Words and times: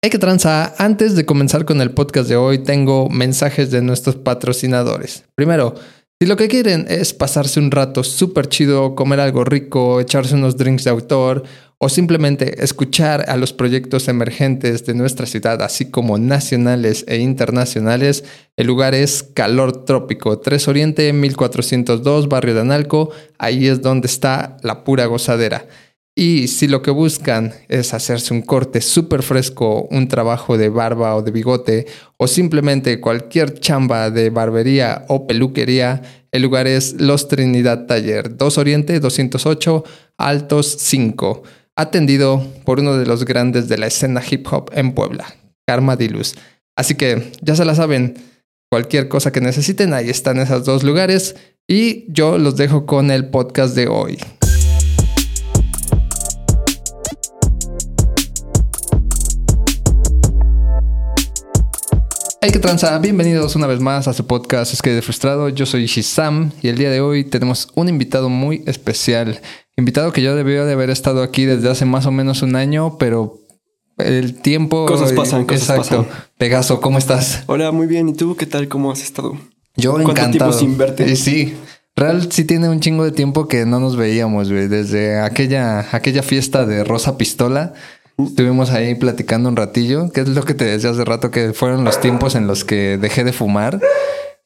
Hay 0.00 0.10
que 0.10 0.18
tranza. 0.20 0.76
Antes 0.78 1.16
de 1.16 1.26
comenzar 1.26 1.64
con 1.64 1.80
el 1.80 1.90
podcast 1.90 2.28
de 2.28 2.36
hoy, 2.36 2.58
tengo 2.58 3.08
mensajes 3.08 3.72
de 3.72 3.82
nuestros 3.82 4.14
patrocinadores. 4.14 5.24
Primero, 5.34 5.74
si 6.20 6.28
lo 6.28 6.36
que 6.36 6.46
quieren 6.46 6.86
es 6.88 7.12
pasarse 7.12 7.58
un 7.58 7.72
rato 7.72 8.04
súper 8.04 8.48
chido, 8.48 8.94
comer 8.94 9.18
algo 9.18 9.42
rico, 9.42 9.98
echarse 9.98 10.36
unos 10.36 10.56
drinks 10.56 10.84
de 10.84 10.90
autor 10.90 11.42
o 11.78 11.88
simplemente 11.88 12.62
escuchar 12.62 13.28
a 13.28 13.36
los 13.36 13.52
proyectos 13.52 14.06
emergentes 14.06 14.86
de 14.86 14.94
nuestra 14.94 15.26
ciudad, 15.26 15.62
así 15.62 15.90
como 15.90 16.16
nacionales 16.16 17.04
e 17.08 17.18
internacionales, 17.18 18.22
el 18.56 18.68
lugar 18.68 18.94
es 18.94 19.24
Calor 19.24 19.84
Trópico, 19.84 20.38
3 20.38 20.68
Oriente, 20.68 21.12
1402, 21.12 22.28
Barrio 22.28 22.54
de 22.54 22.60
Analco. 22.60 23.10
Ahí 23.36 23.66
es 23.66 23.82
donde 23.82 24.06
está 24.06 24.58
la 24.62 24.84
pura 24.84 25.06
gozadera. 25.06 25.66
Y 26.20 26.48
si 26.48 26.66
lo 26.66 26.82
que 26.82 26.90
buscan 26.90 27.54
es 27.68 27.94
hacerse 27.94 28.34
un 28.34 28.42
corte 28.42 28.80
súper 28.80 29.22
fresco, 29.22 29.86
un 29.88 30.08
trabajo 30.08 30.58
de 30.58 30.68
barba 30.68 31.14
o 31.14 31.22
de 31.22 31.30
bigote, 31.30 31.86
o 32.16 32.26
simplemente 32.26 32.98
cualquier 32.98 33.60
chamba 33.60 34.10
de 34.10 34.28
barbería 34.30 35.04
o 35.06 35.28
peluquería, 35.28 36.02
el 36.32 36.42
lugar 36.42 36.66
es 36.66 37.00
Los 37.00 37.28
Trinidad 37.28 37.86
Taller, 37.86 38.36
2 38.36 38.58
Oriente 38.58 38.98
208, 38.98 39.84
Altos 40.16 40.76
5, 40.80 41.44
atendido 41.76 42.44
por 42.64 42.80
uno 42.80 42.96
de 42.96 43.06
los 43.06 43.24
grandes 43.24 43.68
de 43.68 43.78
la 43.78 43.86
escena 43.86 44.20
hip 44.28 44.44
hop 44.50 44.72
en 44.74 44.94
Puebla, 44.94 45.36
Karma 45.68 45.94
Dilus. 45.94 46.34
Así 46.74 46.96
que 46.96 47.30
ya 47.42 47.54
se 47.54 47.64
la 47.64 47.76
saben, 47.76 48.16
cualquier 48.68 49.06
cosa 49.06 49.30
que 49.30 49.40
necesiten, 49.40 49.94
ahí 49.94 50.10
están 50.10 50.40
esos 50.40 50.64
dos 50.64 50.82
lugares. 50.82 51.36
Y 51.68 52.12
yo 52.12 52.38
los 52.38 52.56
dejo 52.56 52.86
con 52.86 53.12
el 53.12 53.28
podcast 53.28 53.76
de 53.76 53.86
hoy. 53.86 54.18
Hay 62.40 62.52
que 62.52 62.60
transar. 62.60 63.00
Bienvenidos 63.02 63.56
una 63.56 63.66
vez 63.66 63.80
más 63.80 64.06
a 64.06 64.12
su 64.12 64.24
podcast 64.24 64.72
Es 64.72 64.80
que 64.80 64.90
de 64.90 65.02
frustrado. 65.02 65.48
Yo 65.48 65.66
soy 65.66 65.86
Shizam 65.86 66.52
y 66.62 66.68
el 66.68 66.78
día 66.78 66.88
de 66.88 67.00
hoy 67.00 67.24
tenemos 67.24 67.68
un 67.74 67.88
invitado 67.88 68.28
muy 68.28 68.62
especial. 68.66 69.40
Invitado 69.76 70.12
que 70.12 70.22
yo 70.22 70.36
debió 70.36 70.64
de 70.64 70.74
haber 70.74 70.90
estado 70.90 71.24
aquí 71.24 71.46
desde 71.46 71.68
hace 71.68 71.84
más 71.84 72.06
o 72.06 72.12
menos 72.12 72.42
un 72.42 72.54
año, 72.54 72.96
pero 72.96 73.40
el 73.96 74.40
tiempo. 74.40 74.86
Cosas 74.86 75.12
pasan, 75.12 75.46
cosas 75.46 75.68
exacto. 75.68 76.06
pasan. 76.06 76.24
Pegaso, 76.38 76.80
¿cómo 76.80 76.98
estás? 76.98 77.42
Hola, 77.46 77.72
muy 77.72 77.88
bien. 77.88 78.08
¿Y 78.08 78.14
tú 78.14 78.36
qué 78.36 78.46
tal? 78.46 78.68
¿Cómo 78.68 78.92
has 78.92 79.02
estado? 79.02 79.36
Yo 79.76 79.92
¿Cuánto 79.92 80.12
encantado. 80.12 80.52
tiempo 80.52 80.52
sin 80.52 80.78
verte? 80.78 81.10
Eh, 81.10 81.16
sí. 81.16 81.56
Real 81.96 82.30
sí 82.30 82.44
tiene 82.44 82.68
un 82.68 82.78
chingo 82.78 83.02
de 83.02 83.10
tiempo 83.10 83.48
que 83.48 83.66
no 83.66 83.80
nos 83.80 83.96
veíamos, 83.96 84.52
güey. 84.52 84.68
Desde 84.68 85.18
aquella, 85.18 85.88
aquella 85.90 86.22
fiesta 86.22 86.66
de 86.66 86.84
Rosa 86.84 87.18
Pistola. 87.18 87.74
Estuvimos 88.18 88.70
ahí 88.70 88.96
platicando 88.96 89.48
un 89.48 89.56
ratillo, 89.56 90.10
que 90.10 90.22
es 90.22 90.28
lo 90.28 90.42
que 90.42 90.54
te 90.54 90.64
decía 90.64 90.90
hace 90.90 91.04
rato, 91.04 91.30
que 91.30 91.52
fueron 91.52 91.84
los 91.84 92.00
tiempos 92.00 92.34
en 92.34 92.48
los 92.48 92.64
que 92.64 92.98
dejé 92.98 93.22
de 93.22 93.32
fumar. 93.32 93.80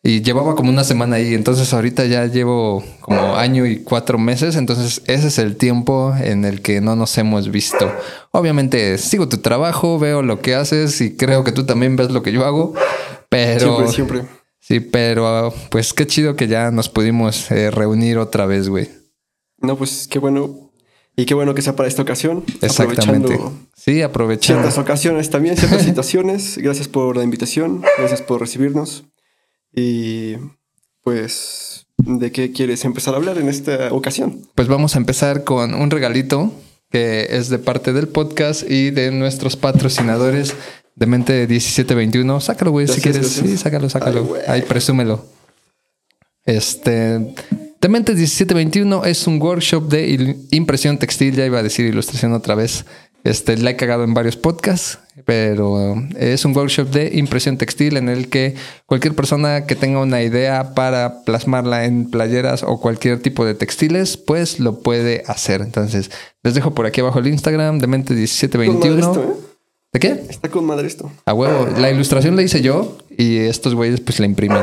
Y 0.05 0.21
llevaba 0.21 0.57
como 0.57 0.69
una 0.69 0.83
semana 0.83 1.17
ahí, 1.17 1.33
entonces 1.33 1.73
ahorita 1.73 2.07
ya 2.07 2.27
llevo 2.27 2.85
como 3.01 3.37
año 3.37 3.67
y 3.67 3.79
cuatro 3.85 4.19
meses, 4.19 4.57
entonces 4.57 5.01
ese 5.07 5.29
es 5.29 5.39
el 5.39 5.57
tiempo 5.57 6.13
en 6.21 6.45
el 6.45 6.61
que 6.61 6.81
no 6.81 6.97
nos 6.97 7.17
hemos 7.19 7.51
visto. 7.53 7.91
Obviamente 8.33 8.99
sigo 8.99 9.29
tu 9.29 9.39
trabajo, 9.39 10.01
veo 10.01 10.23
lo 10.23 10.41
que 10.41 10.57
haces 10.57 11.01
y 11.01 11.17
creo 11.17 11.45
que 11.45 11.53
tú 11.53 11.65
también 11.65 11.95
ves 11.95 12.11
lo 12.11 12.23
que 12.23 12.33
yo 12.33 12.45
hago, 12.45 12.75
pero... 13.29 13.89
Siempre, 13.89 13.93
siempre. 13.93 14.43
Sí, 14.59 14.81
pero 14.81 15.55
pues 15.71 15.93
qué 15.93 16.07
chido 16.07 16.35
que 16.35 16.49
ya 16.49 16.71
nos 16.73 16.89
pudimos 16.89 17.51
eh, 17.51 17.71
reunir 17.71 18.19
otra 18.19 18.47
vez, 18.47 18.69
güey. 18.69 18.89
No, 19.59 19.77
pues 19.77 20.09
qué 20.09 20.19
bueno. 20.19 20.72
Y 21.17 21.27
qué 21.27 21.35
bueno 21.35 21.55
que 21.55 21.61
sea 21.63 21.77
para 21.77 21.89
esta 21.89 22.03
ocasión. 22.03 22.43
Exactamente. 22.63 23.35
Aprovechando 23.35 23.69
Sí, 23.77 24.01
aprovechando. 24.03 24.63
ciertas 24.63 24.79
ocasiones 24.79 25.29
también, 25.31 25.57
ciertas 25.57 25.83
situaciones. 25.85 26.57
Gracias 26.59 26.89
por 26.89 27.17
la 27.17 27.25
invitación. 27.25 27.83
Gracias 27.99 28.23
por 28.23 28.41
recibirnos. 28.41 29.05
Y 29.75 30.37
pues, 31.03 31.87
¿de 31.99 32.33
qué 32.33 32.53
quieres 32.53 32.85
empezar 32.85 33.15
a 33.15 33.19
hablar 33.19 33.37
en 33.39 33.49
esta 33.49 33.93
ocasión? 33.93 34.41
Pues 34.55 34.69
vamos 34.69 34.95
a 34.95 34.99
empezar 34.99 35.45
con 35.45 35.75
un 35.75 35.91
regalito 35.91 36.53
que 36.91 37.27
es 37.31 37.49
de 37.49 37.59
parte 37.59 37.93
del 37.93 38.09
podcast 38.09 38.69
y 38.71 38.91
de 38.91 39.11
nuestros 39.11 39.57
patrocinadores 39.57 40.55
de 40.95 41.07
Mente 41.07 41.47
1721. 41.47 42.41
Sácalo, 42.41 42.71
güey, 42.71 42.87
si 42.89 43.01
quieres. 43.01 43.23
gracias. 43.23 43.47
Sí, 43.51 43.57
sácalo, 43.59 43.89
sácalo. 43.91 44.35
Ay. 44.47 44.61
Ahí, 44.61 44.63
presúmelo. 44.63 45.25
Este. 46.45 47.35
Dementes 47.83 48.15
1721 48.15 49.05
es 49.07 49.27
un 49.27 49.43
workshop 49.43 49.89
de 49.89 50.37
impresión 50.53 50.99
textil. 50.99 51.35
Ya 51.35 51.47
iba 51.47 51.59
a 51.59 51.65
decir 51.65 51.85
ilustración 51.85 52.33
otra 52.33 52.55
vez. 52.55 52.85
Este, 53.25 53.57
la 53.57 53.71
he 53.71 53.77
cagado 53.77 54.05
en 54.05 54.15
varios 54.15 54.37
podcasts, 54.37 55.01
pero 55.25 55.97
es 56.17 56.45
un 56.45 56.57
workshop 56.57 56.91
de 56.91 57.11
impresión 57.15 57.59
textil 57.59 57.97
en 57.97 58.09
el 58.09 58.29
que 58.29 58.55
cualquier 58.87 59.17
persona 59.17 59.67
que 59.67 59.75
tenga 59.75 59.99
una 59.99 60.23
idea 60.23 60.75
para 60.75 61.25
plasmarla 61.25 61.85
en 61.85 62.09
playeras 62.09 62.63
o 62.63 62.81
cualquier 62.81 63.21
tipo 63.21 63.45
de 63.45 63.55
textiles, 63.55 64.17
pues 64.17 64.61
lo 64.61 64.79
puede 64.79 65.25
hacer. 65.27 65.61
Entonces, 65.61 66.13
les 66.45 66.55
dejo 66.55 66.75
por 66.75 66.87
aquí 66.87 67.01
abajo 67.01 67.19
el 67.19 67.27
Instagram 67.27 67.81
de 67.81 67.87
Mente 67.89 68.15
Con 68.15 68.17
madre 68.17 68.91
1721. 68.91 68.99
esto, 68.99 69.23
¿eh? 69.23 69.53
¿De 69.93 69.99
qué? 69.99 70.25
Está 70.31 70.49
con 70.51 70.65
madre 70.67 70.87
esto. 70.87 71.11
A 71.27 71.35
huevo. 71.35 71.67
La 71.77 71.91
ilustración 71.91 72.37
la 72.37 72.43
hice 72.43 72.63
yo 72.63 72.97
y 73.19 73.39
estos 73.39 73.75
güeyes 73.75 74.01
pues 74.01 74.21
la 74.21 74.27
imprimen. 74.27 74.63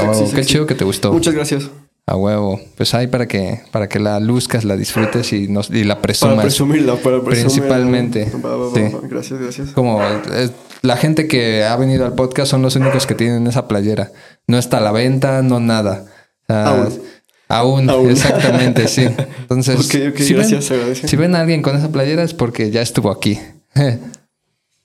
A 0.00 0.02
huevo. 0.04 0.14
Sí, 0.14 0.26
sí, 0.30 0.36
Qué 0.36 0.44
chido 0.44 0.66
que 0.66 0.74
te 0.74 0.84
gustó. 0.84 1.12
Muchas 1.12 1.34
gracias. 1.34 1.70
A 2.06 2.16
huevo. 2.16 2.60
Pues 2.76 2.94
ahí 2.94 3.06
para 3.06 3.28
que, 3.28 3.60
para 3.70 3.88
que 3.88 4.00
la 4.00 4.18
luzcas, 4.20 4.64
la 4.64 4.76
disfrutes 4.76 5.32
y, 5.32 5.48
nos, 5.48 5.70
y 5.70 5.84
la 5.84 5.94
Para 5.96 6.02
presumas. 6.02 6.40
presumirla, 6.40 6.96
para 6.96 7.20
presumirla. 7.22 7.40
Principalmente. 7.42 8.32
Va, 8.44 8.56
va, 8.56 8.66
va. 8.68 9.00
Gracias, 9.08 9.40
gracias. 9.40 9.68
Como 9.70 10.02
eh, 10.02 10.50
la 10.82 10.96
gente 10.96 11.28
que 11.28 11.64
ha 11.64 11.76
venido 11.76 12.04
al 12.04 12.14
podcast 12.14 12.50
son 12.50 12.62
los 12.62 12.74
únicos 12.74 13.06
que 13.06 13.14
tienen 13.14 13.46
esa 13.46 13.68
playera. 13.68 14.10
No 14.48 14.58
está 14.58 14.78
a 14.78 14.80
la 14.80 14.90
venta, 14.92 15.42
no 15.42 15.60
nada. 15.60 16.04
O 16.42 16.46
sea, 16.48 16.66
Aún. 16.66 17.02
Aún, 17.48 17.90
Aún. 17.90 18.10
exactamente, 18.10 18.88
sí. 18.88 19.02
Entonces, 19.40 19.76
Ok, 19.76 20.12
ok, 20.12 20.18
si, 20.18 20.34
gracias, 20.34 20.70
ven, 20.70 20.96
si 20.96 21.16
ven 21.16 21.36
a 21.36 21.40
alguien 21.40 21.62
con 21.62 21.76
esa 21.76 21.90
playera 21.90 22.22
es 22.24 22.34
porque 22.34 22.70
ya 22.70 22.82
estuvo 22.82 23.10
aquí. 23.10 23.38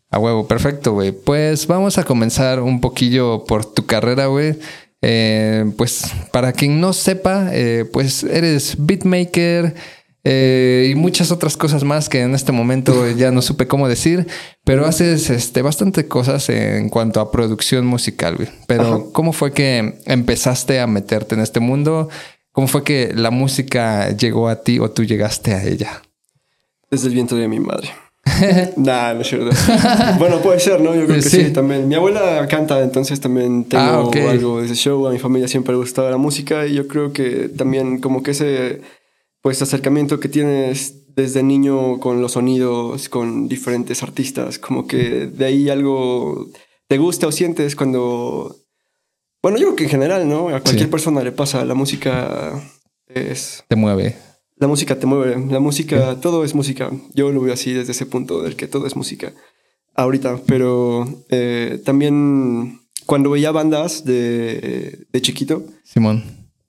A 0.10 0.20
huevo, 0.20 0.48
perfecto, 0.48 0.94
güey. 0.94 1.12
Pues 1.12 1.68
vamos 1.68 1.98
a 1.98 2.04
comenzar 2.06 2.62
un 2.62 2.80
poquillo 2.80 3.44
por 3.46 3.66
tu 3.66 3.86
carrera, 3.86 4.28
güey. 4.28 4.58
Eh, 5.02 5.66
pues 5.78 6.12
para 6.32 6.54
quien 6.54 6.82
no 6.82 6.94
sepa, 6.94 7.50
eh, 7.52 7.86
pues 7.92 8.24
eres 8.24 8.76
beatmaker 8.80 9.76
eh, 10.24 10.90
y 10.92 10.96
muchas 10.96 11.32
otras 11.32 11.56
cosas 11.56 11.84
más 11.84 12.10
que 12.10 12.22
en 12.22 12.34
este 12.34 12.52
momento 12.52 13.10
ya 13.16 13.32
no 13.32 13.42
supe 13.42 13.68
cómo 13.68 13.88
decir, 13.88 14.28
pero 14.64 14.86
haces 14.86 15.30
este, 15.30 15.62
bastante 15.62 16.08
cosas 16.08 16.50
en 16.50 16.90
cuanto 16.90 17.22
a 17.22 17.32
producción 17.32 17.86
musical, 17.86 18.36
güey. 18.38 18.50
Pero 18.66 18.84
Ajá. 18.84 19.04
¿cómo 19.14 19.34
fue 19.34 19.54
que 19.54 20.00
empezaste 20.06 20.80
a 20.80 20.88
meterte 20.88 21.36
en 21.36 21.42
este 21.42 21.60
mundo? 21.60 22.10
¿Cómo 22.52 22.68
fue 22.68 22.84
que 22.84 23.14
la 23.14 23.30
música 23.30 24.10
llegó 24.18 24.50
a 24.50 24.64
ti 24.64 24.80
o 24.80 24.90
tú 24.90 25.04
llegaste 25.04 25.54
a 25.54 25.64
ella? 25.64 26.02
Desde 26.90 27.08
el 27.08 27.14
vientre 27.14 27.38
de 27.38 27.48
mi 27.48 27.60
madre. 27.60 27.92
nah, 28.78 29.14
no 29.14 29.22
es 29.22 29.28
cierto. 29.28 29.50
bueno, 30.20 30.38
puede 30.40 30.60
ser, 30.60 30.82
¿no? 30.82 30.94
Yo 30.96 31.06
creo 31.06 31.16
que 31.18 31.22
Sí. 31.22 31.46
sí. 31.46 31.52
también. 31.54 31.88
Mi 31.88 31.96
abuela 31.96 32.48
canta, 32.48 32.82
entonces 32.82 33.20
también 33.20 33.66
tengo 33.66 33.84
Ah, 33.84 34.30
algo 34.30 34.60
de 34.60 34.66
ese 34.66 34.76
show. 34.76 35.08
A 35.08 35.12
mi 35.12 35.20
familia 35.20 35.48
siempre 35.48 35.74
le 35.74 35.80
gustaba 35.80 36.10
la 36.12 36.18
música 36.18 36.66
y 36.68 36.74
yo 36.76 36.88
creo 36.88 37.14
que 37.14 37.50
también 37.50 38.00
como 38.00 38.24
que 38.24 38.32
ese 38.32 38.82
pues 39.42 39.62
acercamiento 39.62 40.20
que 40.20 40.28
tienes 40.30 40.96
desde 41.16 41.42
niño 41.42 42.00
con 42.00 42.22
los 42.22 42.34
sonidos, 42.34 43.10
con 43.10 43.48
diferentes 43.48 44.04
artistas, 44.04 44.60
como 44.60 44.86
que 44.88 45.28
de 45.28 45.46
ahí 45.46 45.70
algo 45.70 46.48
te 46.88 46.98
gusta 46.98 47.28
o 47.28 47.32
sientes 47.32 47.76
cuando... 47.76 48.56
Bueno, 49.42 49.58
yo 49.58 49.66
creo 49.68 49.76
que 49.76 49.84
en 49.86 49.90
general, 49.90 50.28
¿no? 50.28 50.50
A 50.50 50.60
cualquier 50.62 50.80
Sí. 50.86 50.88
persona 50.88 51.24
le 51.24 51.32
pasa, 51.32 51.64
la 51.66 51.74
música 51.76 52.52
es 53.08 53.64
Te 53.68 53.76
mueve. 53.76 54.16
La 54.60 54.68
música 54.68 54.98
te 55.00 55.06
mueve, 55.06 55.36
la 55.52 55.60
música, 55.60 56.20
todo 56.22 56.44
es 56.44 56.54
música. 56.56 56.92
Yo 57.14 57.32
lo 57.32 57.42
veo 57.42 57.54
así 57.54 57.74
desde 57.74 57.92
ese 57.92 58.06
punto 58.06 58.42
del 58.42 58.56
que 58.56 58.68
todo 58.68 58.88
es 58.88 58.96
música. 58.96 59.34
Ahorita, 59.96 60.40
pero 60.46 61.08
eh, 61.30 61.82
también 61.86 62.82
cuando 63.06 63.30
veía 63.32 63.52
bandas 63.52 64.04
de, 64.06 65.06
de 65.12 65.22
chiquito, 65.22 65.64
Simón. 65.84 66.24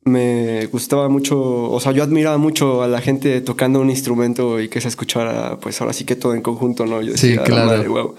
me 0.04 0.66
gustaba 0.66 1.08
mucho, 1.08 1.38
o 1.70 1.80
sea, 1.80 1.92
yo 1.92 2.02
admiraba 2.02 2.38
mucho 2.38 2.82
a 2.82 2.88
la 2.88 3.00
gente 3.00 3.40
tocando 3.42 3.80
un 3.80 3.90
instrumento 3.90 4.60
y 4.60 4.68
que 4.68 4.80
se 4.80 4.88
escuchara, 4.88 5.58
pues 5.60 5.80
ahora 5.80 5.92
sí 5.92 6.04
que 6.04 6.16
todo 6.16 6.34
en 6.34 6.42
conjunto, 6.42 6.86
¿no? 6.86 7.02
Yo 7.02 7.16
Sí, 7.16 7.28
decía, 7.28 7.40
"La 7.40 7.44
claro. 7.44 7.66
madre, 7.66 7.88
guau". 7.88 8.14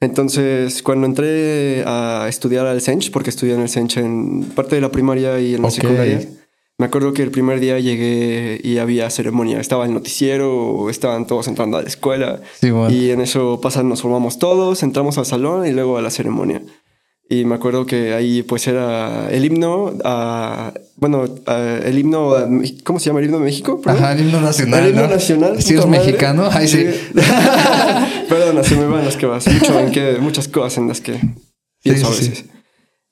Entonces, 0.00 0.82
cuando 0.82 1.06
entré 1.06 1.82
a 1.86 2.26
estudiar 2.28 2.66
al 2.66 2.80
Sench, 2.80 3.10
porque 3.10 3.30
estudié 3.30 3.54
en 3.54 3.60
el 3.62 3.68
Sench 3.68 3.96
en 3.98 4.42
parte 4.54 4.74
de 4.74 4.80
la 4.80 4.90
primaria 4.90 5.38
y 5.40 5.54
en 5.54 5.62
la 5.62 5.68
Ok. 5.68 5.74
secundaria, 5.74 6.28
me 6.78 6.86
acuerdo 6.86 7.12
que 7.12 7.22
el 7.22 7.30
primer 7.30 7.60
día 7.60 7.78
llegué 7.78 8.60
y 8.62 8.78
había 8.78 9.08
ceremonia. 9.10 9.60
Estaba 9.60 9.84
el 9.86 9.94
noticiero, 9.94 10.88
estaban 10.90 11.26
todos 11.26 11.46
entrando 11.48 11.76
a 11.76 11.82
la 11.82 11.88
escuela. 11.88 12.40
Simón. 12.60 12.92
Y 12.92 13.10
en 13.10 13.20
eso 13.20 13.60
pasan, 13.60 13.88
nos 13.88 14.02
formamos 14.02 14.38
todos, 14.38 14.82
entramos 14.82 15.16
al 15.18 15.26
salón 15.26 15.66
y 15.66 15.70
luego 15.72 15.98
a 15.98 16.02
la 16.02 16.10
ceremonia. 16.10 16.62
Y 17.30 17.44
me 17.46 17.54
acuerdo 17.54 17.86
que 17.86 18.12
ahí 18.12 18.42
pues 18.42 18.66
era 18.66 19.28
el 19.30 19.44
himno 19.46 19.94
a... 20.04 20.74
Bueno, 20.96 21.24
a- 21.46 21.78
el 21.84 21.98
himno... 21.98 22.34
a- 22.34 22.48
¿Cómo 22.84 22.98
se 22.98 23.06
llama 23.06 23.20
el 23.20 23.26
himno 23.26 23.38
de 23.38 23.44
México? 23.44 23.80
Perdón. 23.80 24.02
Ajá, 24.04 24.12
el 24.12 24.20
himno 24.20 24.40
nacional. 24.42 24.82
El 24.84 24.90
himno 24.90 25.02
¿no? 25.02 25.08
nacional. 25.08 25.62
Si 25.62 25.72
puta 25.74 25.84
es 25.84 25.86
madre. 25.90 26.04
mexicano, 26.04 26.48
ahí 26.52 26.68
sí. 26.68 26.86
Perdona, 28.28 28.62
se 28.62 28.76
me 28.76 28.86
van 28.86 29.04
las 29.04 29.16
que 29.16 29.26
vas. 29.26 29.46
Mucho 29.46 29.78
en 29.80 29.90
que, 29.90 30.18
muchas 30.20 30.48
cosas 30.48 30.76
en 30.78 30.88
las 30.88 31.00
que 31.00 31.18
pienso 31.82 32.12
Sí, 32.12 32.24
sí, 32.24 32.26
a 32.26 32.30
veces. 32.30 32.44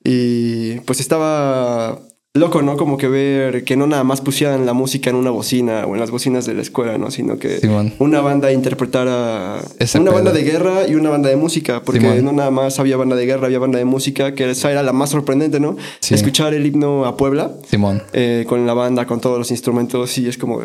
Y 0.03 0.79
pues 0.81 0.99
estaba 0.99 1.99
loco, 2.35 2.63
¿no? 2.63 2.77
Como 2.77 2.97
que 2.97 3.07
ver 3.07 3.63
que 3.63 3.77
no 3.77 3.85
nada 3.85 4.03
más 4.03 4.19
pusieran 4.21 4.65
la 4.65 4.73
música 4.73 5.11
en 5.11 5.15
una 5.17 5.29
bocina 5.29 5.85
o 5.85 5.93
en 5.93 5.99
las 5.99 6.09
bocinas 6.09 6.47
de 6.47 6.55
la 6.55 6.63
escuela, 6.63 6.97
¿no? 6.97 7.11
Sino 7.11 7.37
que 7.37 7.59
Simón. 7.59 7.93
una 7.99 8.21
banda 8.21 8.51
interpretara 8.51 9.59
Ese 9.77 9.99
una 9.99 10.05
pedo. 10.09 10.15
banda 10.15 10.31
de 10.31 10.43
guerra 10.43 10.87
y 10.87 10.95
una 10.95 11.11
banda 11.11 11.29
de 11.29 11.35
música, 11.35 11.83
porque 11.83 12.01
Simón. 12.01 12.25
no 12.25 12.31
nada 12.31 12.49
más 12.49 12.79
había 12.79 12.97
banda 12.97 13.15
de 13.15 13.27
guerra, 13.27 13.45
había 13.45 13.59
banda 13.59 13.77
de 13.77 13.85
música, 13.85 14.33
que 14.33 14.49
esa 14.49 14.71
era 14.71 14.81
la 14.81 14.93
más 14.93 15.11
sorprendente, 15.11 15.59
¿no? 15.59 15.77
Sí. 15.99 16.15
Escuchar 16.15 16.55
el 16.55 16.65
himno 16.65 17.05
a 17.05 17.17
Puebla 17.17 17.51
Simón. 17.69 18.01
eh, 18.13 18.45
con 18.49 18.65
la 18.65 18.73
banda, 18.73 19.05
con 19.05 19.21
todos 19.21 19.37
los 19.37 19.51
instrumentos, 19.51 20.17
y 20.17 20.27
es 20.27 20.37
como, 20.39 20.59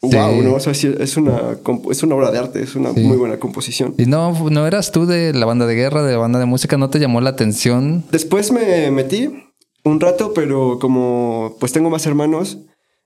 Sí. 0.00 0.16
wow, 0.16 0.42
¿no? 0.42 0.54
O 0.54 0.60
sea, 0.60 0.72
es 0.72 1.16
una, 1.16 1.56
es 1.90 2.02
una 2.04 2.14
obra 2.16 2.30
de 2.32 2.38
arte, 2.38 2.62
es 2.62 2.74
una 2.74 2.92
Sí. 2.92 3.00
muy 3.00 3.16
buena 3.16 3.38
composición. 3.38 3.94
¿Y 3.98 4.06
no, 4.06 4.32
no 4.50 4.66
eras 4.66 4.90
tú 4.92 5.06
de 5.06 5.32
la 5.32 5.46
banda 5.46 5.66
de 5.66 5.74
guerra, 5.76 6.02
de 6.02 6.12
la 6.12 6.18
banda 6.18 6.38
de 6.40 6.44
música? 6.46 6.76
¿No 6.76 6.90
te 6.90 6.98
llamó 7.00 7.20
la 7.20 7.30
atención? 7.30 8.04
Después 8.12 8.50
me 8.52 8.90
metí 8.92 9.30
un 9.88 10.00
rato, 10.00 10.32
pero 10.34 10.78
como 10.80 11.56
pues 11.60 11.72
tengo 11.72 11.90
más 11.90 12.06
hermanos, 12.06 12.58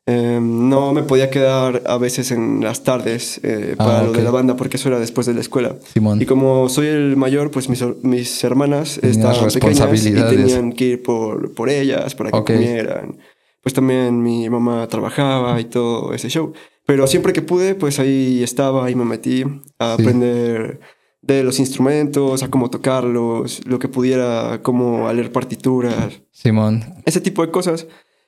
eh, 0.07 0.41
no 0.43 0.93
me 0.93 1.05
podía 1.05 1.31
quedar 1.31 1.83
a 1.87 1.97
veces 1.97 2.33
en 2.33 2.61
las 2.63 2.83
tardes 2.83 3.39
eh, 3.45 3.77
Ah, 3.79 3.85
para 3.85 4.03
lo 4.03 4.13
de 4.13 4.23
la 4.23 4.31
banda, 4.33 4.57
porque 4.57 4.77
eso 4.77 4.89
era 4.89 4.99
después 4.99 5.27
de 5.27 5.35
la 5.35 5.41
escuela. 5.41 5.77
Simón. 5.93 6.21
Y 6.21 6.27
como 6.27 6.69
soy 6.69 6.89
el 6.89 7.17
mayor, 7.17 7.51
pues 7.53 7.69
mis, 7.69 7.85
mis 8.03 8.43
hermanas 8.43 8.99
Tenías 9.01 9.17
estaban 9.17 9.49
pequeñas 9.53 10.07
y 10.07 10.13
tenían 10.13 10.73
que 10.73 10.85
ir 10.85 11.03
por, 11.03 11.55
por 11.55 11.69
ellas 11.71 12.15
para 12.17 12.31
que 12.33 12.39
Ok. 12.39 12.47
comieran. 12.53 13.19
Pues 13.63 13.75
también 13.75 14.21
mi 14.23 14.51
mamá 14.51 14.89
trabajaba 14.89 15.61
y 15.61 15.67
todo 15.67 16.13
ese 16.15 16.29
show. 16.29 16.53
Pero 16.85 17.07
siempre 17.07 17.33
que 17.33 17.43
pude, 17.43 17.77
pues 17.77 18.01
ahí 18.01 18.43
estaba 18.43 18.91
y 18.91 18.97
me 18.97 19.05
metí 19.05 19.45
a 19.79 19.95
Sí. 19.97 20.03
aprender 20.03 20.81
de 21.23 21.45
los 21.45 21.59
instrumentos, 21.61 22.43
a 22.43 22.51
cómo 22.51 22.69
tocarlos, 22.69 23.65
lo 23.67 23.79
que 23.79 23.89
pudiera, 23.89 24.61
cómo 24.63 25.09
a 25.09 25.13
leer 25.15 25.31
partituras, 25.33 26.21
Simón. 26.33 26.85
ese 27.07 27.21
tipo 27.21 27.47
de 27.47 27.51
cosas 27.53 27.87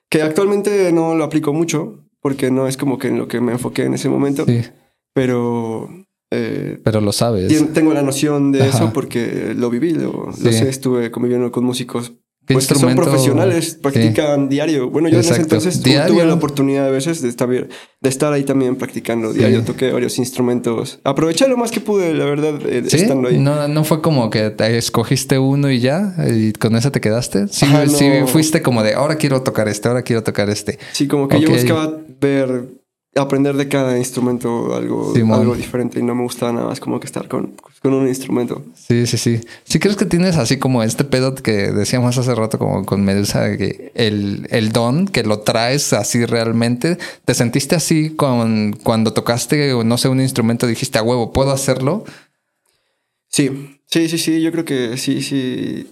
que 0.09 0.23
actualmente 0.23 0.93
no 0.93 1.15
lo 1.17 1.25
aplico 1.25 1.53
mucho 1.53 2.05
porque 2.21 2.51
no 2.51 2.69
es 2.69 2.77
como 2.77 2.99
que 2.99 3.09
en 3.09 3.19
lo 3.19 3.27
que 3.29 3.41
me 3.41 3.53
enfoqué 3.53 3.85
en 3.85 3.95
ese 3.95 4.09
momento, 4.09 4.45
Sí. 4.47 4.63
pero 5.13 5.89
eh, 6.31 6.81
Pero 6.83 7.01
lo 7.01 7.13
sabes. 7.13 7.73
Tengo 7.73 7.93
la 7.95 8.03
noción 8.03 8.51
de 8.53 8.63
Ajá. 8.63 8.69
eso 8.79 8.93
porque 8.93 9.55
lo 9.57 9.71
viví, 9.71 9.93
lo, 9.93 10.27
lo 10.27 10.33
sé, 10.33 10.69
estuve 10.69 11.11
conviviendo 11.11 11.53
con 11.53 11.65
músicos 11.65 12.13
¿Qué 12.47 12.53
pues, 12.55 12.67
que 12.67 12.75
son 12.75 12.95
profesionales, 12.95 13.73
Sí. 13.73 13.79
practican 13.81 14.51
diario. 14.51 14.91
Bueno, 14.91 15.09
yo 15.09 15.15
en 15.15 15.21
ese 15.21 15.37
entonces 15.41 15.79
tu- 15.81 15.89
Diario. 15.89 16.15
tuve 16.15 16.27
la 16.27 16.35
oportunidad 16.35 16.87
a 16.87 16.91
veces 16.91 17.23
de 17.23 17.31
estar, 17.31 17.49
de 17.49 17.69
estar 18.03 18.33
ahí 18.35 18.45
también 18.45 18.77
practicando 18.77 19.33
diario, 19.33 19.61
Sí. 19.61 19.65
toqué 19.65 19.91
varios 19.93 20.19
instrumentos. 20.19 21.01
Aproveché 21.05 21.49
lo 21.49 21.57
más 21.57 21.71
que 21.71 21.81
pude, 21.81 22.13
la 22.13 22.27
verdad, 22.27 22.55
eh, 22.69 22.83
¿Sí? 22.87 22.97
estando 22.97 23.29
ahí. 23.29 23.39
No, 23.39 23.67
no 23.69 23.85
fue 23.85 24.03
como 24.03 24.29
que 24.29 24.51
te 24.51 24.77
escogiste 24.77 25.39
uno 25.39 25.71
y 25.71 25.81
ya, 25.81 26.15
y 26.31 26.53
con 26.53 26.77
ese 26.77 26.91
te 26.91 27.01
quedaste. 27.01 27.49
Sí, 27.49 27.65
Ajá, 27.65 27.87
sí 27.89 28.09
no. 28.21 28.27
fuiste 28.27 28.61
como 28.61 28.83
de 28.83 28.93
ahora 28.93 29.17
quiero 29.17 29.41
tocar 29.43 29.67
este, 29.69 29.89
ahora 29.89 30.03
quiero 30.03 30.23
tocar 30.23 30.51
este. 30.51 30.79
Sí, 30.93 31.09
como 31.09 31.29
que 31.29 31.41
yo 31.41 31.49
buscaba 31.51 31.97
ver, 32.21 32.67
aprender 33.17 33.57
de 33.57 33.69
cada 33.69 33.97
instrumento 33.97 34.75
algo, 34.75 35.13
algo 35.33 35.55
diferente 35.55 36.01
y 36.01 36.03
no 36.03 36.15
me 36.15 36.23
gustaba 36.23 36.53
nada 36.53 36.67
más 36.67 36.81
como 36.81 36.99
que 36.99 37.07
estar 37.07 37.29
con, 37.29 37.55
con 37.81 37.95
un 37.95 38.09
instrumento. 38.09 38.65
Sí, 38.75 39.07
sí, 39.07 39.19
sí. 39.19 39.41
¿Sí 39.65 39.79
crees 39.79 39.97
que 39.97 40.05
tienes 40.05 40.37
así 40.37 40.59
como 40.59 40.83
este 40.83 41.05
pedo 41.05 41.35
que 41.35 41.71
decíamos 41.71 42.19
hace 42.19 42.35
rato 42.35 42.59
como 42.59 42.85
con 42.85 43.05
Medusa, 43.05 43.57
que 43.57 43.93
el, 43.95 44.47
el 44.51 44.73
don, 44.73 45.07
que 45.07 45.23
lo 45.23 45.41
traes 45.41 45.93
así 45.93 46.25
realmente? 46.25 46.99
¿Te 47.25 47.35
sentiste 47.35 47.77
así 47.77 48.11
con 48.11 48.73
cuando 48.83 49.13
tocaste, 49.13 49.73
no 49.85 49.99
sé, 49.99 50.09
un 50.09 50.21
instrumento, 50.21 50.67
dijiste 50.67 50.99
a 50.99 51.03
huevo, 51.03 51.33
puedo 51.33 51.53
hacerlo? 51.53 52.05
Sí, 53.29 53.79
sí, 53.87 54.09
sí, 54.09 54.19
sí, 54.19 54.43
yo 54.43 54.53
creo 54.53 54.65
que 54.65 54.97
sí, 54.97 55.23
sí. 55.23 55.89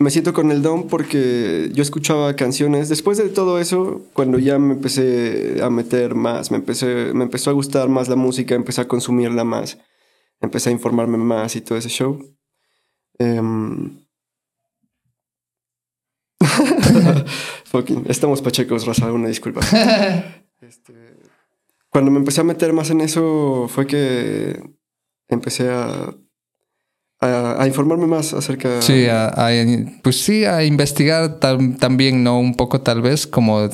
Me 0.00 0.10
siento 0.10 0.32
con 0.32 0.50
el 0.50 0.62
don 0.62 0.88
porque 0.88 1.68
yo 1.74 1.82
escuchaba 1.82 2.34
canciones. 2.34 2.88
Después 2.88 3.18
de 3.18 3.28
todo 3.28 3.58
eso, 3.58 4.00
cuando 4.14 4.38
ya 4.38 4.58
me 4.58 4.72
empecé 4.72 5.62
a 5.62 5.68
meter 5.68 6.14
más, 6.14 6.50
me, 6.50 6.56
empecé, 6.56 7.12
me 7.12 7.24
empezó 7.24 7.50
a 7.50 7.52
gustar 7.52 7.90
más 7.90 8.08
la 8.08 8.16
música, 8.16 8.54
empecé 8.54 8.80
a 8.80 8.88
consumirla 8.88 9.44
más, 9.44 9.76
empecé 10.40 10.70
a 10.70 10.72
informarme 10.72 11.18
más 11.18 11.54
y 11.54 11.60
todo 11.60 11.76
ese 11.76 11.90
show. 11.90 12.18
Em, 13.18 14.00
Fucking, 17.66 18.06
estamos 18.08 18.40
pachecos, 18.40 18.86
raza, 18.86 19.12
una 19.12 19.28
disculpa. 19.28 19.60
Este, 20.62 20.92
cuando 21.88 22.10
me 22.10 22.18
empecé 22.18 22.42
a 22.42 22.44
meter 22.44 22.74
más 22.74 22.90
en 22.90 23.00
eso 23.00 23.66
fue 23.68 23.86
que 23.86 24.62
empecé 25.26 25.70
a, 25.70 26.14
a, 27.20 27.62
a 27.62 27.66
informarme 27.66 28.06
más 28.06 28.32
acerca 28.32 28.80
Sí, 28.80 29.06
a, 29.06 29.28
a- 29.28 29.50
pues 30.02 30.20
sí, 30.22 30.44
a 30.44 30.64
investigar 30.64 31.38
tam- 31.40 31.78
también, 31.78 32.24
¿no? 32.24 32.38
Un 32.38 32.54
poco 32.54 32.80
tal 32.80 33.02
vez 33.02 33.26
como, 33.26 33.68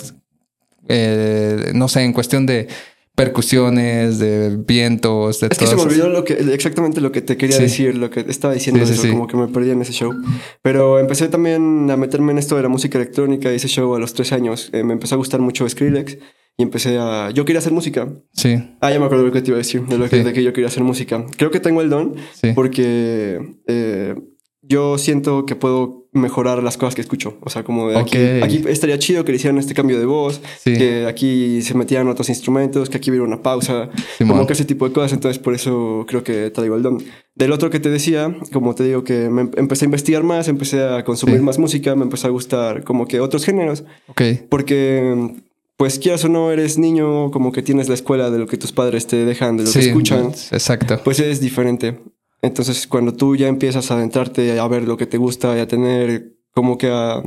eh, 0.89 1.73
no 1.75 1.89
sé, 1.89 2.03
en 2.03 2.13
cuestión 2.13 2.47
de 2.47 2.69
percusiones, 3.15 4.19
de 4.19 4.57
vientos, 4.57 5.41
de 5.41 5.47
Es 5.51 5.59
que 5.59 5.65
todo 5.65 5.71
se 5.71 5.77
me 5.77 5.83
olvidó 5.91 6.09
lo 6.11 6.23
que, 6.23 6.35
exactamente 6.53 7.01
lo 7.01 7.13
que 7.13 7.23
te 7.23 7.39
quería 7.39 7.57
Sí. 7.57 7.63
decir, 7.63 7.97
lo 7.97 8.11
que 8.11 8.21
estaba 8.29 8.53
diciendo, 8.53 8.85
Sí, 8.87 8.93
sí, 8.95 9.01
eso, 9.07 9.09
como 9.11 9.27
que 9.27 9.37
me 9.39 9.49
perdí 9.49 9.71
en 9.71 9.81
ese 9.81 9.93
show. 9.93 10.13
Pero 10.61 10.99
empecé 10.99 11.29
también 11.29 11.91
a 11.91 11.97
meterme 11.97 12.33
en 12.33 12.39
esto 12.39 12.57
de 12.57 12.63
la 12.63 12.69
música 12.69 12.99
electrónica 12.99 13.51
y 13.51 13.57
ese 13.57 13.69
show 13.69 13.95
a 13.95 13.99
los 13.99 14.13
13 14.13 14.35
años. 14.35 14.69
Eh, 14.75 14.85
me 14.85 14.93
empezó 14.93 15.15
a 15.15 15.19
gustar 15.19 15.41
mucho 15.41 15.67
Skrillex 15.67 16.19
y 16.59 16.63
empecé 16.63 16.97
a... 16.99 17.31
Yo 17.31 17.45
quería 17.45 17.59
hacer 17.59 17.73
música. 17.73 18.09
Sí, 18.33 18.57
Ah, 18.81 18.91
ya 18.91 18.99
me 18.99 19.05
acuerdo 19.07 19.25
de 19.25 19.29
lo 19.29 19.33
que 19.35 19.43
te 19.43 19.49
iba 19.51 19.57
a 19.57 19.59
decir, 19.59 19.83
de 19.87 19.99
lo 19.99 20.09
que, 20.09 20.17
Sí. 20.19 20.23
de 20.23 20.33
que 20.33 20.43
yo 20.43 20.53
quería 20.53 20.69
hacer 20.69 20.83
música. 20.83 21.25
Creo 21.37 21.51
que 21.51 21.61
tengo 21.61 21.81
el 21.83 21.91
don 21.91 22.15
sí. 22.35 22.53
porque 22.55 23.41
eh, 23.67 24.15
yo 24.63 24.99
siento 24.99 25.45
que 25.47 25.55
puedo 25.55 26.05
mejorar 26.13 26.63
las 26.63 26.79
cosas 26.79 26.95
que 26.95 27.03
escucho. 27.03 27.37
O 27.43 27.51
sea, 27.51 27.63
como 27.63 27.91
de 27.91 27.99
aquí, 27.99 28.17
Ok. 28.17 28.43
aquí 28.43 28.65
estaría 28.69 28.99
chido 28.99 29.23
que 29.25 29.33
le 29.33 29.37
hicieran 29.37 29.59
este 29.59 29.75
cambio 29.75 29.99
de 29.99 30.07
voz, 30.07 30.41
Sí. 30.65 30.73
que 30.73 31.05
aquí 31.07 31.61
se 31.61 31.75
metieran 31.75 32.09
otros 32.09 32.31
instrumentos, 32.31 32.89
que 32.89 32.97
aquí 32.97 33.11
hubiera 33.11 33.25
una 33.27 33.43
pausa, 33.43 33.91
Simón. 34.17 34.37
como 34.39 34.47
que 34.47 34.55
ese 34.55 34.65
tipo 34.65 34.89
de 34.89 34.95
cosas. 34.95 35.13
Entonces, 35.13 35.39
por 35.39 35.53
eso 35.55 36.07
creo 36.09 36.25
que 36.25 36.51
traigo 36.51 36.75
el 36.77 36.83
don. 36.83 37.03
Del 37.35 37.53
otro 37.53 37.69
que 37.69 37.81
te 37.81 37.91
decía, 37.91 38.35
como 38.51 38.75
te 38.75 38.85
digo, 38.85 39.05
que 39.05 39.29
me 39.29 39.43
em- 39.43 39.51
empecé 39.59 39.85
a 39.85 39.89
investigar 39.89 40.23
más, 40.23 40.49
empecé 40.49 40.83
a 40.83 41.05
consumir 41.05 41.37
Sí. 41.37 41.43
más 41.45 41.59
música, 41.59 41.95
me 41.95 42.05
empezó 42.05 42.29
a 42.29 42.31
gustar 42.31 42.83
como 42.83 43.07
que 43.07 43.21
otros 43.21 43.45
géneros, 43.45 43.85
Ok. 44.09 44.23
porque. 44.49 45.35
Pues 45.77 45.99
quieras 45.99 46.25
o 46.25 46.29
no, 46.29 46.51
eres 46.53 46.79
niño, 46.79 47.31
como 47.31 47.53
que 47.53 47.63
tienes 47.63 47.89
la 47.89 47.95
escuela 47.95 48.31
de 48.31 48.39
lo 48.39 48.47
que 48.47 48.57
tus 48.57 48.73
padres 48.73 49.07
te 49.07 49.25
dejan, 49.27 49.57
de 49.59 49.65
lo 49.65 49.71
Sí, 49.71 49.81
que 49.81 49.87
escuchan 49.89 50.33
exacto. 50.51 51.01
pues 51.05 51.21
es 51.21 51.41
diferente. 51.41 52.01
Entonces, 52.43 52.87
cuando 52.87 53.13
tú 53.13 53.37
ya 53.37 53.49
empiezas 53.49 53.91
a 53.91 53.95
adentrarte 53.95 54.59
a 54.59 54.69
ver 54.69 54.85
lo 54.85 54.97
que 54.97 55.07
te 55.07 55.19
gusta 55.19 55.57
y 55.57 55.61
a 55.61 55.69
tener 55.69 56.33
como 56.55 56.79
que 56.79 56.89
a 56.91 57.23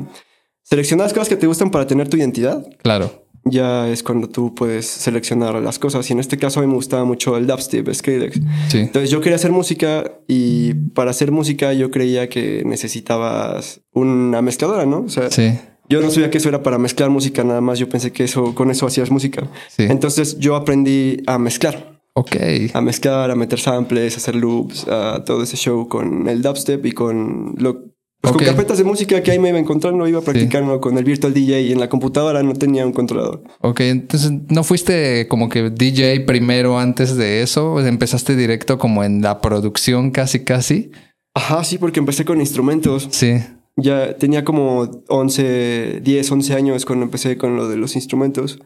seleccionar 0.63 1.05
las 1.05 1.13
cosas 1.13 1.29
que 1.29 1.35
te 1.35 1.47
gustan 1.47 1.69
para 1.71 1.85
tener 1.88 2.09
tu 2.09 2.17
identidad, 2.17 2.65
Claro. 2.81 3.25
ya 3.45 3.88
es 3.89 4.01
cuando 4.03 4.29
tú 4.29 4.53
puedes 4.55 4.85
seleccionar 4.88 5.55
las 5.62 5.77
cosas. 5.77 6.09
Y 6.09 6.13
en 6.13 6.19
este 6.19 6.38
caso 6.38 6.59
a 6.59 6.63
mí 6.63 6.67
me 6.69 6.75
gustaba 6.75 7.05
mucho 7.05 7.38
el 7.38 7.45
dubstep, 7.47 7.91
Skrillex. 7.93 8.39
Sí. 8.69 8.77
Entonces 8.79 9.09
yo 9.12 9.21
quería 9.21 9.35
hacer 9.35 9.51
música 9.51 10.12
y 10.27 10.74
para 10.74 11.12
hacer 11.12 11.31
música 11.31 11.74
yo 11.74 11.91
creía 11.91 12.29
que 12.29 12.63
necesitabas 12.65 13.81
una 13.93 14.41
mezcladora, 14.41 14.85
¿no? 14.85 15.01
O 15.01 15.09
sea, 15.09 15.29
Sí. 15.31 15.51
Yo 15.89 16.01
no 16.01 16.12
sabía 16.12 16.29
que 16.29 16.38
eso 16.38 16.50
era 16.50 16.63
para 16.63 16.77
mezclar 16.77 17.10
música 17.10 17.43
nada 17.43 17.62
más. 17.62 17.79
Yo 17.79 17.89
pensé 17.89 18.12
que 18.12 18.24
eso 18.24 18.53
con 18.55 18.69
eso 18.72 18.86
hacías 18.86 19.10
música. 19.12 19.48
Sí. 19.69 19.84
Entonces 19.89 20.38
yo 20.39 20.55
aprendí 20.55 21.24
a 21.27 21.38
mezclar 21.39 22.00
Ok. 22.13 22.36
a 22.74 22.81
mezclar, 22.81 23.31
a 23.31 23.36
meter 23.36 23.60
samples, 23.60 24.15
a 24.15 24.17
hacer 24.17 24.36
loops, 24.36 24.88
a 24.88 25.24
todo 25.25 25.43
ese 25.43 25.58
show 25.58 25.88
con 25.88 26.27
el 26.27 26.41
dubstep 26.41 26.86
y 26.86 26.91
con 26.91 27.55
lo 27.58 27.89
pues 28.22 28.34
con 28.34 28.43
carpetas 28.46 28.77
de 28.77 28.84
música 28.84 29.24
que 29.24 29.31
ahí 29.31 29.39
me 29.39 29.48
iba 29.48 29.58
encontrando, 29.60 30.05
iba 30.05 30.19
practicando 30.19 30.81
con 30.81 30.98
el 30.98 31.05
Virtual 31.05 31.34
DJ 31.34 31.62
y 31.62 31.72
en 31.72 31.79
la 31.79 31.88
computadora 31.88 32.43
no 32.43 32.51
tenía 32.53 32.86
un 32.86 32.91
controlador. 32.91 33.43
Ok, 33.62 33.79
entonces 33.79 34.34
no 34.50 34.65
fuiste 34.65 35.29
como 35.29 35.48
que 35.48 35.69
DJ 35.69 36.19
primero 36.25 36.77
antes 36.77 37.15
de 37.15 37.41
eso, 37.41 37.79
empezaste 37.79 38.36
directo 38.36 38.77
como 38.77 39.05
en 39.05 39.22
la 39.22 39.39
producción 39.39 40.12
casi 40.12 40.43
casi. 40.43 40.91
Ajá, 41.34 41.63
sí, 41.63 41.77
porque 41.77 42.01
empecé 42.01 42.25
con 42.25 42.41
instrumentos. 42.41 43.08
Sí. 43.12 43.36
Ya 43.81 44.17
tenía 44.17 44.43
como 44.43 45.03
11, 45.07 46.01
10, 46.01 46.31
11 46.31 46.53
años 46.53 46.86
cuando 46.86 47.05
empecé 47.05 47.38
con 47.38 47.55
lo 47.55 47.67
de 47.67 47.77
los 47.77 47.95
instrumentos. 47.95 48.59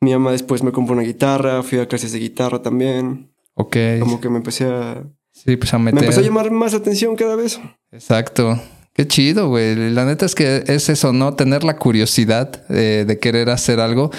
Mi 0.00 0.12
mamá 0.12 0.32
después 0.32 0.62
me 0.62 0.72
compró 0.72 0.94
una 0.94 1.02
guitarra, 1.04 1.62
fui 1.62 1.78
a 1.78 1.86
clases 1.88 2.12
de 2.12 2.18
guitarra 2.18 2.62
también. 2.62 3.32
Ok. 3.54 3.76
Como 4.00 4.20
que 4.20 4.28
me 4.28 4.38
empecé 4.38 4.64
a... 4.66 5.04
Sí, 5.32 5.56
pues 5.56 5.72
a 5.74 5.78
Me 5.78 5.86
meter. 5.86 6.04
empezó 6.04 6.20
a 6.20 6.24
llamar 6.24 6.50
más 6.50 6.74
atención 6.74 7.16
cada 7.16 7.36
vez. 7.36 7.60
Exacto. 7.90 8.60
Qué 8.94 9.06
chido, 9.08 9.48
güey. 9.48 9.74
La 9.90 10.04
neta 10.04 10.26
es 10.26 10.34
que 10.34 10.64
es 10.66 10.88
eso, 10.88 11.12
¿no? 11.12 11.34
Tener 11.34 11.64
la 11.64 11.76
curiosidad 11.76 12.64
eh, 12.68 13.04
de 13.06 13.18
querer 13.18 13.48
hacer 13.48 13.80
algo. 13.80 14.10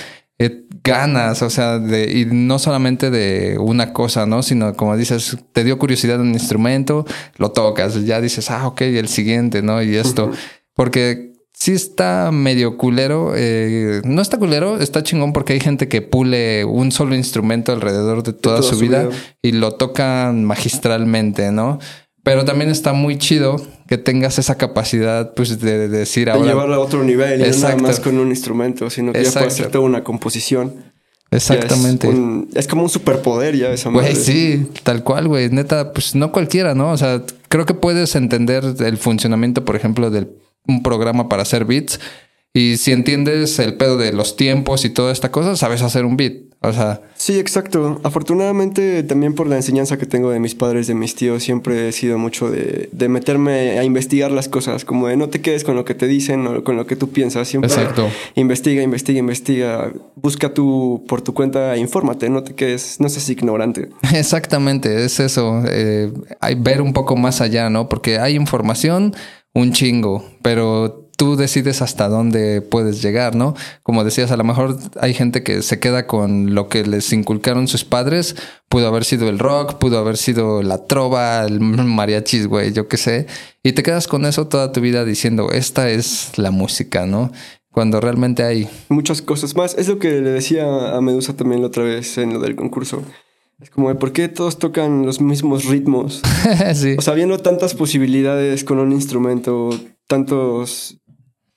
Eh, 0.45 0.65
ganas, 0.83 1.41
o 1.41 1.49
sea, 1.49 1.79
de, 1.79 2.11
y 2.11 2.25
no 2.25 2.59
solamente 2.59 3.09
de 3.09 3.57
una 3.57 3.93
cosa, 3.93 4.25
¿no? 4.25 4.43
Sino 4.43 4.73
como 4.73 4.97
dices, 4.97 5.37
te 5.51 5.63
dio 5.63 5.79
curiosidad 5.79 6.19
un 6.19 6.33
instrumento, 6.33 7.05
lo 7.37 7.51
tocas, 7.51 8.03
ya 8.05 8.19
dices, 8.19 8.51
ah, 8.51 8.67
ok, 8.67 8.81
el 8.81 9.07
siguiente, 9.07 9.61
¿no? 9.61 9.81
Y 9.81 9.95
esto, 9.95 10.31
porque 10.73 11.33
sí 11.53 11.71
está 11.71 12.31
medio 12.31 12.77
culero. 12.77 13.33
Eh, 13.35 14.01
no 14.03 14.21
está 14.21 14.37
culero, 14.37 14.79
está 14.79 15.01
chingón 15.03 15.31
porque 15.31 15.53
hay 15.53 15.61
gente 15.61 15.87
que 15.87 16.01
pule 16.01 16.65
un 16.65 16.91
solo 16.91 17.15
instrumento 17.15 17.71
alrededor 17.71 18.23
de 18.23 18.33
toda, 18.33 18.61
su, 18.61 18.77
vida, 18.77 19.07
y 19.41 19.53
lo 19.53 19.71
tocan 19.71 20.43
magistralmente, 20.43 21.51
¿no? 21.51 21.79
Pero 22.23 22.45
también 22.45 22.69
está 22.69 22.93
muy 22.93 23.17
chido 23.17 23.57
que 23.87 23.97
tengas 23.97 24.39
esa 24.39 24.55
capacidad, 24.55 25.33
pues, 25.33 25.59
de, 25.59 25.89
decir 25.89 26.29
ahora. 26.29 26.43
De 26.43 26.49
llevarlo 26.51 26.75
a 26.75 26.79
otro 26.79 27.03
nivel 27.03 27.41
y 27.41 27.49
no 27.49 27.57
nada 27.57 27.75
más 27.75 27.99
con 27.99 28.17
un 28.17 28.29
instrumento, 28.29 28.89
sino 28.89 29.11
que 29.11 29.23
ya 29.23 29.31
puedes 29.31 29.53
hacer 29.53 29.69
toda 29.69 29.83
una 29.83 30.03
composición. 30.03 30.93
Exactamente. 31.31 32.09
Es, 32.53 32.67
como 32.67 32.83
un 32.83 32.89
superpoder 32.89 33.57
ya 33.57 33.71
esa 33.71 33.89
Güey, 33.89 34.15
sí, 34.15 34.67
tal 34.83 35.03
cual, 35.03 35.27
güey. 35.27 35.49
Neta, 35.49 35.91
pues 35.91 36.15
no 36.15 36.31
cualquiera, 36.31 36.75
¿no? 36.75 36.91
O 36.91 36.97
sea, 36.97 37.23
creo 37.49 37.65
que 37.65 37.73
puedes 37.73 38.15
entender 38.15 38.63
el 38.79 38.97
funcionamiento, 38.97 39.65
por 39.65 39.75
ejemplo, 39.75 40.09
del 40.11 40.29
un 40.67 40.83
programa 40.83 41.27
para 41.29 41.41
hacer 41.41 41.65
beats. 41.65 41.99
Y 42.53 42.77
si 42.77 42.91
entiendes 42.91 43.57
el 43.59 43.75
pedo 43.75 43.97
de 43.97 44.13
los 44.13 44.35
tiempos 44.35 44.85
y 44.85 44.89
toda 44.89 45.11
esta 45.11 45.31
cosa, 45.31 45.55
sabes 45.55 45.81
hacer 45.81 46.05
un 46.05 46.17
beat. 46.17 46.52
O 46.63 46.71
sea. 46.71 47.01
Sí, 47.15 47.39
exacto. 47.39 47.99
Afortunadamente, 48.03 49.03
también 49.03 49.35
por 49.35 49.47
la 49.47 49.57
enseñanza 49.57 49.97
que 49.97 50.05
tengo 50.05 50.31
de 50.31 50.39
mis 50.39 50.55
padres, 50.55 50.87
de 50.87 50.93
mis 50.93 51.13
tíos, 51.13 51.43
siempre 51.43 51.89
he 51.89 51.91
sido 51.91 52.17
mucho 52.17 52.49
de, 52.49 52.89
de 52.91 53.09
meterme 53.09 53.77
a 53.77 53.83
investigar 53.83 54.31
las 54.31 54.47
cosas. 54.47 54.85
Como 54.85 55.07
de 55.07 55.17
no 55.17 55.29
te 55.29 55.41
quedes 55.41 55.63
con 55.63 55.75
lo 55.75 55.83
que 55.83 55.93
te 55.93 56.07
dicen 56.07 56.47
o 56.47 56.63
con 56.63 56.77
lo 56.77 56.87
que 56.87 56.95
tú 56.95 57.09
piensas. 57.09 57.49
Siempre 57.49 57.69
exacto. 57.69 58.09
investiga, 58.35 58.81
investiga, 58.81 59.19
investiga. 59.19 59.91
Busca 60.15 60.53
tú 60.53 61.03
por 61.07 61.21
tu 61.21 61.33
cuenta, 61.33 61.75
infórmate. 61.75 62.29
No 62.29 62.43
te 62.43 62.55
quedes, 62.55 62.99
no 62.99 63.09
seas 63.09 63.29
ignorante. 63.29 63.89
Exactamente, 64.13 65.03
es 65.03 65.19
eso. 65.19 65.61
Eh, 65.67 66.11
hay 66.39 66.55
ver 66.55 66.81
un 66.81 66.93
poco 66.93 67.17
más 67.17 67.41
allá, 67.41 67.69
¿no? 67.69 67.89
Porque 67.89 68.19
hay 68.19 68.35
información 68.35 69.13
un 69.53 69.71
chingo, 69.71 70.25
pero 70.41 71.02
tú 71.17 71.35
decides 71.35 71.81
hasta 71.81 72.09
dónde 72.09 72.61
puedes 72.61 73.01
llegar, 73.01 73.35
¿no? 73.35 73.55
Como 73.83 74.03
decías, 74.03 74.31
a 74.31 74.37
lo 74.37 74.43
mejor 74.43 74.77
hay 74.99 75.13
gente 75.13 75.43
que 75.43 75.61
se 75.61 75.79
queda 75.79 76.07
con 76.07 76.55
lo 76.55 76.69
que 76.69 76.85
les 76.85 77.11
inculcaron 77.13 77.67
sus 77.67 77.85
padres, 77.85 78.35
pudo 78.69 78.87
haber 78.87 79.05
sido 79.05 79.29
el 79.29 79.39
rock, 79.39 79.75
pudo 79.75 79.99
haber 79.99 80.17
sido 80.17 80.63
la 80.63 80.85
trova, 80.85 81.43
el 81.45 81.59
mariachis, 81.61 82.47
güey, 82.47 82.73
yo 82.73 82.87
qué 82.87 82.97
sé, 82.97 83.27
y 83.63 83.73
te 83.73 83.83
quedas 83.83 84.07
con 84.07 84.25
eso 84.25 84.47
toda 84.47 84.71
tu 84.71 84.81
vida 84.81 85.05
diciendo, 85.05 85.51
esta 85.51 85.89
es 85.89 86.37
la 86.37 86.51
música, 86.51 87.05
¿no? 87.05 87.31
Cuando 87.71 87.99
realmente 87.99 88.43
hay 88.43 88.69
muchas 88.89 89.23
cosas 89.23 89.55
más. 89.55 89.75
Es 89.75 89.87
lo 89.87 89.97
que 89.97 90.21
le 90.21 90.29
decía 90.29 90.95
a 90.95 91.01
Medusa 91.01 91.35
también 91.35 91.61
la 91.61 91.67
otra 91.67 91.83
vez 91.83 92.19
en 92.19 92.31
lo 92.31 92.39
del 92.39 92.55
concurso. 92.55 93.01
Es 93.59 93.71
como, 93.71 93.97
¿por 93.97 94.11
qué 94.11 94.27
todos 94.27 94.59
tocan 94.59 95.05
los 95.05 95.21
mismos 95.21 95.65
ritmos? 95.65 96.21
sí. 96.75 96.95
O 96.97 97.01
sea, 97.01 97.15
viendo 97.15 97.39
tantas 97.39 97.73
posibilidades 97.73 98.63
con 98.63 98.77
un 98.77 98.91
instrumento, 98.91 99.69
tantos, 100.07 100.99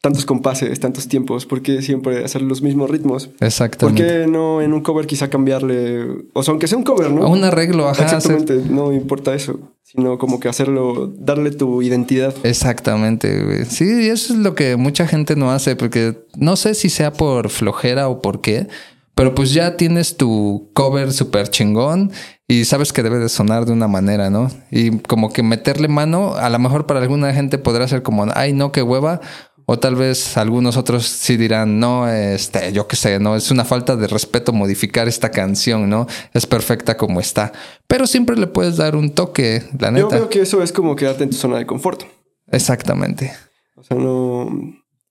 tantos 0.06 0.24
compases, 0.24 0.78
tantos 0.78 1.08
tiempos, 1.08 1.46
¿por 1.46 1.62
qué 1.62 1.82
siempre 1.82 2.24
hacer 2.24 2.40
los 2.40 2.62
mismos 2.62 2.88
ritmos? 2.88 3.28
Exactamente. 3.40 4.04
¿Por 4.04 4.12
qué 4.12 4.26
no 4.28 4.62
en 4.62 4.72
un 4.72 4.80
cover 4.80 5.04
quizá 5.04 5.28
cambiarle? 5.28 6.06
O 6.32 6.44
sea, 6.44 6.52
aunque 6.52 6.68
sea 6.68 6.78
un 6.78 6.84
cover, 6.84 7.10
¿no? 7.10 7.28
Un 7.28 7.42
arreglo, 7.42 7.88
ajá. 7.88 8.04
Exactamente, 8.04 8.62
no 8.70 8.92
importa 8.92 9.34
eso, 9.34 9.58
sino 9.82 10.16
como 10.16 10.38
que 10.38 10.48
hacerlo, 10.48 11.12
darle 11.18 11.50
tu 11.50 11.82
identidad. 11.82 12.32
Exactamente, 12.44 13.42
güey. 13.42 13.64
Sí, 13.64 14.08
eso 14.08 14.34
es 14.34 14.38
lo 14.38 14.54
que 14.54 14.76
mucha 14.76 15.08
gente 15.08 15.34
no 15.34 15.50
hace, 15.50 15.74
porque 15.74 16.16
no 16.36 16.54
sé 16.54 16.74
si 16.74 16.88
sea 16.88 17.12
por 17.12 17.48
flojera 17.48 18.08
o 18.08 18.22
por 18.22 18.40
qué, 18.40 18.68
pero 19.16 19.34
pues 19.34 19.52
ya 19.52 19.76
tienes 19.76 20.16
tu 20.16 20.70
cover 20.72 21.12
súper 21.12 21.48
chingón 21.48 22.12
y 22.46 22.64
sabes 22.64 22.92
que 22.92 23.02
debe 23.02 23.18
de 23.18 23.28
sonar 23.28 23.66
de 23.66 23.72
una 23.72 23.88
manera, 23.88 24.30
¿no? 24.30 24.52
Y 24.70 24.98
como 24.98 25.32
que 25.32 25.42
meterle 25.42 25.88
mano, 25.88 26.34
a 26.36 26.48
lo 26.48 26.60
mejor 26.60 26.86
para 26.86 27.00
alguna 27.00 27.34
gente 27.34 27.58
podrá 27.58 27.88
ser 27.88 28.04
como, 28.04 28.24
ay, 28.34 28.52
no, 28.52 28.70
qué 28.70 28.82
hueva. 28.82 29.20
O 29.66 29.78
tal 29.78 29.96
vez 29.96 30.36
algunos 30.36 30.76
otros 30.76 31.06
sí 31.06 31.36
dirán, 31.36 31.80
no, 31.80 32.08
este, 32.08 32.72
yo 32.72 32.86
qué 32.86 32.96
sé, 32.96 33.18
no, 33.18 33.34
es 33.34 33.50
una 33.50 33.64
falta 33.64 33.96
de 33.96 34.06
respeto 34.06 34.52
modificar 34.52 35.08
esta 35.08 35.30
canción, 35.30 35.90
¿no? 35.90 36.06
Es 36.32 36.46
perfecta 36.46 36.96
como 36.96 37.18
está. 37.18 37.52
Pero 37.88 38.06
siempre 38.06 38.36
le 38.36 38.46
puedes 38.46 38.76
dar 38.76 38.94
un 38.94 39.10
toque, 39.10 39.64
la 39.78 39.90
neta. 39.90 40.02
Yo 40.02 40.08
creo 40.08 40.28
que 40.28 40.40
eso 40.42 40.62
es 40.62 40.72
como 40.72 40.94
quedarte 40.94 41.24
en 41.24 41.30
tu 41.30 41.36
zona 41.36 41.58
de 41.58 41.66
confort. 41.66 42.04
Exactamente. 42.50 43.32
O 43.74 43.82
sea, 43.82 43.96
no 43.96 44.48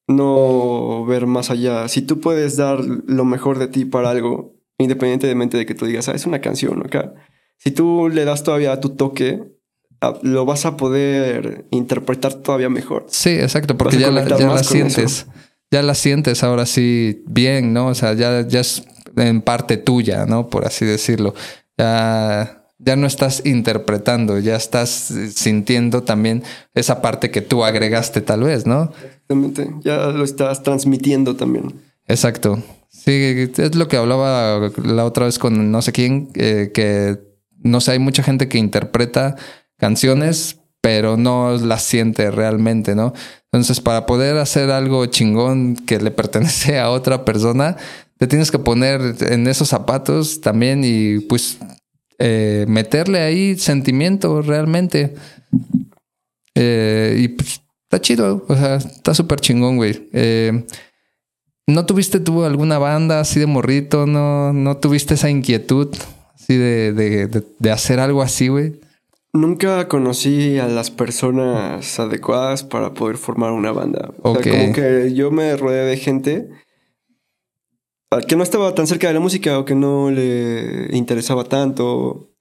no 0.07 1.05
ver 1.05 1.25
más 1.25 1.49
allá. 1.49 1.87
Si 1.87 2.01
tú 2.01 2.19
puedes 2.19 2.57
dar 2.57 2.79
lo 2.83 3.25
mejor 3.25 3.59
de 3.59 3.67
ti 3.67 3.85
para 3.85 4.09
algo, 4.09 4.55
independientemente 4.77 5.57
de 5.57 5.65
que 5.65 5.75
tú 5.75 5.85
digas, 5.85 6.09
ah, 6.09 6.13
es 6.13 6.25
una 6.25 6.41
canción 6.41 6.85
acá. 6.85 7.13
Si 7.57 7.71
tú 7.71 8.09
le 8.09 8.25
das 8.25 8.43
todavía 8.43 8.79
tu 8.79 8.89
toque, 8.95 9.43
lo 10.21 10.45
vas 10.45 10.65
a 10.65 10.77
poder 10.77 11.65
interpretar 11.71 12.33
todavía 12.35 12.69
mejor. 12.69 13.05
Sí, 13.09 13.29
exacto, 13.29 13.77
porque 13.77 13.97
ya 13.97 14.11
la, 14.11 14.27
ya 14.27 14.47
la 14.47 14.63
sientes. 14.63 15.27
Ya 15.71 15.81
la 15.81 15.95
sientes 15.95 16.43
ahora 16.43 16.65
sí 16.65 17.23
bien, 17.27 17.73
¿no? 17.73 17.87
O 17.87 17.95
sea, 17.95 18.13
ya, 18.13 18.47
ya 18.47 18.59
es 18.59 18.83
en 19.17 19.41
parte 19.41 19.77
tuya, 19.77 20.25
¿no? 20.25 20.49
Por 20.49 20.65
así 20.65 20.85
decirlo. 20.85 21.33
Ya 21.77 22.65
ya 22.77 22.95
no 22.95 23.07
estás 23.07 23.41
interpretando, 23.45 24.37
ya 24.39 24.55
estás 24.55 25.13
sintiendo 25.33 26.03
también 26.03 26.43
esa 26.73 27.01
parte 27.01 27.31
que 27.31 27.41
tú 27.41 27.63
agregaste 27.63 28.21
tal 28.21 28.43
vez, 28.43 28.65
¿no? 28.65 28.91
Exactamente, 29.03 29.69
ya 29.81 30.07
lo 30.07 30.23
estás 30.23 30.61
transmitiendo 30.61 31.35
también. 31.35 31.73
Exacto. 32.07 32.61
Sí, 32.89 33.49
es 33.57 33.75
lo 33.75 33.87
que 33.87 33.97
hablaba 33.97 34.71
la 34.83 35.05
otra 35.05 35.25
vez 35.25 35.39
con 35.39 35.71
no 35.71 35.81
sé 35.81 35.91
quién, 35.91 36.29
eh, 36.35 36.71
que 36.73 37.17
no 37.63 37.81
sé, 37.81 37.93
hay 37.93 37.99
mucha 37.99 38.23
gente 38.23 38.47
que 38.47 38.57
interpreta 38.57 39.35
canciones, 39.77 40.57
pero 40.81 41.17
no 41.17 41.57
las 41.57 41.83
siente 41.83 42.29
realmente, 42.31 42.95
¿no? 42.95 43.13
Entonces, 43.51 43.81
para 43.81 44.05
poder 44.05 44.37
hacer 44.37 44.69
algo 44.69 45.05
chingón 45.07 45.75
que 45.75 45.99
le 45.99 46.11
pertenece 46.11 46.79
a 46.79 46.89
otra 46.89 47.25
persona, 47.25 47.77
te 48.17 48.27
tienes 48.27 48.51
que 48.51 48.59
poner 48.59 49.15
en 49.21 49.47
esos 49.47 49.69
zapatos 49.69 50.41
también 50.41 50.83
y 50.83 51.19
pues 51.19 51.57
eh, 52.17 52.65
meterle 52.67 53.19
ahí 53.19 53.57
sentimiento 53.57 54.41
realmente. 54.41 55.15
Eh, 56.55 57.17
y 57.19 57.27
pues 57.29 57.61
está 57.83 57.99
chido, 57.99 58.45
o 58.47 58.55
sea, 58.55 58.75
está 58.75 59.13
súper 59.13 59.39
chingón, 59.41 59.77
güey. 59.77 60.09
Eh, 60.13 60.65
¿No 61.67 61.85
tuviste 61.85 62.19
tú 62.19 62.43
alguna 62.43 62.77
banda 62.77 63.19
así 63.19 63.39
de 63.39 63.47
morrito? 63.47 64.05
¿No, 64.05 64.53
no 64.53 64.77
tuviste 64.77 65.15
esa 65.15 65.29
inquietud 65.29 65.93
así 66.35 66.55
de, 66.55 66.93
de, 66.93 67.43
de, 67.57 67.71
hacer 67.71 67.99
algo 67.99 68.21
así, 68.21 68.49
güey? 68.49 68.79
Nunca 69.35 69.89
conocí 69.89 70.59
a 70.59 70.67
las 70.67 70.91
personas 70.91 71.99
adecuadas 71.99 72.63
para 72.63 72.93
poder 72.93 73.17
formar 73.17 73.51
una 73.51 73.73
banda. 73.73 74.13
O 74.21 74.33
sea, 74.33 74.49
como 74.49 74.71
que 74.71 75.13
yo 75.13 75.29
me 75.29 75.57
rodeé 75.57 75.83
de 75.83 75.97
gente 75.97 76.49
que 78.29 78.37
no 78.37 78.43
estaba 78.43 78.73
tan 78.73 78.87
cerca 78.87 79.09
de 79.09 79.13
la 79.13 79.19
música 79.19 79.59
o 79.59 79.65
que 79.65 79.75
no 79.75 80.09
le 80.09 80.87
interesaba 80.95 81.43
tanto. 81.43 82.31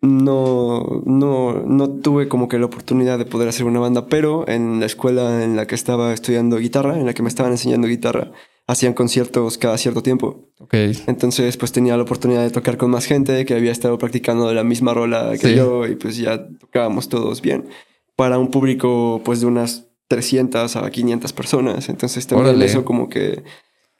No, 0.00 1.02
no, 1.06 1.64
no 1.66 1.90
tuve 2.00 2.28
como 2.28 2.46
que 2.46 2.60
la 2.60 2.66
oportunidad 2.66 3.18
de 3.18 3.26
poder 3.26 3.48
hacer 3.48 3.66
una 3.66 3.80
banda, 3.80 4.06
pero 4.06 4.46
en 4.48 4.78
la 4.78 4.86
escuela 4.86 5.42
en 5.42 5.56
la 5.56 5.66
que 5.66 5.74
estaba 5.74 6.14
estudiando 6.14 6.58
guitarra, 6.58 6.98
en 7.00 7.04
la 7.04 7.14
que 7.14 7.22
me 7.24 7.28
estaban 7.28 7.50
enseñando 7.50 7.88
guitarra, 7.88 8.30
hacían 8.70 8.94
conciertos 8.94 9.58
cada 9.58 9.76
cierto 9.78 10.00
tiempo. 10.00 10.48
Okay. 10.60 10.96
Entonces, 11.08 11.56
pues 11.56 11.72
tenía 11.72 11.96
la 11.96 12.04
oportunidad 12.04 12.42
de 12.42 12.50
tocar 12.50 12.76
con 12.76 12.90
más 12.90 13.04
gente 13.04 13.44
que 13.44 13.54
había 13.54 13.72
estado 13.72 13.98
practicando 13.98 14.52
la 14.54 14.62
misma 14.62 14.94
rola 14.94 15.32
que 15.40 15.56
yo 15.56 15.86
y 15.86 15.96
pues 15.96 16.16
ya 16.16 16.46
tocábamos 16.58 17.08
todos 17.08 17.42
bien. 17.42 17.66
Para 18.14 18.38
un 18.38 18.50
público 18.50 19.22
pues 19.24 19.40
de 19.40 19.46
unas 19.46 19.88
300 20.06 20.76
a 20.76 20.88
500 20.88 21.32
personas. 21.32 21.88
Entonces 21.88 22.28
también 22.28 22.62
eso 22.62 22.84
como 22.84 23.08
que 23.08 23.42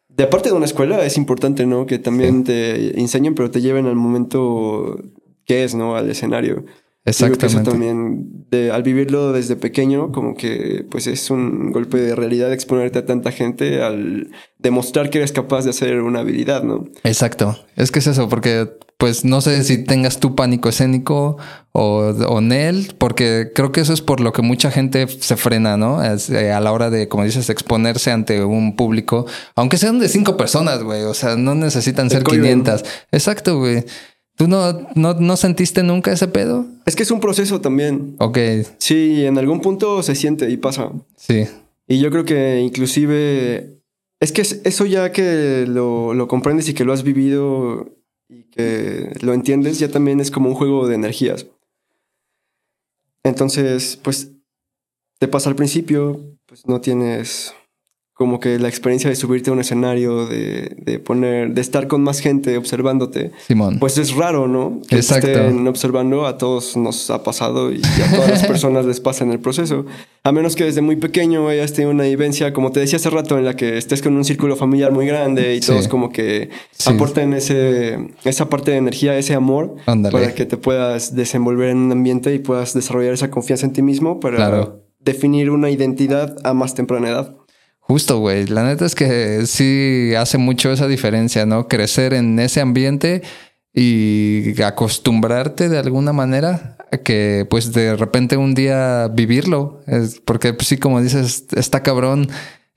de 0.09 0.25
aparte 0.25 0.51
de 0.51 0.55
una 0.55 0.67
escuela 0.67 1.05
es 1.05 1.17
importante, 1.17 1.67
¿no? 1.67 1.87
Que 1.87 1.99
también 1.99 2.45
te 2.45 3.01
enseñen, 3.01 3.35
pero 3.35 3.51
te 3.51 3.61
lleven 3.61 3.87
al 3.87 3.97
momento 3.97 5.01
que 5.47 5.65
es, 5.65 5.75
¿no? 5.75 5.97
Al 5.97 6.09
escenario. 6.09 6.65
Exactamente. 7.05 7.47
eso 7.47 7.63
también, 7.63 8.47
de, 8.51 8.71
al 8.71 8.83
vivirlo 8.83 9.33
desde 9.33 9.57
pequeño, 9.57 10.13
como 10.13 10.35
que 10.35 10.85
pues 10.91 11.07
es 11.07 11.31
un 11.31 11.73
golpe 11.73 11.99
de 11.99 12.15
realidad 12.15 12.53
exponerte 12.53 12.99
a 12.99 13.07
tanta 13.07 13.33
gente 13.33 13.83
al 13.83 14.31
demostrar 14.59 15.09
que 15.09 15.19
eres 15.19 15.33
capaz 15.33 15.65
de 15.65 15.71
hacer 15.71 16.03
una 16.03 16.21
habilidad, 16.21 16.63
¿no? 16.63 16.85
Exacto. 17.03 17.59
Es 17.77 17.91
que 17.91 18.01
es 18.01 18.07
eso, 18.07 18.29
porque 18.29 18.69
pues 18.99 19.25
no 19.25 19.41
sé 19.41 19.65
si 19.65 19.83
tengas 19.83 20.21
tu 20.21 20.35
pánico 20.35 20.69
escénico 20.69 21.39
o, 21.73 22.13
o 22.29 22.41
Nel, 22.43 22.95
porque 22.99 23.51
creo 23.55 23.73
que 23.73 23.81
eso 23.81 23.95
es 23.95 24.03
por 24.03 24.21
lo 24.21 24.35
que 24.35 24.43
mucha 24.43 24.71
gente 24.71 25.09
se 25.09 25.37
frena, 25.39 25.79
¿no? 25.79 26.05
Eh, 26.05 26.53
a 26.53 26.61
la 26.61 26.71
hora 26.71 26.91
de, 26.91 27.09
como 27.09 27.25
dices, 27.25 27.49
exponerse 27.49 28.11
ante 28.11 28.45
un 28.45 28.77
público, 28.77 29.25
aunque 29.57 29.79
sean 29.79 30.01
de 30.01 30.09
cinco 30.11 30.37
personas, 30.37 30.83
güey, 30.83 31.05
o 31.05 31.15
sea, 31.15 31.37
no 31.37 31.55
necesitan 31.55 32.11
ser 32.11 32.25
500. 32.25 32.85
Exacto, 33.11 33.59
güey. 33.59 33.87
¿Tú 34.37 34.49
no, 34.49 34.73
no, 34.95 35.15
no, 35.15 35.37
sentiste 35.37 35.83
nunca 35.83 36.13
ese 36.13 36.29
pedo? 36.29 36.67
Es 36.87 36.97
que 36.97 37.03
es 37.03 37.11
un 37.11 37.21
proceso 37.21 37.61
también. 37.61 38.17
Ok. 38.19 38.39
Sí, 38.79 39.27
en 39.27 39.37
algún 39.37 39.61
punto 39.61 40.03
se 40.03 40.15
siente 40.15 40.49
y 40.51 40.57
pasa. 40.57 40.91
Sí. 41.17 41.47
Y 41.87 41.99
yo 42.01 42.11
creo 42.11 42.25
que 42.25 42.61
inclusive 42.61 43.81
Es 44.21 44.33
que 44.33 44.43
eso 44.43 44.87
ya 44.87 45.13
que 45.13 45.65
lo, 45.67 46.15
lo 46.15 46.29
comprendes 46.29 46.69
y 46.69 46.75
que 46.75 46.85
lo 46.85 46.93
has 46.93 47.03
vivido 47.03 47.97
y 48.29 48.45
que 48.45 49.13
lo 49.23 49.33
entiendes, 49.35 49.79
ya 49.79 49.89
también 49.89 50.21
es 50.21 50.31
como 50.31 50.49
un 50.49 50.55
juego 50.55 50.87
de 50.87 50.95
energías. 50.95 51.47
Entonces, 53.25 53.99
pues, 54.03 54.31
te 55.19 55.27
pasa 55.29 55.51
al 55.51 55.57
principio, 55.57 56.21
pues 56.47 56.67
no 56.67 56.81
tienes 56.81 57.55
como 58.21 58.39
que 58.39 58.59
la 58.59 58.69
experiencia 58.69 59.09
de 59.09 59.17
subirte 59.17 59.49
a 59.49 59.55
un 59.55 59.61
escenario, 59.61 60.27
de, 60.27 60.77
de, 60.77 60.99
poner, 60.99 61.55
de 61.55 61.61
estar 61.63 61.87
con 61.89 62.03
más 62.03 62.21
gente 62.21 62.59
observándote, 62.59 63.31
Simón. 63.47 63.79
pues 63.81 63.97
es 63.97 64.15
raro, 64.15 64.47
¿no? 64.47 64.83
Que 64.87 64.97
Exacto. 64.97 65.27
estén 65.29 65.67
observando, 65.67 66.27
a 66.27 66.37
todos 66.37 66.77
nos 66.77 67.09
ha 67.09 67.23
pasado 67.23 67.73
y 67.73 67.81
a 67.81 68.15
todas 68.15 68.29
las 68.31 68.47
personas 68.47 68.85
les 68.85 69.01
pasa 69.01 69.25
en 69.25 69.33
el 69.33 69.39
proceso. 69.41 69.87
A 70.23 70.33
menos 70.33 70.55
que 70.55 70.65
desde 70.65 70.83
muy 70.83 70.97
pequeño 70.97 71.49
hayas 71.49 71.73
tenido 71.73 71.93
una 71.93 72.05
vivencia, 72.05 72.53
como 72.53 72.73
te 72.73 72.81
decía 72.81 72.97
hace 72.99 73.09
rato, 73.09 73.39
en 73.39 73.47
la 73.47 73.57
que 73.57 73.79
estés 73.79 74.03
con 74.03 74.15
un 74.15 74.25
círculo 74.27 74.55
familiar 74.55 74.93
muy 74.93 75.07
grande 75.07 75.55
y 75.57 75.63
sí. 75.63 75.69
todos 75.69 75.89
como 75.89 76.11
que 76.13 76.51
sí. 76.73 76.91
aporten 76.91 77.33
ese, 77.33 78.11
esa 78.25 78.51
parte 78.51 78.73
de 78.73 78.77
energía, 78.77 79.17
ese 79.17 79.33
amor, 79.33 79.77
para 79.87 80.35
que 80.35 80.45
te 80.45 80.59
puedas 80.59 81.17
desenvolver 81.17 81.71
en 81.71 81.79
un 81.79 81.93
ambiente 81.93 82.35
y 82.35 82.39
puedas 82.39 82.75
desarrollar 82.75 83.15
esa 83.15 83.31
confianza 83.31 83.65
en 83.65 83.73
ti 83.73 83.81
mismo 83.81 84.21
para 84.21 84.37
Claro. 84.37 84.83
definir 85.03 85.49
una 85.51 85.71
identidad 85.71 86.37
a 86.45 86.53
más 86.53 86.75
temprana 86.75 87.09
edad. 87.09 87.35
Justo, 87.91 88.21
güey. 88.21 88.47
La 88.47 88.63
neta 88.63 88.87
es 88.87 88.95
que 88.95 89.47
sí 89.47 90.15
hace 90.17 90.39
mucho 90.39 90.71
esa 90.71 90.87
diferencia, 90.87 91.45
¿no? 91.45 91.67
Crecer 91.67 92.15
en 92.15 92.39
ese 92.39 92.61
ambiente 92.61 93.23
y 93.75 94.63
acostumbrarte 94.63 95.69
de 95.69 95.77
alguna 95.77 96.13
manera 96.13 96.77
a 96.93 96.99
que 96.99 97.49
pues 97.51 97.73
de 97.73 97.97
repente 97.97 98.37
un 98.37 98.55
día 98.55 99.09
vivirlo. 99.09 99.81
Es 99.89 100.21
porque 100.25 100.55
pues, 100.55 100.69
sí, 100.69 100.77
como 100.77 101.03
dices, 101.03 101.47
está 101.57 101.83
cabrón. 101.83 102.29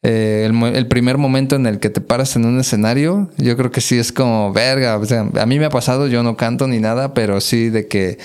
Eh, 0.02 0.50
el, 0.50 0.76
el, 0.76 0.88
primer 0.88 1.20
momento 1.20 1.58
en 1.58 1.68
el 1.68 1.80
que 1.80 1.92
te 1.92 2.02
paras 2.02 2.36
en 2.36 2.46
un 2.46 2.60
escenario, 2.60 3.30
yo 3.38 3.56
creo 3.56 3.70
que 3.70 3.82
sí 3.82 4.00
es 4.00 4.12
como 4.12 4.52
verga. 4.52 4.98
O 4.98 5.06
sea, 5.06 5.30
a 5.40 5.46
mí 5.46 5.60
me 5.60 5.66
ha 5.66 5.70
pasado, 5.70 6.08
yo 6.08 6.24
no 6.24 6.38
canto 6.38 6.68
ni 6.68 6.80
nada, 6.80 7.14
pero 7.14 7.40
sí 7.40 7.70
de 7.70 7.88
que 7.88 8.18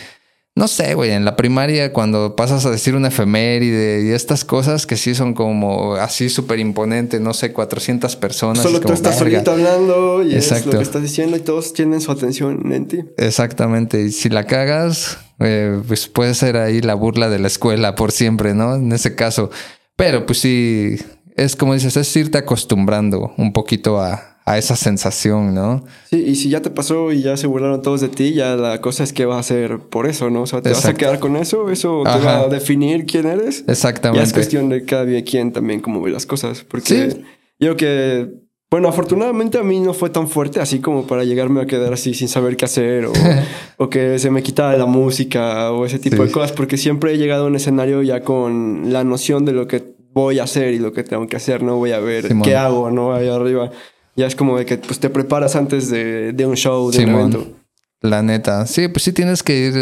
no 0.59 0.67
sé, 0.67 0.95
güey, 0.95 1.13
en 1.13 1.25
la 1.25 1.37
primaria 1.37 1.93
cuando 1.93 2.35
pasas 2.35 2.67
a 2.67 2.71
decir 2.71 2.97
una 2.97 3.09
efeméride 3.09 4.03
y 4.05 4.11
estas 4.11 4.45
cosas 4.45 4.87
que 4.87 4.97
sí 4.97 5.15
son 5.15 5.33
como 5.33 5.95
así 5.95 6.29
súper 6.29 6.59
imponentes, 6.59 7.21
no 7.21 7.33
sé, 7.33 7.53
400 7.53 8.17
personas. 8.17 8.65
Solo 8.65 8.81
tú 8.81 8.93
estás 8.93 9.21
verga. 9.21 9.39
solito 9.39 9.53
hablando 9.53 10.25
y 10.25 10.35
Exacto. 10.35 10.71
es 10.71 10.75
lo 10.75 10.79
que 10.81 10.85
estás 10.85 11.03
diciendo 11.03 11.37
y 11.37 11.41
todos 11.41 11.73
tienen 11.73 12.01
su 12.01 12.11
atención 12.11 12.73
en 12.73 12.89
ti. 12.89 13.05
Exactamente, 13.17 14.03
y 14.03 14.11
si 14.11 14.31
la 14.31 14.47
cagas, 14.47 15.19
eh, 15.39 15.81
pues 15.87 16.09
puede 16.09 16.35
ser 16.35 16.57
ahí 16.57 16.81
la 16.81 16.95
burla 16.95 17.29
de 17.29 17.39
la 17.39 17.47
escuela 17.47 17.95
por 17.95 18.11
siempre, 18.11 18.53
¿no? 18.53 18.75
En 18.75 18.91
ese 18.91 19.15
caso. 19.15 19.51
Pero 19.95 20.27
pues 20.27 20.41
sí, 20.41 20.97
es 21.37 21.55
como 21.55 21.75
dices, 21.75 21.97
es 21.97 22.17
irte 22.17 22.37
acostumbrando 22.37 23.33
un 23.37 23.53
poquito 23.53 24.01
a, 24.01 24.28
a 24.49 24.59
esa 24.59 24.77
sensación, 24.77 25.55
¿no? 25.55 25.85
Sí, 26.11 26.25
y 26.27 26.35
si 26.37 26.49
ya 26.49 26.63
te 26.63 26.71
pasó 26.71 27.13
y 27.13 27.23
ya 27.23 27.37
se 27.37 27.47
burlaron 27.47 27.83
todos 27.83 28.01
de 28.01 28.09
ti, 28.09 28.33
ya 28.33 28.57
la 28.57 28.81
cosa 28.81 29.05
es 29.05 29.13
que 29.13 29.27
vas 29.27 29.37
a 29.37 29.41
hacer 29.41 29.79
por 29.79 30.07
eso, 30.07 30.31
¿no? 30.31 30.43
O 30.43 30.47
sea, 30.47 30.63
te 30.63 30.71
Exacto. 30.71 30.89
vas 30.89 30.95
a 30.95 30.99
quedar 30.99 31.19
con 31.19 31.37
eso, 31.37 31.71
eso 31.71 32.03
te 32.05 32.11
Ajá. 32.11 32.19
va 32.25 32.41
a 32.41 32.49
definir 32.49 33.05
quién 33.07 33.27
eres. 33.27 33.65
Exactamente. 33.69 34.21
Ya 34.21 34.27
es 34.27 34.33
cuestión 34.33 34.69
de 34.69 34.85
cada 34.85 35.05
quien 35.23 35.53
también 35.53 35.81
cómo 35.81 36.01
ve 36.01 36.11
las 36.11 36.27
cosas, 36.27 36.65
porque 36.65 37.11
¿Sí? 37.11 37.21
yo 37.61 37.77
creo 37.77 37.77
que, 37.77 38.31
bueno, 38.71 38.89
afortunadamente 38.89 39.59
a 39.59 39.63
mí 39.63 39.81
no 39.81 39.95
fue 39.95 40.11
tan 40.11 40.29
fuerte 40.29 40.61
así 40.61 40.79
como 40.81 41.07
para 41.07 41.25
llegarme 41.25 41.61
a 41.61 41.67
quedar 41.67 41.93
así 41.93 42.15
sin 42.15 42.29
saber 42.29 42.57
qué 42.57 42.65
hacer 42.67 43.07
o, 43.07 43.13
o 43.77 43.91
que 43.91 44.19
se 44.19 44.31
me 44.31 44.43
quitara 44.43 44.77
la 44.79 44.87
música 44.87 45.73
o 45.73 45.85
ese 45.87 45.99
tipo 45.99 46.17
sí. 46.17 46.23
de 46.23 46.31
cosas, 46.31 46.53
porque 46.53 46.77
siempre 46.77 47.13
he 47.13 47.19
llegado 47.19 47.45
a 47.45 47.47
un 47.49 47.57
escenario 47.57 48.03
ya 48.03 48.23
con 48.23 48.93
la 48.93 49.05
noción 49.05 49.45
de 49.45 49.53
lo 49.53 49.67
que 49.67 49.97
voy 50.13 50.39
a 50.39 50.45
hacer 50.45 50.75
y 50.75 50.79
lo 50.79 50.93
que 50.93 51.05
tengo 51.05 51.27
que 51.27 51.37
hacer, 51.37 51.63
no 51.63 51.77
voy 51.77 51.93
a 51.93 52.01
ver 52.01 52.27
Simón. 52.27 52.43
qué 52.43 52.57
hago, 52.57 52.91
¿no? 52.91 53.15
Ahí 53.15 53.29
arriba. 53.29 53.71
Ya 54.19 54.27
es 54.27 54.35
como 54.35 54.59
de 54.59 54.67
que 54.67 54.79
pues, 54.79 54.99
te 54.99 55.11
preparas 55.11 55.55
antes 55.55 55.89
de, 55.91 56.33
de 56.33 56.45
un 56.45 56.57
show, 56.57 56.91
de 56.91 56.99
Simón. 56.99 57.15
un 57.15 57.33
evento. 57.33 57.57
La 58.01 58.21
neta. 58.21 58.67
Sí, 58.67 58.89
pues 58.89 59.05
sí 59.05 59.13
tienes 59.13 59.45
que 59.45 59.57
ir 59.57 59.75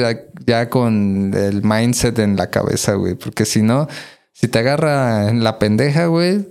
ya 0.46 0.68
con 0.68 1.32
el 1.34 1.62
mindset 1.62 2.18
en 2.18 2.36
la 2.36 2.50
cabeza, 2.50 2.96
güey. 2.96 3.14
Porque 3.14 3.46
si 3.46 3.62
no, 3.62 3.88
si 4.34 4.46
te 4.48 4.58
agarra 4.58 5.30
en 5.30 5.42
la 5.42 5.58
pendeja, 5.58 6.04
güey, 6.06 6.48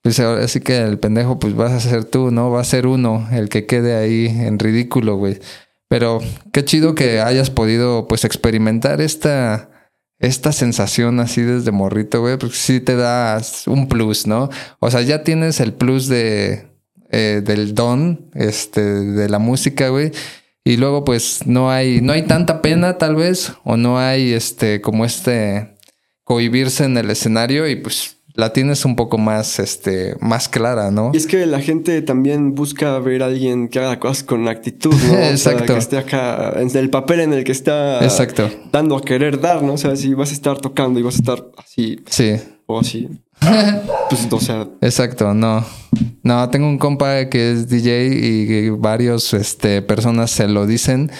pues 0.00 0.20
así 0.20 0.60
que 0.60 0.78
el 0.78 1.00
pendejo, 1.00 1.40
pues 1.40 1.56
vas 1.56 1.72
a 1.72 1.80
ser 1.80 2.04
tú, 2.04 2.30
¿no? 2.30 2.52
Va 2.52 2.60
a 2.60 2.64
ser 2.64 2.86
uno 2.86 3.26
el 3.32 3.48
que 3.48 3.66
quede 3.66 3.96
ahí 3.96 4.26
en 4.26 4.60
ridículo, 4.60 5.16
güey. 5.16 5.40
Pero 5.88 6.20
qué 6.52 6.64
chido 6.64 6.94
que 6.94 7.20
hayas 7.20 7.50
podido, 7.50 8.06
pues, 8.06 8.24
experimentar 8.24 9.00
esta, 9.00 9.70
esta 10.20 10.52
sensación 10.52 11.18
así 11.18 11.42
desde 11.42 11.72
morrito, 11.72 12.20
güey. 12.20 12.38
Porque 12.38 12.54
sí 12.54 12.78
te 12.78 12.94
das 12.94 13.66
un 13.66 13.88
plus, 13.88 14.28
¿no? 14.28 14.50
O 14.78 14.88
sea, 14.92 15.00
ya 15.02 15.24
tienes 15.24 15.58
el 15.58 15.72
plus 15.72 16.06
de 16.06 16.73
eh, 17.14 17.42
del 17.42 17.74
don 17.74 18.30
este, 18.34 18.80
de 18.82 19.28
la 19.28 19.38
música, 19.38 19.88
güey. 19.88 20.10
Y 20.64 20.78
luego, 20.78 21.04
pues, 21.04 21.46
no 21.46 21.70
hay, 21.70 22.00
no 22.00 22.12
hay 22.12 22.22
tanta 22.22 22.60
pena, 22.60 22.98
tal 22.98 23.14
vez, 23.14 23.52
o 23.64 23.76
no 23.76 23.98
hay 23.98 24.32
este, 24.32 24.80
como 24.80 25.04
este 25.04 25.76
cohibirse 26.24 26.84
en 26.84 26.96
el 26.96 27.10
escenario, 27.10 27.68
y 27.68 27.76
pues 27.76 28.16
la 28.34 28.52
tienes 28.52 28.84
un 28.84 28.96
poco 28.96 29.16
más, 29.16 29.60
este, 29.60 30.16
más 30.20 30.48
clara, 30.48 30.90
¿no? 30.90 31.12
Y 31.14 31.18
es 31.18 31.26
que 31.28 31.46
la 31.46 31.60
gente 31.60 32.02
también 32.02 32.54
busca 32.54 32.98
ver 32.98 33.22
a 33.22 33.26
alguien 33.26 33.68
que 33.68 33.78
haga 33.78 34.00
cosas 34.00 34.24
con 34.24 34.48
actitud, 34.48 34.94
¿no? 35.06 35.18
Exacto. 35.18 35.62
O 35.64 35.66
sea, 35.66 35.66
que 35.66 35.78
esté 35.78 35.98
acá, 35.98 36.54
en 36.56 36.76
el 36.76 36.90
papel 36.90 37.20
en 37.20 37.32
el 37.32 37.44
que 37.44 37.52
está 37.52 38.02
Exacto. 38.02 38.50
dando 38.72 38.96
a 38.96 39.02
querer 39.02 39.40
dar, 39.40 39.62
¿no? 39.62 39.74
O 39.74 39.78
sea, 39.78 39.94
si 39.94 40.14
vas 40.14 40.30
a 40.30 40.32
estar 40.32 40.58
tocando 40.58 40.98
y 40.98 41.02
vas 41.04 41.14
a 41.14 41.18
estar 41.18 41.46
así. 41.58 42.00
Sí. 42.08 42.34
O 42.66 42.80
así. 42.80 43.08
pues, 44.10 44.44
sea. 44.44 44.68
Exacto, 44.80 45.34
no. 45.34 45.64
No, 46.22 46.48
tengo 46.50 46.68
un 46.68 46.78
compa 46.78 47.28
que 47.28 47.52
es 47.52 47.68
DJ 47.68 48.06
y 48.06 48.70
varios 48.70 49.34
este, 49.34 49.82
personas 49.82 50.30
se 50.30 50.48
lo 50.48 50.66
dicen 50.66 51.10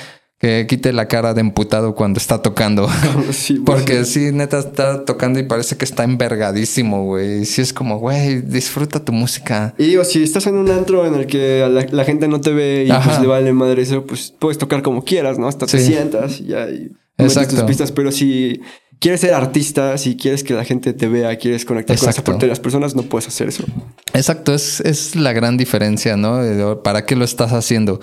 que 0.45 0.67
quite 0.67 0.93
la 0.93 1.09
cara 1.09 1.33
de 1.33 1.41
emputado 1.41 1.95
cuando 1.95 2.19
está 2.19 2.43
tocando. 2.43 2.87
Sí, 3.33 3.55
Porque 3.65 4.05
sí, 4.05 4.31
neta 4.33 4.59
está 4.59 5.05
tocando 5.05 5.39
y 5.39 5.45
parece 5.45 5.77
que 5.77 5.85
está 5.85 6.05
envergadísimo, 6.05 7.05
güey. 7.05 7.47
Sí 7.47 7.63
es 7.63 7.73
como, 7.73 7.99
güey, 7.99 8.43
disfruta 8.43 9.03
tu 9.03 9.13
música. 9.13 9.75
Y 9.79 9.87
digo, 9.87 10.05
si 10.05 10.23
estás 10.23 10.47
en 10.47 10.57
un 10.57 10.71
antro 10.71 11.07
en 11.07 11.15
el 11.15 11.27
que 11.27 11.67
la, 11.69 11.87
la 11.91 12.05
gente 12.05 12.29
no 12.29 12.41
te 12.41 12.53
ve 12.53 12.85
y 12.87 12.91
Ajá. 12.91 13.09
pues 13.09 13.21
le 13.21 13.27
vale 13.27 13.53
madre 13.53 13.83
eso, 13.83 14.05
pues 14.05 14.35
puedes 14.39 14.59
tocar 14.59 14.83
como 14.83 15.05
quieras, 15.05 15.39
¿no? 15.39 15.49
Hasta 15.49 15.67
sí. 15.67 15.79
te 15.79 15.85
sientas 15.85 16.41
y 16.41 16.47
ya 16.47 16.69
y 16.69 16.93
Exacto. 17.17 17.57
tus 17.57 17.65
pistas. 17.65 17.93
Pero 17.93 18.13
si 18.13 18.61
quieres 18.99 19.21
ser 19.21 19.35
artista, 19.35 19.97
si 19.99 20.17
quieres 20.17 20.45
que 20.45 20.55
la 20.55 20.65
gente 20.65 20.93
te 20.93 21.09
vea, 21.09 21.37
quieres 21.37 21.65
conectar 21.65 21.95
Exacto. 21.95 22.15
con 22.15 22.21
esa 22.23 22.25
parte 22.25 22.47
de 22.47 22.51
las 22.51 22.61
personas, 22.61 22.95
no 22.95 23.03
puedes 23.03 23.29
hacer 23.29 23.49
eso. 23.49 23.65
Exacto, 24.13 24.55
es, 24.55 24.81
es 24.81 25.17
la 25.17 25.33
gran 25.33 25.57
diferencia, 25.57 26.17
¿no? 26.17 26.83
¿Para 26.83 27.05
qué 27.07 27.17
lo 27.17 27.25
estás 27.25 27.53
haciendo? 27.53 28.01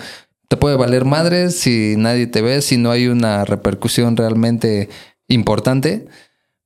Te 0.48 0.56
puede 0.56 0.76
valer 0.76 1.04
madre 1.04 1.50
si 1.50 1.94
nadie 1.96 2.26
te 2.26 2.42
ve, 2.42 2.60
si 2.62 2.76
no 2.76 2.90
hay 2.90 3.08
una 3.08 3.44
repercusión 3.44 4.16
realmente 4.16 4.88
importante. 5.28 6.06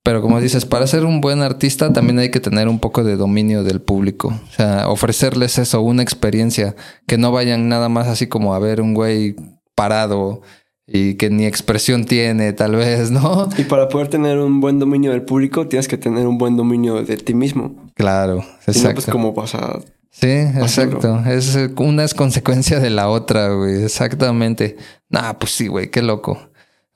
Pero 0.03 0.21
como 0.21 0.39
dices, 0.39 0.65
para 0.65 0.87
ser 0.87 1.03
un 1.03 1.19
buen 1.19 1.41
artista 1.41 1.91
también 1.91 2.19
hay 2.19 2.31
que 2.31 2.39
tener 2.39 2.69
un 2.69 2.79
poco 2.79 3.03
de 3.03 3.17
dominio 3.17 3.63
del 3.63 3.81
público. 3.81 4.29
O 4.29 4.53
sea, 4.53 4.87
ofrecerles 4.87 5.57
eso, 5.57 5.81
una 5.81 6.01
experiencia. 6.01 6.75
Que 7.07 7.17
no 7.17 7.33
vayan 7.33 7.67
nada 7.67 7.89
más 7.89 8.07
así 8.07 8.27
como 8.27 8.55
a 8.55 8.59
ver 8.59 8.79
un 8.79 8.93
güey 8.93 9.35
parado 9.75 10.41
y 10.87 11.15
que 11.15 11.29
ni 11.29 11.45
expresión 11.45 12.05
tiene, 12.05 12.53
tal 12.53 12.75
vez, 12.75 13.11
¿no? 13.11 13.49
Y 13.57 13.63
para 13.63 13.89
poder 13.89 14.07
tener 14.07 14.39
un 14.39 14.61
buen 14.61 14.79
dominio 14.79 15.11
del 15.11 15.23
público, 15.23 15.67
tienes 15.67 15.87
que 15.89 15.97
tener 15.97 16.25
un 16.25 16.37
buen 16.37 16.55
dominio 16.55 17.03
de 17.03 17.17
ti 17.17 17.33
mismo. 17.33 17.91
Claro, 17.93 18.37
exacto. 18.65 18.73
Si 18.73 18.83
no, 18.83 18.93
pues 18.93 19.05
cómo 19.07 19.33
vas 19.33 19.55
a... 19.55 19.79
Sí, 20.09 20.29
exacto. 20.29 21.21
Es, 21.27 21.55
una 21.77 22.03
es 22.05 22.13
consecuencia 22.13 22.79
de 22.79 22.89
la 22.89 23.09
otra, 23.09 23.49
güey. 23.49 23.83
Exactamente. 23.83 24.77
Nah, 25.09 25.33
pues 25.33 25.51
sí, 25.51 25.67
güey, 25.67 25.91
qué 25.91 26.01
loco. 26.01 26.39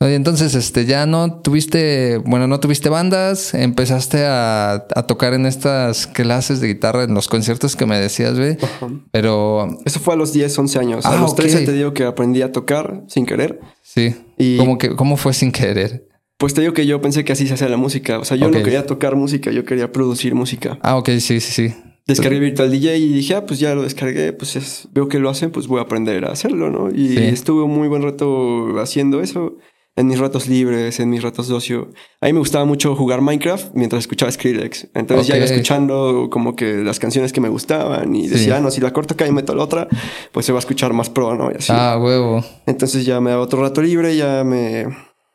Entonces, 0.07 0.55
este, 0.55 0.85
ya 0.85 1.05
no 1.05 1.41
tuviste, 1.41 2.17
bueno, 2.25 2.47
no 2.47 2.59
tuviste 2.59 2.89
bandas, 2.89 3.53
empezaste 3.53 4.25
a, 4.25 4.73
a, 4.95 5.03
tocar 5.05 5.35
en 5.35 5.45
estas 5.45 6.07
clases 6.07 6.59
de 6.59 6.69
guitarra 6.69 7.03
en 7.03 7.13
los 7.13 7.27
conciertos 7.27 7.75
que 7.75 7.85
me 7.85 7.99
decías, 7.99 8.35
güey. 8.37 8.51
Uh 8.53 8.85
-huh. 8.85 9.03
Pero. 9.11 9.77
Eso 9.85 9.99
fue 9.99 10.15
a 10.15 10.17
los 10.17 10.33
10, 10.33 10.57
11 10.57 10.79
años. 10.79 11.05
Ah, 11.05 11.13
a 11.13 11.21
los 11.21 11.33
okay. 11.33 11.45
13 11.45 11.65
te 11.65 11.73
digo 11.73 11.93
que 11.93 12.05
aprendí 12.05 12.41
a 12.41 12.51
tocar 12.51 13.03
sin 13.07 13.27
querer. 13.27 13.59
Sí. 13.83 14.15
Y 14.39 14.57
¿Cómo, 14.57 14.79
que, 14.79 14.95
¿Cómo 14.95 15.17
fue 15.17 15.33
sin 15.33 15.51
querer? 15.51 16.07
Pues 16.37 16.55
te 16.55 16.61
digo 16.61 16.73
que 16.73 16.87
yo 16.87 16.99
pensé 16.99 17.23
que 17.23 17.33
así 17.33 17.47
se 17.47 17.53
hacía 17.53 17.69
la 17.69 17.77
música. 17.77 18.17
O 18.17 18.25
sea, 18.25 18.37
yo 18.37 18.47
okay. 18.47 18.59
no 18.59 18.65
quería 18.65 18.87
tocar 18.87 19.15
música, 19.15 19.51
yo 19.51 19.65
quería 19.65 19.91
producir 19.91 20.33
música. 20.33 20.79
Ah, 20.81 20.97
ok, 20.97 21.09
sí, 21.19 21.39
sí, 21.39 21.41
sí. 21.41 21.75
Descargué 22.07 22.39
Virtual 22.39 22.71
DJ 22.71 22.97
y 22.97 23.13
dije, 23.13 23.35
ah, 23.35 23.45
pues 23.45 23.59
ya 23.59 23.75
lo 23.75 23.83
descargué, 23.83 24.33
pues 24.33 24.55
es, 24.55 24.87
veo 24.91 25.07
que 25.07 25.19
lo 25.19 25.29
hacen, 25.29 25.51
pues 25.51 25.67
voy 25.67 25.77
a 25.77 25.83
aprender 25.83 26.25
a 26.25 26.31
hacerlo, 26.31 26.71
¿no? 26.71 26.89
Y 26.89 27.09
sí. 27.09 27.17
estuve 27.19 27.61
un 27.61 27.71
muy 27.71 27.87
buen 27.87 28.01
rato 28.01 28.79
haciendo 28.79 29.21
eso 29.21 29.57
en 30.01 30.07
mis 30.07 30.19
ratos 30.19 30.47
libres, 30.47 30.99
en 30.99 31.09
mis 31.09 31.23
ratos 31.23 31.47
de 31.47 31.53
ocio. 31.53 31.91
A 32.19 32.25
mí 32.25 32.33
me 32.33 32.39
gustaba 32.39 32.65
mucho 32.65 32.95
jugar 32.95 33.21
Minecraft 33.21 33.73
mientras 33.73 34.01
escuchaba 34.01 34.31
Skrillex. 34.31 34.87
Entonces 34.93 35.27
okay. 35.27 35.29
ya 35.29 35.37
iba 35.37 35.45
escuchando 35.45 36.27
como 36.29 36.55
que 36.55 36.83
las 36.83 36.99
canciones 36.99 37.31
que 37.31 37.39
me 37.39 37.49
gustaban 37.49 38.13
y 38.13 38.27
decía, 38.27 38.45
sí. 38.45 38.51
ah, 38.51 38.59
no, 38.59 38.69
si 38.71 38.81
la 38.81 38.91
corto 38.91 39.13
acá 39.13 39.25
y 39.25 39.31
meto 39.31 39.55
la 39.55 39.63
otra, 39.63 39.87
pues 40.31 40.45
se 40.45 40.51
va 40.51 40.57
a 40.57 40.61
escuchar 40.61 40.93
más 40.93 41.09
pro, 41.09 41.35
¿no? 41.35 41.51
Y 41.51 41.55
así. 41.55 41.71
Ah, 41.73 41.97
huevo. 42.01 42.43
Entonces 42.65 43.05
ya 43.05 43.21
me 43.21 43.29
daba 43.29 43.43
otro 43.43 43.61
rato 43.61 43.81
libre, 43.81 44.15
ya 44.15 44.43
me, 44.43 44.87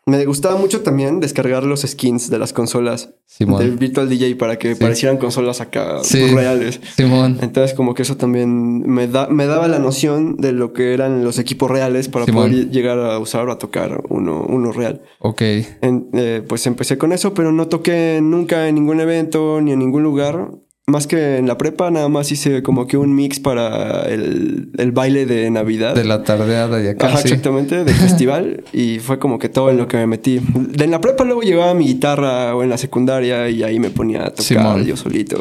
Me 0.09 0.25
gustaba 0.25 0.55
mucho 0.57 0.83
también 0.83 1.19
descargar 1.19 1.65
los 1.65 1.83
skins 1.83 2.31
de 2.31 2.39
las 2.39 2.53
consolas 2.53 3.11
Simón. 3.27 3.59
del 3.59 3.77
Virtual 3.77 4.09
DJ 4.09 4.37
para 4.37 4.57
que 4.57 4.77
parecieran 4.77 5.17
consolas 5.19 5.61
acá 5.61 5.99
Sí. 6.05 6.29
reales. 6.29 6.81
Simón. 6.97 7.39
Entonces 7.43 7.75
como 7.77 7.93
que 7.95 8.03
eso 8.03 8.17
también 8.17 8.83
me, 8.89 9.09
da, 9.09 9.27
me 9.27 9.47
daba 9.47 9.67
la 9.67 9.81
noción 9.81 10.37
de 10.37 10.53
lo 10.53 10.73
que 10.73 10.95
eran 10.95 11.25
los 11.25 11.41
equipos 11.41 11.69
reales 11.73 12.09
para 12.09 12.25
Simón. 12.25 12.51
poder 12.53 12.71
llegar 12.71 13.01
a 13.01 13.19
usar 13.19 13.49
o 13.49 13.53
a 13.53 13.59
tocar 13.59 14.05
uno, 14.09 14.47
uno 14.49 14.71
real. 14.71 15.03
Ok. 15.19 15.43
En- 15.83 16.09
eh, 16.13 16.41
pues 16.47 16.65
empecé 16.69 16.97
con 16.99 17.13
eso, 17.13 17.35
pero 17.35 17.51
no 17.51 17.67
toqué 17.67 18.21
nunca 18.23 18.69
en 18.69 18.77
ningún 18.77 19.01
evento 19.01 19.61
ni 19.61 19.73
en 19.73 19.81
ningún 19.81 20.05
lugar. 20.05 20.51
Más 20.89 21.09
que 21.09 21.39
en 21.39 21.49
la 21.49 21.59
prepa, 21.59 21.91
nada 21.91 22.09
más 22.09 22.31
hice 22.31 22.63
como 22.63 22.87
que 22.87 22.97
un 22.97 23.13
mix 23.13 23.41
para 23.41 24.03
el, 24.03 24.71
el 24.79 24.93
baile 24.93 25.27
de 25.27 25.51
Navidad. 25.51 25.97
De 25.97 26.05
la 26.05 26.23
tardeada 26.23 26.81
y 26.81 26.87
acá. 26.87 27.09
Ajá, 27.09 27.17
sí. 27.17 27.29
exactamente, 27.29 27.83
del 27.83 27.95
festival. 27.97 28.63
Y 28.73 29.01
fue 29.01 29.19
como 29.19 29.41
que 29.41 29.49
todo 29.49 29.71
en 29.71 29.79
lo 29.79 29.89
que 29.89 29.97
me 29.97 30.07
metí. 30.07 30.39
De 30.55 30.85
en 30.85 30.93
la 30.93 31.01
prepa 31.01 31.25
luego 31.25 31.43
llevaba 31.43 31.75
mi 31.75 31.87
guitarra 31.89 32.55
o 32.55 32.63
en 32.63 32.71
la 32.71 32.79
secundaria 32.79 33.49
y 33.51 33.65
ahí 33.65 33.81
me 33.81 33.91
ponía 33.91 34.21
a 34.27 34.31
tocar 34.31 34.45
Simón. 34.45 34.85
yo 34.85 34.97
solito. 34.97 35.41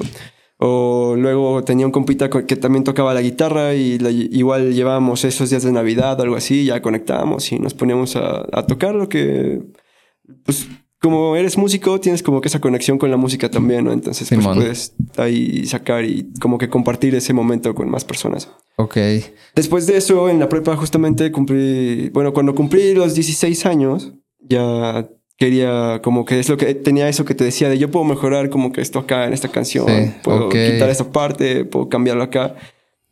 O 0.57 1.15
luego 1.15 1.63
tenía 1.63 1.85
un 1.85 1.91
compita 1.91 2.27
co- 2.29 2.47
que 2.47 2.55
también 2.55 2.83
tocaba 2.83 3.13
la 3.13 3.21
guitarra 3.21 3.75
y 3.75 3.99
la- 3.99 4.09
igual 4.09 4.73
llevábamos 4.73 5.25
esos 5.25 5.51
días 5.51 5.61
de 5.61 5.71
Navidad 5.71 6.19
o 6.19 6.23
algo 6.23 6.37
así, 6.37 6.65
ya 6.65 6.81
conectábamos 6.81 7.51
y 7.51 7.59
nos 7.59 7.75
poníamos 7.75 8.15
a, 8.15 8.47
a 8.51 8.65
tocar 8.65 8.95
lo 8.95 9.09
que... 9.09 9.61
Pues 10.43 10.65
como 11.01 11.35
eres 11.35 11.57
músico, 11.57 11.99
tienes 11.99 12.23
como 12.23 12.41
que 12.41 12.47
esa 12.47 12.59
conexión 12.59 12.97
con 12.97 13.11
la 13.11 13.17
música 13.17 13.49
también, 13.49 13.85
¿no? 13.85 13.91
Entonces 13.91 14.27
pues 14.29 14.45
puedes 14.45 14.93
ahí 15.17 15.65
sacar 15.65 16.03
y 16.05 16.31
como 16.39 16.57
que 16.57 16.69
compartir 16.69 17.13
ese 17.15 17.33
momento 17.33 17.75
con 17.75 17.89
más 17.89 18.05
personas. 18.05 18.49
Ok. 18.77 18.97
Después 19.55 19.87
de 19.87 19.97
eso, 19.97 20.29
en 20.29 20.39
la 20.39 20.49
prepa 20.49 20.75
justamente 20.75 21.31
cumplí, 21.31 22.09
bueno, 22.09 22.33
cuando 22.33 22.55
cumplí 22.55 22.93
los 22.93 23.13
16 23.13 23.65
años, 23.65 24.13
ya 24.39 25.07
quería 25.37 26.01
como 26.01 26.25
que 26.25 26.39
es 26.39 26.49
lo 26.49 26.57
que 26.57 26.73
tenía 26.75 27.09
eso 27.09 27.25
que 27.25 27.35
te 27.35 27.43
decía 27.43 27.69
de 27.69 27.77
yo 27.77 27.91
puedo 27.91 28.05
mejorar 28.05 28.49
como 28.49 28.71
que 28.71 28.81
esto 28.81 28.99
acá 28.99 29.25
en 29.25 29.33
esta 29.33 29.49
canción, 29.49 29.85
Sí, 29.87 30.13
puedo 30.23 30.49
quitar 30.49 30.89
esta 30.89 31.11
parte, 31.11 31.65
puedo 31.65 31.89
cambiarlo 31.89 32.23
acá 32.23 32.55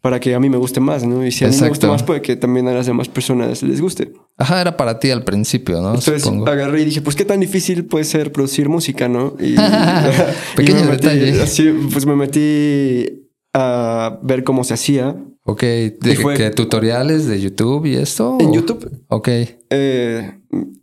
para 0.04 0.20
que 0.20 0.36
a 0.36 0.40
mí 0.42 0.50
me 0.50 0.58
guste 0.58 0.82
más, 0.82 1.06
¿no? 1.06 1.26
Y 1.26 1.32
si 1.32 1.46
a 1.46 1.48
mí 1.48 1.54
me 1.54 1.70
gusta 1.70 1.88
Exacto. 1.88 1.88
más, 1.94 2.04
puede 2.04 2.22
que 2.22 2.36
también 2.36 2.68
a 2.68 2.74
las 2.74 2.86
demás 2.88 3.08
personas 3.08 3.64
les 3.64 3.80
guste. 3.80 4.12
Ajá, 4.38 4.60
era 4.60 4.76
para 4.76 5.00
ti 5.00 5.10
al 5.12 5.24
principio, 5.24 5.80
¿no? 5.80 5.88
Entonces 5.96 6.24
Supongo. 6.24 6.50
agarré 6.50 6.82
y 6.82 6.86
dije, 6.86 7.02
pues 7.02 7.16
qué 7.16 7.24
tan 7.24 7.40
difícil 7.40 7.86
puede 7.86 8.04
ser 8.04 8.34
producir 8.34 8.68
música, 8.68 9.08
¿no? 9.08 9.36
Y, 9.40 9.56
Pequeño 10.58 10.80
metí- 10.82 11.00
detalle. 11.00 11.42
así, 11.42 11.72
pues 11.94 12.06
me 12.06 12.18
metí 12.18 13.30
a 13.54 14.20
ver 14.24 14.44
cómo 14.44 14.66
se 14.66 14.74
hacía. 14.74 15.16
Ok. 15.46 15.62
¿De 15.62 16.18
fue- 16.22 16.36
qué 16.36 16.50
tutoriales 16.52 17.28
de 17.28 17.42
YouTube 17.42 17.86
y 17.86 17.96
esto? 17.96 18.38
En 18.40 18.48
o- 18.50 18.54
YouTube 18.54 18.90
Ok. 19.10 19.28
Eh, 19.70 20.32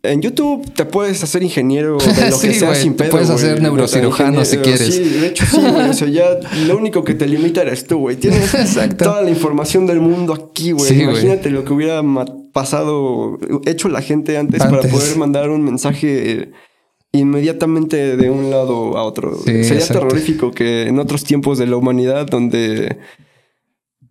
en 0.03 0.21
YouTube 0.21 0.71
te 0.75 0.85
puedes 0.85 1.23
hacer 1.23 1.43
ingeniero 1.43 1.97
de 2.17 2.31
lo 2.31 2.37
Sí, 2.37 2.49
que 2.49 2.55
sea 2.55 2.75
sin 2.75 2.93
te 2.95 3.05
pedo. 3.05 3.11
puedes 3.13 3.29
güey. 3.31 3.39
hacer 3.39 3.63
neurocirujano 3.63 4.45
si 4.45 4.59
quieres. 4.59 4.95
Sí, 4.95 5.03
de 5.05 5.27
hecho 5.29 5.47
sí, 5.47 5.57
güey. 5.61 5.89
O 5.89 5.93
sea, 5.95 6.09
ya 6.09 6.27
lo 6.67 6.77
único 6.77 7.05
que 7.05 7.15
te 7.15 7.27
limita 7.27 7.63
eres 7.63 7.87
tú, 7.87 7.99
güey. 8.01 8.17
Tienes 8.17 8.53
Exacto. 8.55 9.05
toda 9.07 9.23
la 9.23 9.31
información 9.31 9.87
del 9.87 10.01
mundo 10.01 10.35
aquí, 10.35 10.73
güey. 10.73 10.89
Sí. 10.93 11.01
Imagínate 11.03 11.49
lo 11.51 11.65
que 11.65 11.73
hubiera 11.73 12.03
pasado, 12.53 13.39
hecho 13.65 13.89
la 13.89 14.03
gente 14.03 14.37
antes, 14.37 14.59
para 14.59 14.83
poder 14.83 15.17
mandar 15.17 15.49
un 15.51 15.63
mensaje 15.63 16.51
inmediatamente 17.13 18.17
de 18.17 18.31
un 18.31 18.51
lado 18.51 18.97
a 18.99 19.05
otro. 19.05 19.37
Sí, 19.39 19.65
Sería 19.65 19.75
exacto. 19.75 20.01
terrorífico 20.07 20.51
que 20.51 20.83
en 20.87 20.99
otros 20.99 21.25
tiempos 21.25 21.59
de 21.59 21.67
la 21.67 21.77
humanidad 21.77 22.27
donde 22.27 22.99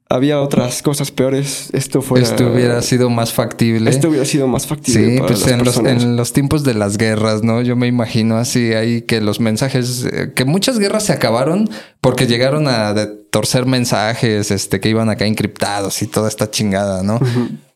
había 0.10 0.42
otras 0.42 0.82
cosas 0.82 1.12
peores, 1.12 1.70
esto 1.72 2.02
fuera... 2.02 2.26
Esto 2.26 2.52
hubiera 2.52 2.82
sido 2.82 3.12
más 3.12 3.32
factible. 3.32 3.92
Esto 3.92 4.10
hubiera 4.10 4.26
sido 4.26 4.48
más 4.48 4.66
factible 4.66 5.12
Sí, 5.12 5.16
para 5.18 5.28
pues 5.28 5.42
las 5.42 5.52
en 5.52 5.64
los, 5.64 5.78
en 5.78 6.16
los 6.16 6.34
tiempos 6.34 6.64
de 6.64 6.74
las 6.74 6.98
guerras, 6.98 7.44
¿no? 7.44 7.62
Yo 7.62 7.76
me 7.76 7.86
imagino 7.86 8.38
así 8.38 8.74
ahí 8.74 9.04
que 9.04 9.22
los 9.22 9.40
mensajes, 9.40 10.08
eh, 10.12 10.34
que 10.36 10.46
muchas 10.46 10.80
guerras 10.80 11.04
se 11.04 11.14
acabaron 11.14 11.70
porque 12.02 12.26
llegaron 12.26 12.68
a 12.68 12.96
torcer 13.30 13.68
mensajes, 13.68 14.50
este, 14.50 14.80
que 14.80 14.90
iban 14.90 15.10
acá 15.10 15.28
encriptados 15.28 16.02
y 16.02 16.08
toda 16.08 16.28
esta 16.28 16.50
chingada, 16.50 17.04
¿no? 17.04 17.20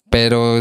Pero 0.09 0.59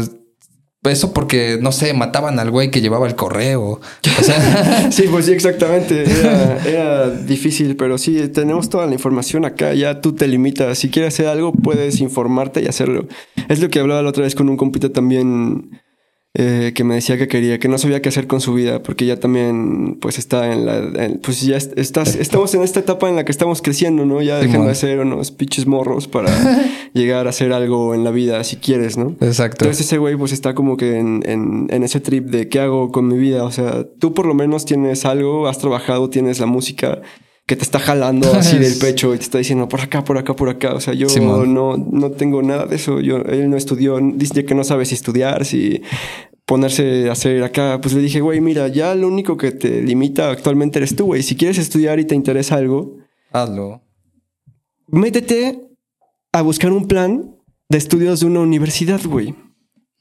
eso 0.91 1.13
porque, 1.13 1.57
no 1.61 1.71
sé, 1.71 1.93
mataban 1.93 2.39
al 2.39 2.51
güey 2.51 2.69
que 2.69 2.81
llevaba 2.81 3.07
el 3.07 3.15
correo. 3.15 3.79
O 4.19 4.23
sea, 4.23 4.89
Sí, 4.91 5.05
pues 5.09 5.25
sí, 5.25 5.31
exactamente. 5.31 6.03
Era, 6.19 6.57
era 6.65 7.09
difícil, 7.09 7.75
pero 7.75 7.97
sí, 7.97 8.27
tenemos 8.27 8.69
toda 8.69 8.85
la 8.85 8.93
información 8.93 9.45
acá. 9.45 9.73
Ya 9.73 10.01
tú 10.01 10.13
te 10.13 10.27
limitas. 10.27 10.77
Si 10.77 10.89
quieres 10.89 11.13
hacer 11.13 11.27
algo, 11.27 11.53
puedes 11.53 12.01
informarte 12.01 12.61
y 12.61 12.67
hacerlo. 12.67 13.07
Es 13.47 13.61
lo 13.61 13.69
que 13.69 13.79
hablaba 13.79 14.01
la 14.01 14.09
otra 14.09 14.23
vez 14.23 14.35
con 14.35 14.49
un 14.49 14.57
compita 14.57 14.89
también 14.89 15.81
eh, 16.35 16.71
que 16.73 16.83
me 16.83 16.95
decía 16.95 17.17
que 17.17 17.27
quería, 17.27 17.59
que 17.59 17.67
no 17.67 17.77
sabía 17.77 18.01
qué 18.01 18.09
hacer 18.09 18.25
con 18.25 18.41
su 18.41 18.53
vida, 18.55 18.81
porque 18.81 19.05
ya 19.05 19.19
también, 19.19 19.97
pues 20.01 20.17
está 20.17 20.51
en 20.51 20.65
la. 20.65 20.77
en- 21.05 21.19
pues 21.19 21.41
ya 21.41 21.57
est- 21.57 21.77
estás, 21.77 22.15
estamos 22.19 22.53
en 22.55 22.63
esta 22.63 22.79
etapa 22.79 23.07
en 23.07 23.15
la 23.15 23.23
que 23.23 23.31
estamos 23.31 23.61
creciendo, 23.61 24.05
¿no? 24.05 24.21
Ya 24.21 24.39
dejando 24.39 24.67
de 24.67 24.75
ser 24.75 24.99
unos 24.99 25.29
pinches 25.31 25.67
morros 25.67 26.07
para 26.07 26.31
llegar 26.93 27.27
a 27.27 27.29
hacer 27.29 27.53
algo 27.53 27.93
en 27.93 28.03
la 28.03 28.09
vida, 28.11 28.43
si 28.43 28.55
quieres, 28.57 28.97
¿no? 28.97 29.15
exacto. 29.21 29.65
Entonces 29.65 29.85
ese 29.85 29.97
güey 29.99 30.15
pues 30.15 30.31
está 30.31 30.55
como 30.55 30.75
que 30.77 30.97
en, 30.97 31.21
en, 31.27 31.67
en 31.69 31.83
ese 31.83 31.99
trip 31.99 32.25
de 32.27 32.49
qué 32.49 32.59
hago 32.61 32.91
con 32.91 33.07
mi 33.07 33.17
vida. 33.17 33.43
O 33.43 33.51
sea, 33.51 33.85
tú 33.99 34.13
por 34.15 34.25
lo 34.25 34.33
menos 34.33 34.65
tienes 34.65 35.05
algo, 35.05 35.47
has 35.47 35.59
trabajado, 35.59 36.09
tienes 36.09 36.39
la 36.39 36.45
música 36.47 37.01
que 37.45 37.55
te 37.55 37.63
está 37.63 37.79
jalando 37.79 38.33
así 38.35 38.57
del 38.57 38.77
pecho 38.77 39.13
y 39.13 39.17
te 39.17 39.23
está 39.23 39.37
diciendo 39.37 39.67
por 39.67 39.81
acá, 39.81 40.03
por 40.03 40.17
acá, 40.17 40.35
por 40.35 40.49
acá. 40.49 40.73
O 40.73 40.79
sea, 40.79 40.93
yo 40.93 41.09
Simón. 41.09 41.53
no, 41.53 41.77
no 41.77 42.11
tengo 42.11 42.41
nada 42.41 42.65
de 42.65 42.75
eso. 42.75 42.99
Yo, 42.99 43.17
él 43.17 43.49
no 43.49 43.57
estudió, 43.57 43.99
dice 44.01 44.45
que 44.45 44.55
no 44.55 44.63
sabe 44.63 44.85
si 44.85 44.95
estudiar, 44.95 45.45
si 45.45 45.81
ponerse 46.45 47.09
a 47.09 47.13
hacer 47.13 47.43
acá. 47.43 47.79
Pues 47.81 47.93
le 47.93 48.01
dije, 48.01 48.21
güey, 48.21 48.41
mira, 48.41 48.67
ya 48.67 48.95
lo 48.95 49.07
único 49.07 49.37
que 49.37 49.51
te 49.51 49.81
limita 49.81 50.31
actualmente 50.31 50.79
eres 50.79 50.95
tú, 50.95 51.05
güey. 51.05 51.23
Si 51.23 51.35
quieres 51.35 51.57
estudiar 51.57 51.99
y 51.99 52.05
te 52.05 52.15
interesa 52.15 52.55
algo, 52.55 52.97
Hazlo. 53.31 53.81
métete 54.87 55.69
a 56.31 56.41
buscar 56.41 56.71
un 56.71 56.87
plan 56.87 57.35
de 57.69 57.77
estudios 57.77 58.19
de 58.19 58.27
una 58.27 58.39
universidad, 58.41 59.01
güey. 59.05 59.35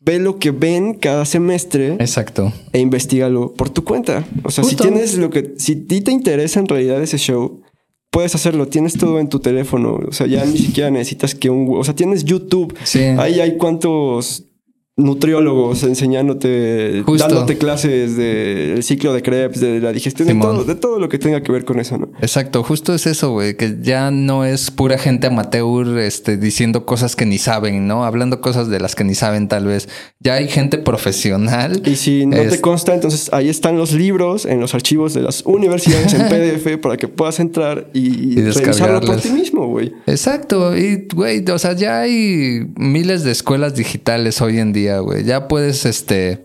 Ve 0.05 0.19
lo 0.19 0.39
que 0.39 0.51
ven 0.51 0.95
cada 0.95 1.25
semestre 1.25 1.95
Exacto. 1.95 2.53
e 2.73 2.81
investigalo 2.81 3.55
por 3.55 3.71
tu 3.71 3.85
cuenta. 3.85 4.25
O 4.43 4.51
sea, 4.51 4.65
Justo. 4.65 4.83
si 4.83 4.91
tienes 4.91 5.17
lo 5.17 5.31
que, 5.31 5.55
si 5.59 5.73
a 5.73 5.87
ti 5.87 6.01
te 6.01 6.11
interesa 6.11 6.59
en 6.59 6.67
realidad 6.67 7.01
ese 7.03 7.19
show, 7.19 7.63
puedes 8.11 8.35
hacerlo. 8.35 8.67
Tienes 8.67 8.95
todo 8.99 9.21
en 9.21 9.29
tu 9.29 9.39
teléfono. 9.39 10.01
O 10.09 10.13
sea, 10.13 10.27
ya 10.27 10.45
ni 10.45 10.59
siquiera 10.59 10.91
necesitas 10.91 11.35
que 11.35 11.51
un, 11.51 11.69
o 11.77 11.85
sea, 11.85 11.95
tienes 11.95 12.25
YouTube. 12.25 12.75
Sí. 12.85 13.01
Ahí 13.01 13.41
hay 13.41 13.57
cuantos 13.57 14.52
nutriólogos 14.97 15.83
enseñándote, 15.85 17.03
Justo. 17.07 17.27
dándote 17.27 17.57
clases 17.57 18.17
del 18.17 18.83
ciclo 18.83 19.15
de 19.15 19.23
Krebs, 19.23 19.59
de 19.61 19.81
la 19.81 19.91
digestión, 19.93 20.29
de 20.29 20.35
todo, 20.35 20.65
de 20.65 20.75
todo 20.75 20.99
lo 20.99 21.09
que 21.09 21.19
tenga 21.19 21.43
que 21.43 21.51
ver 21.51 21.65
con 21.65 21.81
eso, 21.81 21.97
¿no? 21.97 22.11
Exacto, 22.21 22.63
justo 22.63 22.93
es 22.95 23.07
eso, 23.07 23.31
güey, 23.33 23.57
que 23.57 23.79
ya 23.81 24.11
no 24.11 24.45
es 24.45 24.71
pura 24.71 24.99
gente 24.99 25.27
amateur 25.29 25.99
este, 25.99 26.37
diciendo 26.37 26.85
cosas 26.85 27.17
que 27.17 27.25
ni 27.25 27.39
saben, 27.39 27.87
¿no? 27.87 28.05
Hablando 28.05 28.43
cosas 28.43 28.69
de 28.69 28.81
las 28.81 28.95
que 28.95 29.05
ni 29.05 29.15
saben 29.15 29.49
tal 29.49 29.65
vez. 29.67 29.89
Ya 30.21 30.35
hay 30.35 30.49
gente 30.49 30.77
profesional. 30.79 31.83
Y 31.87 31.97
si 31.97 32.27
no 32.27 32.37
Es- 32.37 32.51
te 32.51 32.61
consta, 32.61 32.95
entonces 32.95 33.31
ahí 33.33 33.49
están 33.49 33.79
los 33.79 33.93
libros 33.93 34.45
en 34.45 34.61
los 34.61 34.75
archivos 34.75 35.15
de 35.15 35.23
las 35.23 35.43
universidades 35.47 36.13
en 36.13 36.29
PDF 36.29 36.77
para 36.79 36.99
que 36.99 37.09
puedas 37.09 37.41
entrar 37.41 37.89
y, 37.95 38.39
Y 38.39 38.43
revisarlo 38.43 39.01
por 39.01 39.17
ti 39.21 39.31
mismo, 39.31 39.67
güey. 39.69 39.93
Exacto, 40.07 40.77
y 40.77 41.09
güey, 41.15 41.43
o 41.51 41.59
sea, 41.59 41.73
ya 41.73 42.01
hay 42.03 42.67
miles 42.77 43.25
de 43.25 43.31
escuelas 43.33 43.75
digitales 43.75 44.41
hoy 44.43 44.59
en 44.59 44.73
día, 44.75 44.82
Ya 45.25 45.49
puedes, 45.49 45.85
este, 45.85 46.45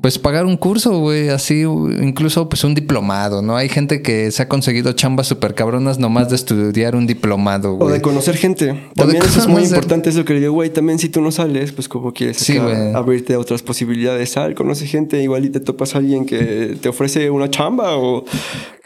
pues 0.00 0.18
pagar 0.18 0.46
un 0.46 0.56
curso, 0.56 0.98
güey, 1.00 1.28
así, 1.28 1.60
incluso 1.62 2.48
pues 2.48 2.64
un 2.64 2.74
diplomado, 2.74 3.42
¿no? 3.42 3.56
Hay 3.56 3.68
gente 3.68 4.00
que 4.02 4.30
se 4.30 4.42
ha 4.42 4.48
conseguido 4.48 4.92
chambas 4.92 5.26
súper 5.26 5.54
cabronas 5.54 5.98
nomás 5.98 6.30
de 6.30 6.36
estudiar 6.36 6.96
un 6.96 7.06
diplomado, 7.06 7.74
O 7.74 7.76
güey. 7.76 7.92
de 7.94 8.00
conocer 8.00 8.36
gente. 8.36 8.80
También 8.94 9.22
eso 9.22 9.40
es 9.40 9.46
muy 9.46 9.62
importante, 9.64 10.08
es 10.08 10.16
lo 10.16 10.24
que 10.24 10.34
le 10.34 10.40
digo, 10.40 10.52
güey. 10.54 10.70
También 10.70 10.98
si 10.98 11.08
tú 11.10 11.20
no 11.20 11.30
sales, 11.30 11.72
pues 11.72 11.88
como 11.88 12.12
quieres 12.12 12.38
Sí, 12.38 12.56
abrirte 12.94 13.34
a 13.34 13.38
otras 13.38 13.62
posibilidades. 13.62 14.30
Sal, 14.30 14.54
conoce 14.54 14.86
gente, 14.86 15.22
igual 15.22 15.44
y 15.44 15.50
te 15.50 15.60
topas 15.60 15.94
a 15.94 15.98
alguien 15.98 16.24
que 16.24 16.76
te 16.80 16.88
ofrece 16.88 17.28
una 17.30 17.50
chamba 17.50 17.96
o, 17.96 18.24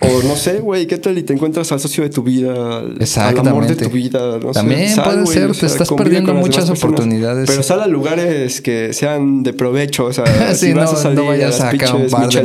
o 0.01 0.23
no 0.27 0.37
sé, 0.37 0.59
güey, 0.61 0.87
¿qué 0.87 0.99
tal? 0.99 1.17
Y 1.19 1.23
te 1.23 1.33
encuentras 1.33 1.71
al 1.73 1.81
socio 1.81 2.03
de 2.03 2.11
tu 2.11 2.23
vida, 2.23 2.79
al- 2.79 3.39
amor 3.49 3.67
de 3.67 3.77
tu 3.77 3.89
vida. 3.91 4.39
No 4.43 4.53
sé. 4.53 4.61
También 4.61 4.89
Sal, 4.91 5.05
puede 5.05 5.23
güey, 5.23 5.35
ser, 5.35 5.51
o 5.51 5.55
te 5.55 5.67
estás 5.67 5.89
perdiendo 5.93 6.35
muchas 6.35 6.67
personas. 6.69 6.83
oportunidades. 6.85 7.49
Pero 7.49 7.63
sal 7.63 7.81
a 7.83 7.87
lugares 7.87 8.61
que 8.61 8.93
sean 8.93 9.43
de 9.43 9.53
provecho, 9.53 10.07
o 10.07 10.13
sea, 10.13 10.25
Sí, 10.55 10.67
si 10.67 10.73
vas 10.73 10.93
no- 10.93 10.99
a 10.99 11.01
salir 11.05 11.19
no 11.19 11.27
vayas 11.27 11.61
a 11.61 11.65
las 11.73 11.93
un 11.93 12.11
bar 12.11 12.29
de- 12.29 12.41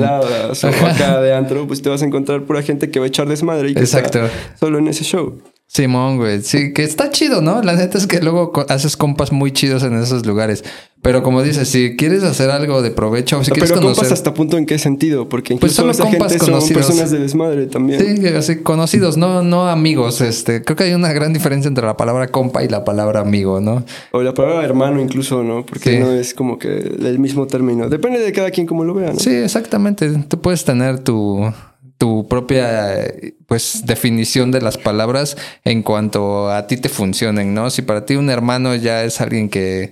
o 0.81 0.85
acá 0.85 1.21
de 1.21 1.33
antro, 1.33 1.67
pues 1.67 1.81
te 1.81 1.89
vas 1.89 2.01
a 2.01 2.05
encontrar 2.05 2.43
pura 2.43 2.61
gente 2.61 2.89
que 2.91 2.99
va 2.99 3.05
a 3.05 3.07
echar 3.07 3.27
desmadre 3.27 3.69
y 3.71 3.73
que 3.73 3.79
Exacto. 3.81 4.25
está 4.25 4.57
solo 4.59 4.77
en 4.79 4.87
ese 4.87 5.03
show. 5.03 5.39
Simón, 5.71 6.17
güey. 6.17 6.41
Sí, 6.41 6.73
que 6.73 6.81
está 6.83 7.11
chido, 7.11 7.43
¿no? 7.43 7.61
La 7.61 7.75
neta 7.75 7.99
es 7.99 8.07
que 8.07 8.21
luego 8.21 8.51
haces 8.69 8.97
compas 8.97 9.31
muy 9.31 9.51
chidos 9.51 9.83
en 9.83 9.93
esos 10.01 10.25
lugares. 10.25 10.63
Pero 11.03 11.21
como 11.21 11.43
dices, 11.43 11.69
si 11.69 11.95
quieres 11.95 12.23
hacer 12.23 12.49
algo 12.49 12.81
de 12.81 12.89
provecho, 12.89 13.41
si 13.43 13.51
quieres 13.51 13.69
Pero 13.69 13.81
conocer... 13.81 14.01
compas 14.03 14.11
hasta 14.11 14.33
punto 14.33 14.57
en 14.57 14.65
qué 14.65 14.79
sentido, 14.79 15.29
porque 15.29 15.55
Pues 15.57 15.73
solo 15.73 15.91
esa 15.91 16.03
compas 16.05 16.31
gente 16.31 16.39
son 16.45 16.55
conocidos. 16.55 16.85
personas 16.87 17.11
de 17.11 17.19
desmadre 17.19 17.67
también. 17.67 17.99
Sí, 18.17 18.27
así 18.29 18.55
conocidos, 18.57 19.15
no, 19.15 19.43
no 19.43 19.67
amigos. 19.69 20.21
Este, 20.21 20.63
creo 20.63 20.75
que 20.75 20.85
hay 20.85 20.93
una 20.95 21.13
gran 21.13 21.33
diferencia 21.33 21.69
entre 21.69 21.85
la 21.85 21.95
palabra 21.95 22.27
compa 22.29 22.63
y 22.63 22.67
la 22.67 22.83
palabra 22.83 23.19
amigo, 23.21 23.61
¿no? 23.61 23.85
O 24.11 24.23
la 24.23 24.33
palabra 24.33 24.65
hermano 24.65 24.99
incluso, 24.99 25.43
¿no? 25.43 25.65
Porque 25.67 25.91
Sí. 25.91 25.99
no 25.99 26.11
es 26.11 26.33
como 26.33 26.57
que 26.57 26.79
el 26.79 27.19
mismo 27.19 27.45
término. 27.45 27.87
Depende 27.89 28.19
de 28.19 28.31
cada 28.31 28.49
quien 28.49 28.65
como 28.65 28.83
lo 28.83 28.95
vea, 28.95 29.13
¿no? 29.13 29.19
Sí, 29.19 29.29
exactamente. 29.29 30.09
Tú 30.27 30.41
puedes 30.41 30.65
tener 30.65 30.99
tu, 30.99 31.53
tu 31.99 32.27
propia 32.27 32.95
pues 33.45 33.83
definición 33.85 34.51
de 34.51 34.61
las 34.61 34.77
palabras 34.77 35.37
en 35.65 35.83
cuanto 35.83 36.49
a 36.49 36.65
ti 36.65 36.77
te 36.77 36.89
funcionen, 36.89 37.53
¿no? 37.53 37.69
Si 37.69 37.83
para 37.83 38.05
ti 38.05 38.15
un 38.15 38.29
hermano 38.29 38.73
ya 38.73 39.03
es 39.03 39.19
alguien 39.19 39.49
que, 39.49 39.91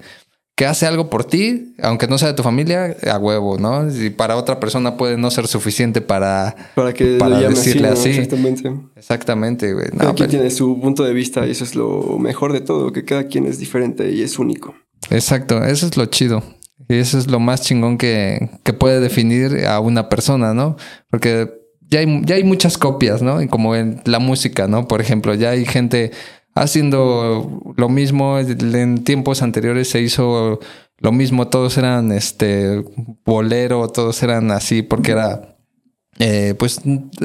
que 0.56 0.66
hace 0.66 0.86
algo 0.88 1.10
por 1.10 1.26
ti, 1.26 1.76
aunque 1.84 2.08
no 2.08 2.18
sea 2.18 2.30
de 2.30 2.34
tu 2.34 2.44
familia, 2.44 2.96
a 3.12 3.18
huevo, 3.18 3.58
¿no? 3.60 3.92
Si 3.92 4.10
para 4.10 4.38
otra 4.38 4.58
persona 4.60 4.96
puede 4.96 5.18
no 5.18 5.30
ser 5.32 5.48
suficiente 5.48 6.00
para... 6.00 6.56
Para 6.76 6.94
que 6.94 7.04
decirle 7.04 7.50
así, 7.50 7.82
¿no? 7.82 7.90
así. 7.90 8.10
Exactamente. 8.12 8.74
Exactamente, 8.96 9.74
güey. 9.74 9.88
No, 9.92 9.98
cada 10.00 10.14
quien 10.14 10.30
pero- 10.30 10.40
tiene 10.40 10.50
su 10.50 10.80
punto 10.80 11.04
de 11.04 11.14
vista 11.14 11.46
y 11.46 11.52
eso 11.52 11.66
es 11.66 11.76
lo 11.76 12.18
mejor 12.20 12.54
de 12.54 12.62
todo, 12.62 12.94
que 12.94 13.04
cada 13.04 13.28
quien 13.28 13.46
es 13.46 13.60
diferente 13.60 14.10
y 14.12 14.22
es 14.22 14.40
único. 14.40 14.76
Exacto, 15.10 15.62
eso 15.62 15.86
es 15.86 15.98
lo 15.98 16.06
chido. 16.06 16.42
Y 16.90 16.96
eso 16.96 17.18
es 17.18 17.28
lo 17.28 17.42
más 17.42 17.64
chingón 17.64 17.98
que, 17.98 18.50
que 18.64 18.72
puede 18.72 19.02
definir 19.02 19.66
a 19.68 19.82
una 19.82 20.08
persona, 20.08 20.54
¿no? 20.54 20.78
Porque 21.10 21.57
ya 21.90 22.00
hay, 22.00 22.22
ya 22.26 22.36
hay 22.36 22.44
muchas 22.44 22.78
copias, 22.78 23.22
¿no? 23.22 23.42
Y 23.42 23.48
como 23.48 23.76
en 23.76 24.02
la 24.06 24.20
música, 24.20 24.68
¿no? 24.68 24.88
Por 24.88 25.02
ejemplo, 25.02 25.34
ya 25.34 25.52
hay 25.52 25.66
gente 25.66 26.12
haciendo 26.56 27.74
lo 27.76 27.90
mismo. 27.90 28.40
En 28.40 29.04
tiempos 29.04 29.42
anteriores 29.42 29.90
se 29.90 30.02
hizo 30.02 30.60
lo 31.00 31.12
mismo. 31.12 31.48
Todos 31.48 31.78
eran 31.78 32.12
este 32.12 32.84
bolero, 33.26 33.88
todos 33.90 34.22
eran 34.24 34.52
así 34.52 34.82
porque 34.82 35.12
era. 35.12 35.58
eh, 36.20 36.56
pues 36.58 36.82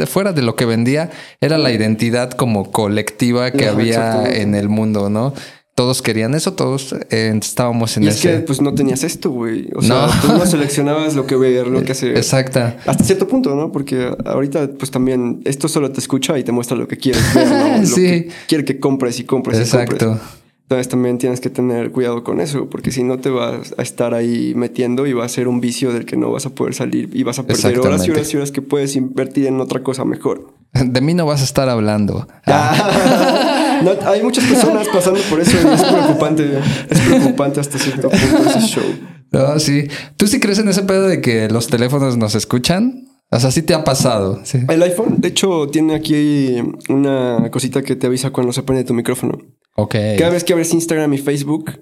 fuera 0.06 0.32
de 0.32 0.42
lo 0.42 0.54
que 0.54 0.66
vendía, 0.66 1.10
era 1.40 1.56
la 1.56 1.72
identidad 1.72 2.30
como 2.30 2.70
colectiva 2.70 3.50
que 3.50 3.66
había 3.66 4.24
en 4.30 4.54
el 4.54 4.68
mundo, 4.68 5.08
¿no? 5.08 5.32
Todos 5.74 6.02
querían 6.02 6.34
eso, 6.34 6.52
todos 6.52 6.94
eh, 7.10 7.32
estábamos 7.40 7.96
en 7.96 8.02
Y 8.02 8.08
es 8.08 8.16
ese. 8.16 8.30
que 8.30 8.38
pues 8.40 8.60
no 8.60 8.74
tenías 8.74 9.02
esto, 9.04 9.30
güey. 9.30 9.68
O 9.74 9.80
sea, 9.80 10.06
No. 10.06 10.12
tú 10.20 10.28
no 10.38 10.44
seleccionabas 10.46 11.14
lo 11.14 11.26
que 11.26 11.34
ver, 11.36 11.66
lo 11.66 11.82
que 11.82 11.92
hacer. 11.92 12.14
Exacta. 12.16 12.76
Hasta 12.86 13.02
cierto 13.04 13.26
punto, 13.26 13.54
¿no? 13.54 13.72
Porque 13.72 14.14
ahorita, 14.26 14.68
pues 14.78 14.90
también, 14.90 15.40
esto 15.46 15.68
solo 15.68 15.90
te 15.90 16.00
escucha 16.00 16.38
y 16.38 16.44
te 16.44 16.52
muestra 16.52 16.76
lo 16.76 16.86
que 16.86 16.98
quieres 16.98 17.22
ver, 17.34 17.48
¿no? 17.48 17.78
Lo 17.80 17.86
Sí. 17.86 18.02
que 18.02 18.28
quiere 18.48 18.64
que 18.66 18.78
compres 18.80 19.18
y 19.18 19.24
compres 19.24 19.58
y 19.58 19.62
Exacto. 19.62 20.06
compres. 20.08 20.28
Entonces 20.64 20.88
también 20.88 21.18
tienes 21.18 21.40
que 21.40 21.50
tener 21.50 21.90
cuidado 21.90 22.22
con 22.24 22.40
eso, 22.40 22.68
porque 22.70 22.90
si 22.92 23.02
no 23.02 23.18
te 23.18 23.28
vas 23.28 23.74
a 23.76 23.82
estar 23.82 24.14
ahí 24.14 24.54
metiendo 24.56 25.06
y 25.06 25.12
va 25.12 25.24
a 25.24 25.28
ser 25.28 25.46
un 25.48 25.60
vicio 25.60 25.92
del 25.92 26.06
que 26.06 26.16
no 26.16 26.30
vas 26.30 26.46
a 26.46 26.50
poder 26.50 26.72
salir 26.74 27.10
y 27.12 27.22
vas 27.24 27.38
a 27.38 27.46
perder 27.46 27.78
horas 27.80 28.06
y 28.06 28.10
horas 28.10 28.32
y 28.32 28.36
horas 28.38 28.50
que 28.52 28.62
puedes 28.62 28.96
invertir 28.96 29.46
en 29.46 29.60
otra 29.60 29.82
cosa 29.82 30.04
mejor. 30.06 30.52
De 30.72 31.00
mí 31.02 31.12
no 31.12 31.26
vas 31.26 31.42
a 31.42 31.44
estar 31.44 31.68
hablando. 31.68 32.26
Ah, 32.46 33.51
No, 33.84 33.90
hay 34.08 34.22
muchas 34.22 34.44
personas 34.44 34.86
pasando 34.88 35.20
por 35.30 35.40
eso 35.40 35.56
y 35.56 35.74
es 35.74 35.82
preocupante. 35.82 36.58
Es 36.90 37.00
preocupante 37.00 37.60
hasta 37.60 37.78
cierto 37.78 38.08
punto 38.10 38.48
ese 38.50 38.60
show. 38.66 38.84
no, 39.30 39.58
sí. 39.58 39.86
¿Tú 40.16 40.26
sí 40.26 40.40
crees 40.40 40.58
en 40.58 40.68
ese 40.68 40.82
pedo 40.82 41.08
de 41.08 41.20
que 41.20 41.48
los 41.48 41.66
teléfonos 41.68 42.16
nos 42.16 42.34
escuchan? 42.34 43.06
O 43.30 43.40
sea, 43.40 43.50
sí 43.50 43.62
te 43.62 43.72
ha 43.74 43.82
pasado. 43.82 44.40
Sí. 44.44 44.58
El 44.68 44.82
iPhone, 44.82 45.16
de 45.20 45.28
hecho, 45.28 45.68
tiene 45.68 45.94
aquí 45.94 46.56
una 46.90 47.48
cosita 47.50 47.80
que 47.82 47.96
te 47.96 48.06
avisa 48.06 48.30
cuando 48.30 48.52
se 48.52 48.62
prende 48.62 48.84
tu 48.84 48.92
micrófono. 48.94 49.38
Ok. 49.76 49.94
Cada 50.18 50.30
vez 50.30 50.44
que 50.44 50.52
abres 50.52 50.74
Instagram 50.74 51.14
y 51.14 51.18
Facebook, 51.18 51.80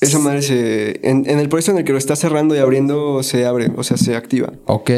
esa 0.00 0.18
madre 0.18 0.40
se. 0.40 1.06
En, 1.06 1.28
en 1.28 1.38
el 1.38 1.50
proceso 1.50 1.72
en 1.72 1.78
el 1.78 1.84
que 1.84 1.92
lo 1.92 1.98
estás 1.98 2.18
cerrando 2.18 2.54
y 2.54 2.58
abriendo, 2.58 3.22
se 3.22 3.44
abre, 3.44 3.70
o 3.76 3.82
sea, 3.82 3.98
se 3.98 4.16
activa. 4.16 4.52
Ok. 4.64 4.90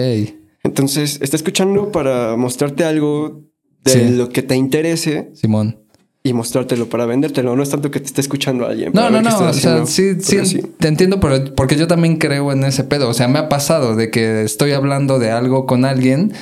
Entonces, 0.63 1.19
está 1.21 1.35
escuchando 1.37 1.91
para 1.91 2.37
mostrarte 2.37 2.85
algo 2.85 3.43
de 3.85 3.91
Sí. 3.91 4.09
lo 4.11 4.29
que 4.29 4.43
te 4.45 4.55
interese 4.55 5.33
Simón. 5.35 5.82
Y 6.25 6.33
mostrártelo 6.33 6.89
para 6.89 7.07
vendértelo. 7.07 7.57
No 7.57 7.63
es 7.63 7.71
tanto 7.71 7.91
que 7.91 8.01
te 8.01 8.07
esté 8.07 8.21
escuchando 8.21 8.67
alguien. 8.67 8.93
No, 8.95 9.11
no, 9.11 9.23
no. 9.23 9.39
O 9.39 9.53
sea, 9.53 9.87
sí, 9.87 10.21
sí, 10.21 10.63
te 10.79 10.89
entiendo, 10.89 11.19
pero 11.19 11.55
porque 11.55 11.77
yo 11.77 11.89
también 11.89 12.17
creo 12.17 12.53
en 12.53 12.65
ese 12.65 12.85
pedo. 12.85 13.09
O 13.09 13.15
sea, 13.15 13.29
me 13.29 13.39
ha 13.39 13.49
pasado 13.49 13.97
de 13.97 14.11
que 14.11 14.43
estoy 14.43 14.73
hablando 14.73 15.19
de 15.19 15.31
algo 15.31 15.67
con 15.67 15.85
alguien 15.85 16.33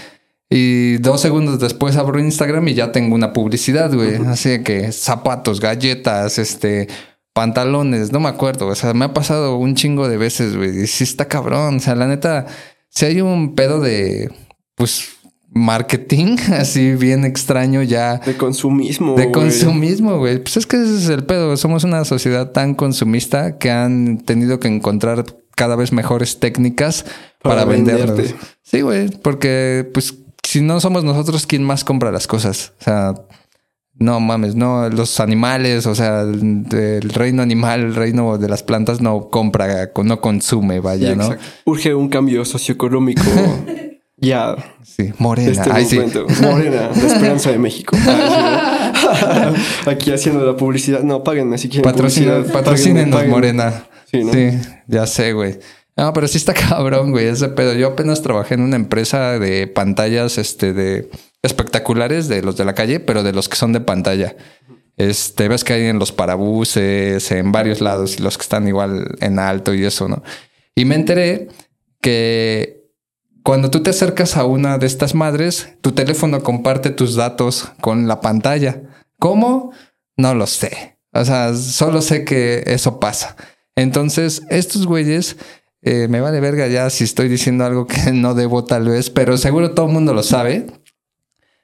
y 0.51 0.99
dos 0.99 1.21
segundos 1.21 1.61
después 1.61 1.97
abro 1.97 2.19
Instagram 2.19 2.67
y 2.69 2.75
ya 2.75 2.93
tengo 2.93 3.15
una 3.15 3.33
publicidad, 3.33 3.95
güey. 3.95 4.17
Así 4.27 4.51
de 4.51 4.63
que 4.63 4.93
zapatos, 4.93 5.61
galletas, 5.61 6.39
este, 6.39 6.89
pantalones, 7.33 8.13
no 8.13 8.21
me 8.21 8.29
acuerdo. 8.29 8.67
O 8.67 8.75
sea, 8.75 8.93
me 8.93 9.07
ha 9.07 9.15
pasado 9.15 9.57
un 9.57 9.77
chingo 9.77 10.09
de 10.09 10.19
veces, 10.19 10.57
güey. 10.57 10.83
Y 10.83 10.87
sí 10.89 11.05
está 11.05 11.27
cabrón. 11.27 11.77
O 11.77 11.81
sea, 11.81 11.95
la 11.95 12.07
neta, 12.07 12.47
si 12.91 13.07
hay 13.07 13.21
un 13.21 13.55
pedo 13.55 13.81
de, 13.81 14.31
pues, 14.75 15.20
marketing 15.53 16.37
así 16.53 16.95
bien 16.95 17.25
extraño 17.25 17.83
ya. 17.83 18.19
De 18.19 18.37
consumismo. 18.37 19.15
De 19.17 19.31
consumismo, 19.31 20.19
güey. 20.19 20.39
Pues 20.39 20.57
es 20.57 20.67
que 20.67 20.77
ese 20.77 20.97
es 20.97 21.09
el 21.09 21.25
pedo. 21.25 21.57
Somos 21.57 21.85
una 21.85 22.05
sociedad 22.05 22.53
tan 22.53 22.75
consumista 22.75 23.59
que 23.59 23.71
han 23.71 24.19
tenido 24.19 24.61
que 24.61 24.69
encontrar 24.69 25.25
cada 25.57 25.77
vez 25.77 25.93
mejores 25.93 26.39
técnicas 26.41 27.05
para, 27.43 27.57
Para 27.57 27.65
venderte. 27.65 28.35
Sí, 28.63 28.81
güey. 28.81 29.11
Porque, 29.11 29.89
pues, 29.93 30.15
si 30.43 30.61
no 30.61 30.81
somos 30.81 31.05
nosotros, 31.05 31.47
¿quién 31.47 31.65
más 31.65 31.85
compra 31.85 32.11
las 32.11 32.27
cosas? 32.27 32.73
O 32.81 32.85
sea, 32.85 33.15
no 33.95 34.19
mames, 34.21 34.55
no. 34.55 34.89
Los 34.89 35.21
animales, 35.21 35.87
o 35.87 35.95
sea, 35.95 36.23
el, 36.23 36.67
el 36.73 37.11
reino 37.11 37.43
animal, 37.43 37.81
el 37.81 37.95
reino 37.95 38.39
de 38.39 38.49
las 38.49 38.63
plantas 38.63 39.01
no 39.01 39.29
compra, 39.29 39.91
no 40.03 40.21
consume, 40.21 40.77
Sí, 40.77 40.81
vaya, 40.81 41.15
¿no? 41.15 41.37
Urge 41.67 41.95
un 41.95 42.09
cambio 42.09 42.45
socioeconómico. 42.45 43.23
ya. 44.21 44.57
Sí, 44.85 45.13
morena. 45.19 45.51
Este 45.51 45.71
Ay, 45.73 45.85
sí. 45.85 45.99
Morena, 46.43 46.91
la 46.95 47.07
esperanza 47.07 47.51
de 47.51 47.59
México. 47.59 47.97
Ay, 48.07 49.55
sí. 49.55 49.91
Aquí 49.91 50.13
haciendo 50.13 50.45
la 50.45 50.57
publicidad. 50.57 51.03
No, 51.03 51.25
páguenme 51.25 51.59
si 51.59 51.69
quieren. 51.69 51.91
Patrocina, 51.91 52.43
patrocínenos. 52.53 53.27
Morena. 53.27 53.85
Sí, 54.11 54.25
¿no? 54.25 54.33
Sí, 54.33 54.51
ya 54.87 55.07
sé, 55.07 55.33
güey. 55.33 55.59
No, 55.97 56.13
pero 56.13 56.29
sí 56.29 56.39
está 56.39 56.55
cabrón, 56.69 57.11
güey, 57.11 57.27
ese 57.27 57.49
pedo. 57.49 57.75
Yo 57.75 57.89
apenas 57.89 58.23
trabajé 58.23 58.55
en 58.55 58.63
una 58.63 58.77
empresa 58.77 59.39
de 59.39 59.67
pantallas, 59.67 60.39
este, 60.39 60.73
de 60.73 61.11
espectaculares 61.43 62.29
de 62.29 62.43
los 62.43 62.57
de 62.57 62.65
la 62.65 62.75
calle, 62.75 63.01
pero 63.01 63.23
de 63.23 63.33
los 63.33 63.49
que 63.49 63.57
son 63.57 63.73
de 63.73 63.81
pantalla. 63.81 64.37
Este, 64.97 65.49
ves 65.49 65.65
que 65.65 65.73
hay 65.73 65.87
en 65.87 65.99
los 65.99 66.13
parabuses, 66.13 67.31
en 67.31 67.53
varios 67.53 67.81
lados, 67.81 68.19
y 68.19 68.23
los 68.23 68.37
que 68.37 68.43
están 68.43 68.69
igual 68.69 69.17
en 69.21 69.39
alto 69.39 69.73
y 69.73 69.85
eso, 69.85 70.09
¿no? 70.09 70.23
Y 70.75 70.85
me 70.85 70.95
enteré 70.95 71.49
que 72.01 72.80
cuando 73.51 73.69
tú 73.69 73.83
te 73.83 73.91
acercas 73.91 74.37
a 74.37 74.45
una 74.45 74.79
de 74.79 74.87
estas 74.87 75.17
madres, 75.17 75.71
tu 75.81 75.91
teléfono 75.91 76.41
comparte 76.41 76.91
tus 76.91 77.17
datos 77.17 77.73
con 77.81 78.07
la 78.07 78.21
pantalla. 78.21 78.81
¿Cómo? 79.19 79.73
No 80.17 80.37
lo 80.37 80.47
sé. 80.47 80.99
O 81.13 81.25
sea, 81.25 81.53
solo 81.57 82.01
sé 82.01 82.25
que 82.25 82.63
eso 82.67 83.01
pasa. 83.01 83.35
Entonces, 83.75 84.43
estos 84.51 84.87
güeyes, 84.87 85.37
eh, 85.83 86.07
me 86.09 86.21
vale 86.21 86.39
verga 86.39 86.69
ya 86.69 86.91
si 86.91 87.03
estoy 87.03 87.29
diciendo 87.29 87.65
algo 87.65 87.89
que 87.89 88.13
no 88.13 88.35
debo 88.35 88.63
tal 88.63 88.89
vez, 88.89 89.11
pero 89.11 89.37
seguro 89.37 89.73
todo 89.73 89.87
el 89.87 89.95
mundo 89.95 90.15
lo 90.15 90.23
sabe. 90.23 90.67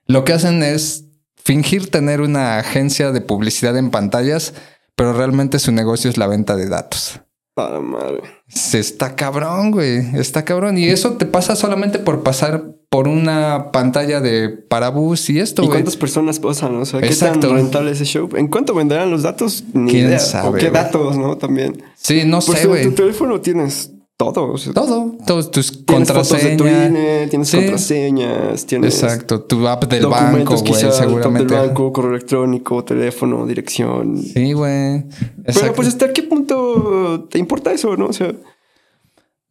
Lo 0.09 0.25
que 0.25 0.33
hacen 0.33 0.64
es 0.64 1.05
fingir 1.37 1.88
tener 1.88 2.20
una 2.20 2.59
agencia 2.59 3.12
de 3.12 3.20
publicidad 3.20 3.77
en 3.77 3.92
pantallas, 3.92 4.55
pero 4.96 5.12
realmente 5.12 5.61
su 5.61 5.70
negocio 5.70 6.11
es 6.11 6.16
la 6.16 6.27
venta 6.27 6.57
de 6.57 6.68
datos. 6.68 7.20
Ah, 7.57 7.81
madre. 7.83 8.21
Se 8.49 8.79
está 8.79 9.16
cabrón, 9.16 9.71
güey. 9.71 10.14
Está 10.14 10.45
cabrón. 10.45 10.77
Y 10.77 10.85
eso 10.88 11.12
te 11.12 11.25
pasa 11.25 11.57
solamente 11.57 11.99
por 11.99 12.23
pasar 12.23 12.64
por 12.90 13.09
una 13.09 13.73
pantalla 13.73 14.21
de 14.21 14.51
parabús 14.51 15.29
y 15.31 15.40
esto, 15.40 15.62
¿Y 15.62 15.66
güey. 15.66 15.79
cuántas 15.79 15.97
personas 15.97 16.38
pasan? 16.38 16.77
O 16.77 16.85
sea, 16.85 17.01
¿qué 17.01 17.07
Exacto. 17.07 17.49
tan 17.49 17.57
rentable 17.57 17.90
es 17.92 18.01
ese 18.01 18.12
show? 18.12 18.29
¿En 18.37 18.49
cuánto 18.49 18.75
venderán 18.75 19.11
los 19.11 19.23
datos? 19.23 19.64
Ni 19.73 19.90
¿Quién 19.90 20.07
idea. 20.09 20.19
sabe, 20.19 20.49
¿O 20.49 20.53
qué 20.53 20.69
güey? 20.69 20.73
datos, 20.73 21.16
no? 21.16 21.37
También. 21.38 21.83
Sí, 21.97 22.23
no 22.27 22.40
Por 22.40 22.57
sé, 22.57 22.66
güey. 22.66 22.85
tu 22.85 22.92
teléfono 22.92 23.40
tienes 23.40 23.90
todo. 24.16 24.52
O 24.52 24.59
sea, 24.59 24.72
Todo. 24.72 25.14
Todos 25.26 25.50
tus 25.50 25.85
Tienes 25.85 26.09
fotos 26.09 26.31
de 26.31 26.57
tu 26.57 26.64
contraseñas. 26.64 26.90
INE, 26.90 27.26
tienes 27.29 27.48
Sí. 27.48 27.57
contraseñas, 27.59 28.66
tienes 28.66 29.02
Exacto. 29.02 29.42
Tu 29.42 29.66
app 29.68 29.85
del 29.85 30.07
banco, 30.07 30.57
güey, 30.57 30.74
seguramente. 30.92 31.55
del 31.55 31.66
banco, 31.68 31.92
correo 31.92 32.12
electrónico, 32.12 32.83
teléfono, 32.85 33.46
dirección. 33.46 34.16
Sí, 34.22 34.52
güey. 34.52 35.05
Pero 35.44 35.74
pues 35.74 35.88
hasta 35.88 36.12
qué 36.12 36.22
punto 36.22 37.26
te 37.31 37.38
importa 37.38 37.72
eso, 37.72 37.96
¿no? 37.96 38.07
O 38.07 38.12
sea, 38.12 38.33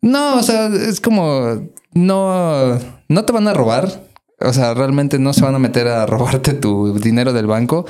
No, 0.01 0.37
o 0.37 0.43
sea, 0.43 0.67
es 0.67 0.99
como 1.01 1.61
no, 1.93 2.77
no 3.07 3.25
te 3.25 3.33
van 3.33 3.47
a 3.47 3.53
robar. 3.53 4.03
O 4.41 4.51
sea, 4.53 4.73
realmente 4.73 5.17
no 5.17 5.31
se 5.33 5.41
van 5.41 5.55
a 5.55 5.59
meter 5.59 5.87
a 5.87 6.05
robarte 6.07 6.53
tu 6.53 6.97
dinero 6.99 7.33
del 7.33 7.47
banco. 7.47 7.85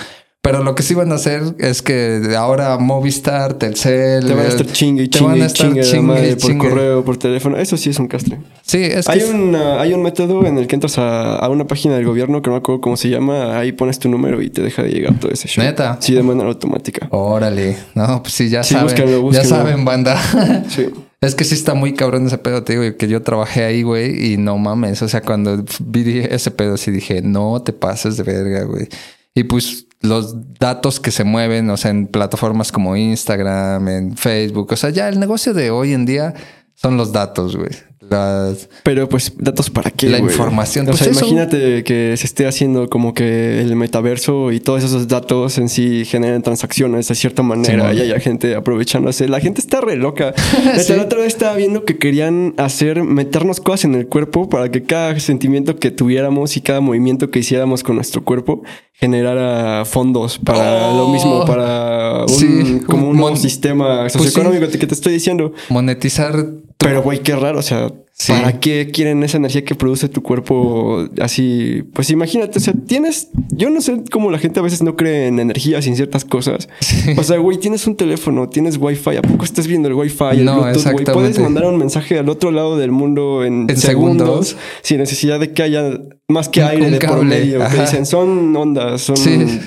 Pero 0.46 0.64
lo 0.64 0.76
que 0.76 0.84
sí 0.84 0.94
van 0.94 1.12
a 1.12 1.16
hacer 1.16 1.42
es 1.58 1.82
que 1.82 2.22
ahora 2.38 2.78
Movistar, 2.78 3.56
Telcel... 3.56 4.28
Te 4.28 4.34
van 4.36 4.46
a 4.46 4.50
estar 4.50 4.68
chingue 4.68 5.04
y 5.06 5.08
te 5.08 5.18
chingue, 5.18 5.32
van 5.34 5.42
a 5.42 5.46
estar 5.48 5.66
chingue, 5.68 5.82
chingue 5.82 6.02
madre 6.04 6.30
y 6.30 6.36
por 6.36 6.42
chingue. 6.52 6.70
correo, 6.70 7.04
por 7.04 7.18
teléfono. 7.18 7.58
Eso 7.58 7.78
sí 7.78 7.90
es 7.90 7.98
un 7.98 8.08
castre. 8.08 8.38
Sí, 8.62 8.78
es 8.84 9.08
que... 9.08 9.12
Hay, 9.12 9.20
es- 9.22 9.30
una, 9.32 9.82
hay 9.82 9.94
un 9.94 10.04
método 10.04 10.46
en 10.46 10.60
el 10.60 10.68
que 10.68 10.76
entras 10.76 11.00
a, 11.00 11.36
a 11.38 11.50
una 11.50 11.66
página 11.66 11.96
del 11.96 12.06
gobierno 12.06 12.44
que 12.44 12.52
no 12.52 12.54
me 12.58 12.60
acuerdo 12.60 12.80
cómo 12.80 12.96
se 12.96 13.10
llama. 13.10 13.58
Ahí 13.58 13.72
pones 13.72 13.98
tu 13.98 14.08
número 14.08 14.40
y 14.44 14.52
te 14.52 14.62
deja 14.62 14.84
de 14.84 14.90
llegar 14.92 15.20
todo 15.20 15.32
ese 15.32 15.48
show. 15.48 15.64
¿Neta? 15.64 15.98
Sí, 16.00 16.14
de 16.14 16.22
manera 16.22 16.48
automática. 16.48 17.08
Órale. 17.10 17.76
No, 17.96 18.22
pues 18.22 18.36
sí, 18.36 18.48
ya 18.50 18.62
Sí, 18.64 18.76
saben. 18.76 19.32
Ya 19.32 19.44
saben, 19.44 19.84
banda. 19.84 20.16
Sí. 20.70 20.86
Es 21.22 21.34
que 21.34 21.44
sí 21.44 21.56
está 21.56 21.74
muy 21.74 21.94
cabrón 21.96 22.28
ese 22.28 22.38
pedo, 22.38 22.62
te 22.64 22.78
digo, 22.78 22.98
que 22.98 23.08
yo 23.08 23.24
trabajé 23.24 23.64
ahí, 23.64 23.82
güey, 23.82 24.34
y 24.34 24.38
no 24.38 24.60
mames. 24.60 25.02
O 25.02 25.08
sea, 25.08 25.22
cuando 25.22 25.64
vi 25.84 26.20
ese 26.20 26.52
pedo, 26.52 26.78
sí 26.78 26.92
dije, 26.92 27.24
no 27.24 27.64
te 27.64 27.74
pases 27.74 28.16
de 28.18 28.22
verga, 28.24 28.64
güey. 28.66 28.88
Y 29.34 29.46
pues 29.46 29.85
los 30.02 30.54
datos 30.60 31.00
que 31.00 31.12
se 31.12 31.24
mueven, 31.24 31.70
o 31.70 31.78
sea, 31.78 31.92
en 31.92 32.08
plataformas 32.08 32.72
como 32.72 32.96
Instagram, 32.96 33.88
en 33.88 34.18
Facebook, 34.18 34.72
o 34.72 34.76
sea, 34.76 34.90
ya 34.90 35.10
el 35.10 35.20
negocio 35.20 35.54
de 35.54 35.72
hoy 35.72 35.94
en 35.94 36.06
día 36.06 36.34
son 36.74 36.98
los 36.98 37.12
datos, 37.12 37.56
güey. 37.56 37.72
Las... 38.00 38.70
Pero 38.84 39.10
pues, 39.10 39.34
datos 39.38 39.70
para 39.70 39.90
qué. 39.90 40.10
La 40.10 40.20
güey? 40.20 40.32
información, 40.32 40.86
O 40.88 40.92
pues 40.92 41.00
sea, 41.00 41.12
eso. 41.12 41.22
imagínate 41.22 41.84
que 41.84 42.14
se 42.18 42.26
esté 42.26 42.46
haciendo 42.46 42.88
como 42.90 43.14
que 43.14 43.62
el 43.62 43.76
metaverso 43.76 44.52
y 44.52 44.60
todos 44.60 44.84
esos 44.84 45.08
datos 45.08 45.58
en 45.58 45.70
sí 45.70 46.06
generan 46.06 46.42
transacciones 46.44 47.08
de 47.08 47.16
cierta 47.16 47.42
manera 47.42 47.94
y 47.94 48.02
haya 48.02 48.20
gente 48.20 48.56
aprovechándose. 48.56 49.28
La 49.28 49.40
gente 49.40 49.62
está 49.62 49.82
re 49.82 49.96
loca. 49.96 50.34
Sí. 50.86 50.94
La 50.94 51.04
otra 51.04 51.20
vez 51.20 51.28
estaba 51.28 51.56
viendo 51.56 51.84
que 51.86 51.98
querían 51.98 52.54
hacer, 52.58 53.02
meternos 53.04 53.60
cosas 53.60 53.86
en 53.86 53.96
el 53.96 54.08
cuerpo 54.08 54.50
para 54.50 54.70
que 54.70 54.84
cada 54.84 55.18
sentimiento 55.20 55.78
que 55.78 55.90
tuviéramos 55.90 56.58
y 56.58 56.62
cada 56.62 56.82
movimiento 56.82 57.32
que 57.32 57.40
hiciéramos 57.40 57.82
con 57.84 57.96
nuestro 57.96 58.24
cuerpo 58.24 58.62
generara 58.94 59.86
fondos 59.86 60.38
para 60.40 60.90
Oh. 60.90 60.98
lo 60.98 61.10
mismo, 61.10 61.46
para 61.46 62.24
un, 62.24 62.30
Sí, 62.30 62.80
como 62.88 63.10
un 63.10 63.18
nuevo 63.18 63.36
sistema 63.36 64.02
Pues 64.02 64.14
socioeconómico 64.14 64.68
que 64.72 64.88
te 64.88 64.94
estoy 64.94 65.14
diciendo. 65.14 65.54
Monetizar 65.70 66.46
Pero, 66.78 67.02
güey, 67.02 67.20
qué 67.20 67.36
raro. 67.36 67.60
O 67.60 67.64
sea, 67.64 67.92
Sí. 68.18 68.32
¿para 68.32 68.62
qué 68.62 68.92
quieren 68.94 69.24
esa 69.24 69.36
energía 69.38 69.66
que 69.66 69.76
produce 69.76 70.08
tu 70.08 70.22
cuerpo 70.24 71.06
así? 71.20 71.84
Pues 71.94 72.10
imagínate, 72.12 72.60
o 72.60 72.62
sea, 72.62 72.74
tienes. 72.88 73.30
Yo 73.52 73.70
no 73.70 73.82
sé 73.82 74.04
cómo 74.10 74.32
la 74.32 74.38
gente 74.40 74.60
a 74.62 74.64
veces 74.64 74.82
no 74.84 74.96
cree 74.96 75.28
en 75.28 75.40
energías 75.40 75.86
y 75.86 75.90
en 75.90 75.96
ciertas 75.98 76.24
cosas. 76.24 76.70
O 77.18 77.24
sea, 77.24 77.38
güey, 77.40 77.58
tienes 77.58 77.88
un 77.88 77.98
teléfono, 77.98 78.48
tienes 78.48 78.78
wifi. 78.78 79.18
¿A 79.18 79.22
poco 79.22 79.44
estás 79.44 79.68
viendo 79.68 79.88
el 79.90 79.96
wifi? 79.96 80.24
El 80.32 80.46
No, 80.46 80.62
Bluetooth, 80.62 80.92
güey. 80.94 81.06
Puedes 81.06 81.40
mandar 81.40 81.66
un 81.66 81.78
mensaje 81.78 82.18
al 82.20 82.30
otro 82.30 82.52
lado 82.52 82.78
del 82.78 82.92
mundo 82.92 83.44
en, 83.44 83.68
En 83.70 83.76
segundos, 83.78 84.50
segundos. 84.50 84.58
sin 84.82 84.98
necesidad 85.00 85.40
de 85.40 85.52
que 85.52 85.64
haya 85.64 86.00
más 86.30 86.48
que 86.48 86.62
Un- 86.62 86.68
aire 86.68 86.86
un 86.86 86.92
de 86.94 87.00
por 87.00 87.10
cable, 87.10 87.26
medio. 87.40 87.58
Que 87.60 87.64
ajá. 87.66 87.82
dicen, 87.82 88.06
son 88.06 88.56
ondas, 88.56 89.02
son. 89.02 89.18
Sí. 89.18 89.60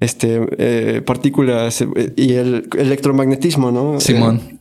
Este, 0.00 0.40
eh, 0.56 1.02
partículas 1.04 1.82
eh, 1.82 1.88
y 2.16 2.32
el 2.32 2.66
electromagnetismo, 2.78 3.70
¿no? 3.70 4.00
Simón. 4.00 4.40
Eh, 4.50 4.56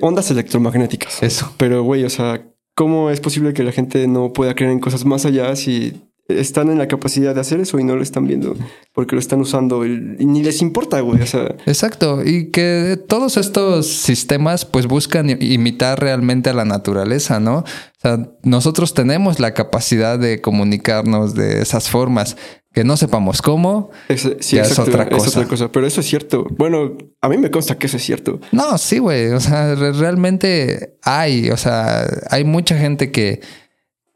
ondas 0.00 0.30
electromagnéticas. 0.30 1.22
Eso. 1.22 1.52
Pero, 1.56 1.82
güey, 1.82 2.04
o 2.04 2.10
sea, 2.10 2.46
¿cómo 2.74 3.10
es 3.10 3.20
posible 3.20 3.52
que 3.52 3.62
la 3.62 3.72
gente 3.72 4.06
no 4.06 4.32
pueda 4.32 4.54
creer 4.54 4.72
en 4.72 4.80
cosas 4.80 5.04
más 5.04 5.24
allá 5.24 5.54
si 5.56 6.02
están 6.28 6.70
en 6.70 6.78
la 6.78 6.88
capacidad 6.88 7.34
de 7.34 7.40
hacer 7.40 7.60
eso 7.60 7.78
y 7.78 7.84
no 7.84 7.96
lo 7.96 8.02
están 8.02 8.26
viendo? 8.26 8.56
Porque 8.92 9.14
lo 9.14 9.20
están 9.20 9.40
usando 9.40 9.84
y, 9.84 10.16
y 10.18 10.26
ni 10.26 10.42
les 10.42 10.62
importa, 10.62 11.00
güey. 11.00 11.20
O 11.20 11.26
sea, 11.26 11.54
Exacto, 11.66 12.24
y 12.24 12.50
que 12.50 12.98
todos 13.08 13.36
estos 13.36 13.86
sistemas 13.86 14.64
pues 14.64 14.86
buscan 14.86 15.30
imitar 15.42 16.00
realmente 16.00 16.50
a 16.50 16.54
la 16.54 16.64
naturaleza, 16.64 17.40
¿no? 17.40 17.58
O 17.58 18.00
sea, 18.00 18.30
nosotros 18.42 18.94
tenemos 18.94 19.40
la 19.40 19.54
capacidad 19.54 20.18
de 20.18 20.40
comunicarnos 20.40 21.34
de 21.34 21.62
esas 21.62 21.90
formas, 21.90 22.36
que 22.74 22.84
no 22.84 22.96
sepamos 22.96 23.40
cómo. 23.40 23.90
es, 24.08 24.22
sí, 24.40 24.56
Ya 24.56 24.62
es 24.62 24.68
exacto, 24.70 24.90
otra 24.90 25.04
es 25.04 25.08
cosa. 25.10 25.28
otra 25.38 25.48
cosa. 25.48 25.72
Pero 25.72 25.86
eso 25.86 26.00
es 26.00 26.06
cierto. 26.06 26.44
Bueno, 26.50 26.98
a 27.20 27.28
mí 27.28 27.38
me 27.38 27.50
consta 27.50 27.78
que 27.78 27.86
eso 27.86 27.96
es 27.96 28.02
cierto. 28.04 28.40
No, 28.52 28.76
sí, 28.76 28.98
güey, 28.98 29.28
o 29.30 29.40
sea, 29.40 29.74
re- 29.76 29.92
realmente 29.92 30.98
hay, 31.02 31.50
o 31.50 31.56
sea, 31.56 32.04
hay 32.30 32.44
mucha 32.44 32.76
gente 32.76 33.12
que, 33.12 33.40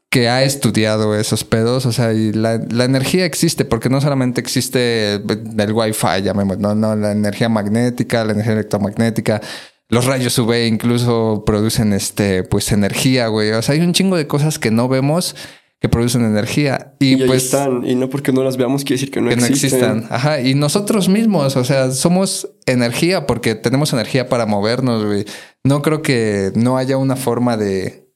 que 0.09 0.27
ha 0.27 0.43
estudiado 0.43 1.15
esos 1.15 1.43
pedos, 1.43 1.85
o 1.85 1.91
sea, 1.93 2.11
y 2.13 2.33
la, 2.33 2.59
la 2.69 2.83
energía 2.83 3.25
existe, 3.25 3.63
porque 3.63 3.89
no 3.89 4.01
solamente 4.01 4.41
existe 4.41 5.13
el, 5.15 5.53
el 5.57 5.71
wifi, 5.71 6.21
llamemos, 6.23 6.57
no, 6.59 6.75
no, 6.75 6.95
la 6.95 7.11
energía 7.13 7.47
magnética, 7.47 8.25
la 8.25 8.33
energía 8.33 8.53
electromagnética, 8.53 9.39
los 9.87 10.05
rayos 10.05 10.37
UV 10.37 10.65
incluso 10.67 11.43
producen 11.45 11.93
este, 11.93 12.43
pues 12.43 12.71
energía, 12.71 13.27
güey, 13.27 13.51
o 13.51 13.61
sea, 13.61 13.73
hay 13.75 13.81
un 13.81 13.93
chingo 13.93 14.17
de 14.17 14.27
cosas 14.27 14.59
que 14.59 14.69
no 14.71 14.87
vemos 14.87 15.35
que 15.79 15.87
producen 15.87 16.25
energía 16.25 16.93
y, 16.99 17.15
pues 17.25 17.45
están. 17.45 17.85
Y 17.87 17.95
no 17.95 18.09
porque 18.09 18.33
no 18.33 18.43
las 18.43 18.57
veamos 18.57 18.83
quiere 18.83 18.95
decir 18.95 19.11
que 19.11 19.21
no 19.21 19.29
que 19.29 19.37
no 19.37 19.45
existen. 19.45 19.79
existan. 19.79 20.07
Ajá. 20.09 20.41
Y 20.41 20.53
nosotros 20.53 21.07
mismos, 21.07 21.55
o 21.55 21.63
sea, 21.63 21.91
somos 21.91 22.49
energía 22.65 23.25
porque 23.25 23.55
tenemos 23.55 23.93
energía 23.93 24.27
para 24.27 24.45
movernos, 24.45 25.05
güey. 25.05 25.25
No 25.63 25.81
creo 25.81 26.01
que 26.01 26.51
no 26.55 26.77
haya 26.77 26.97
una 26.97 27.15
forma 27.15 27.55
de 27.55 28.09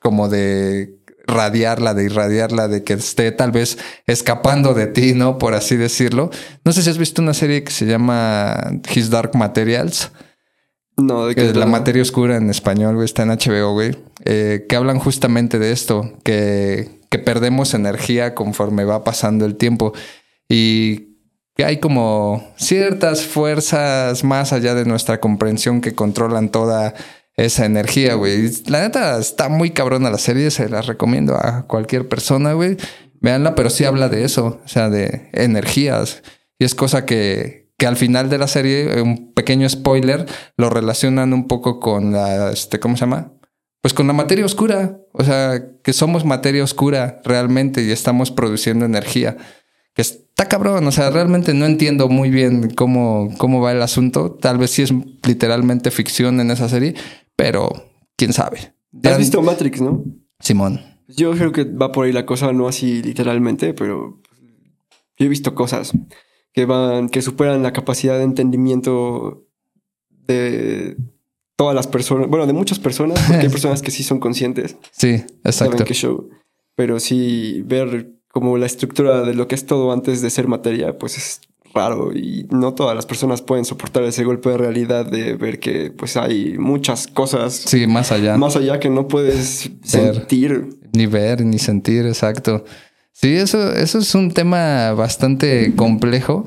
como 0.00 0.28
de 0.28 0.96
radiarla, 1.26 1.92
de 1.92 2.04
irradiarla, 2.04 2.68
de 2.68 2.84
que 2.84 2.94
esté 2.94 3.32
tal 3.32 3.50
vez 3.50 3.78
escapando 4.06 4.72
de 4.72 4.86
ti, 4.86 5.12
¿no? 5.14 5.38
Por 5.38 5.54
así 5.54 5.76
decirlo. 5.76 6.30
No 6.64 6.72
sé 6.72 6.82
si 6.82 6.90
has 6.90 6.98
visto 6.98 7.20
una 7.20 7.34
serie 7.34 7.64
que 7.64 7.72
se 7.72 7.84
llama 7.84 8.80
His 8.94 9.10
Dark 9.10 9.34
Materials. 9.34 10.12
No, 10.96 11.26
de 11.26 11.34
Que 11.34 11.52
la 11.52 11.66
materia 11.66 12.02
oscura 12.02 12.36
en 12.36 12.48
español, 12.48 12.94
güey, 12.94 13.04
está 13.04 13.24
en 13.24 13.30
HBO, 13.30 13.72
güey. 13.72 13.96
eh, 14.24 14.64
que 14.68 14.76
hablan 14.76 14.98
justamente 14.98 15.58
de 15.58 15.72
esto, 15.72 16.12
que, 16.24 17.00
que 17.10 17.18
perdemos 17.18 17.74
energía 17.74 18.34
conforme 18.34 18.84
va 18.84 19.04
pasando 19.04 19.44
el 19.44 19.56
tiempo. 19.56 19.92
Y 20.48 21.16
que 21.54 21.64
hay 21.64 21.78
como 21.78 22.46
ciertas 22.56 23.24
fuerzas 23.24 24.24
más 24.24 24.52
allá 24.52 24.74
de 24.74 24.84
nuestra 24.84 25.20
comprensión 25.20 25.80
que 25.80 25.94
controlan 25.94 26.50
toda 26.50 26.94
esa 27.36 27.66
energía, 27.66 28.14
güey. 28.14 28.50
La 28.66 28.80
neta 28.80 29.18
está 29.18 29.48
muy 29.48 29.70
cabrona 29.70 30.10
la 30.10 30.18
serie, 30.18 30.50
se 30.50 30.68
la 30.68 30.82
recomiendo 30.82 31.34
a 31.34 31.66
cualquier 31.66 32.08
persona, 32.08 32.52
güey. 32.54 32.76
Veanla, 33.20 33.54
pero 33.54 33.70
sí 33.70 33.84
habla 33.84 34.08
de 34.08 34.24
eso, 34.24 34.60
o 34.64 34.68
sea, 34.68 34.88
de 34.88 35.30
energías. 35.32 36.22
Y 36.58 36.64
es 36.64 36.74
cosa 36.74 37.04
que, 37.04 37.65
que 37.78 37.86
al 37.86 37.96
final 37.96 38.30
de 38.30 38.38
la 38.38 38.46
serie, 38.48 39.02
un 39.02 39.32
pequeño 39.34 39.68
spoiler, 39.68 40.26
lo 40.56 40.70
relacionan 40.70 41.32
un 41.32 41.46
poco 41.46 41.78
con 41.80 42.12
la, 42.12 42.50
este, 42.52 42.80
¿cómo 42.80 42.96
se 42.96 43.00
llama? 43.02 43.32
Pues 43.82 43.92
con 43.94 44.06
la 44.06 44.12
materia 44.12 44.44
oscura. 44.44 44.98
O 45.12 45.22
sea, 45.24 45.62
que 45.84 45.92
somos 45.92 46.24
materia 46.24 46.64
oscura 46.64 47.20
realmente 47.24 47.82
y 47.84 47.90
estamos 47.90 48.30
produciendo 48.30 48.84
energía. 48.84 49.36
Que 49.94 50.02
está 50.02 50.46
cabrón. 50.48 50.86
O 50.86 50.90
sea, 50.92 51.10
realmente 51.10 51.54
no 51.54 51.66
entiendo 51.66 52.08
muy 52.08 52.30
bien 52.30 52.70
cómo, 52.74 53.32
cómo 53.38 53.60
va 53.60 53.72
el 53.72 53.82
asunto. 53.82 54.32
Tal 54.32 54.58
vez 54.58 54.70
sí 54.70 54.82
es 54.82 54.92
literalmente 55.26 55.90
ficción 55.90 56.40
en 56.40 56.50
esa 56.50 56.68
serie, 56.68 56.94
pero 57.36 57.70
quién 58.16 58.32
sabe. 58.32 58.74
Ya- 58.92 59.12
Has 59.12 59.18
visto 59.18 59.40
Matrix, 59.42 59.80
¿no? 59.80 60.02
Simón. 60.40 60.80
Yo 61.08 61.32
creo 61.32 61.52
que 61.52 61.64
va 61.64 61.92
por 61.92 62.06
ahí 62.06 62.12
la 62.12 62.26
cosa, 62.26 62.52
no 62.52 62.66
así 62.66 63.02
literalmente, 63.02 63.72
pero 63.74 64.20
yo 65.18 65.26
he 65.26 65.28
visto 65.28 65.54
cosas 65.54 65.92
que 66.56 66.64
van, 66.64 67.10
que 67.10 67.20
superan 67.20 67.62
la 67.62 67.72
capacidad 67.74 68.16
de 68.16 68.24
entendimiento 68.24 69.44
de 70.26 70.96
todas 71.54 71.74
las 71.74 71.86
personas, 71.86 72.28
bueno, 72.28 72.46
de 72.46 72.54
muchas 72.54 72.78
personas, 72.78 73.20
porque 73.26 73.42
hay 73.42 73.48
personas 73.58 73.82
que 73.82 73.90
sí 73.90 74.02
son 74.02 74.18
conscientes, 74.18 74.76
Sí, 74.90 75.18
saben 75.18 75.74
exacto. 75.74 75.84
show, 75.94 76.30
pero 76.74 76.98
sí 76.98 77.62
ver 77.66 78.10
como 78.32 78.56
la 78.56 78.64
estructura 78.66 79.22
de 79.22 79.34
lo 79.34 79.48
que 79.48 79.54
es 79.54 79.66
todo 79.66 79.92
antes 79.92 80.22
de 80.22 80.30
ser 80.30 80.48
materia, 80.48 80.96
pues 80.98 81.16
es 81.18 81.40
raro 81.74 82.12
y 82.14 82.46
no 82.50 82.72
todas 82.72 82.96
las 82.96 83.04
personas 83.04 83.42
pueden 83.42 83.66
soportar 83.66 84.02
ese 84.04 84.24
golpe 84.24 84.48
de 84.48 84.56
realidad 84.56 85.04
de 85.04 85.34
ver 85.34 85.60
que 85.60 85.90
pues 85.90 86.16
hay 86.16 86.56
muchas 86.56 87.06
cosas 87.06 87.52
Sí, 87.54 87.86
más 87.86 88.12
allá. 88.12 88.38
más 88.38 88.56
allá 88.56 88.80
que 88.80 88.88
no 88.88 89.08
puedes 89.08 89.70
sentir. 89.82 90.68
Ni 90.94 91.04
ver, 91.04 91.44
ni 91.44 91.58
sentir, 91.58 92.06
exacto. 92.06 92.64
Sí, 93.18 93.34
eso, 93.34 93.72
eso 93.72 93.98
es 93.98 94.14
un 94.14 94.30
tema 94.32 94.92
bastante 94.92 95.74
complejo. 95.74 96.46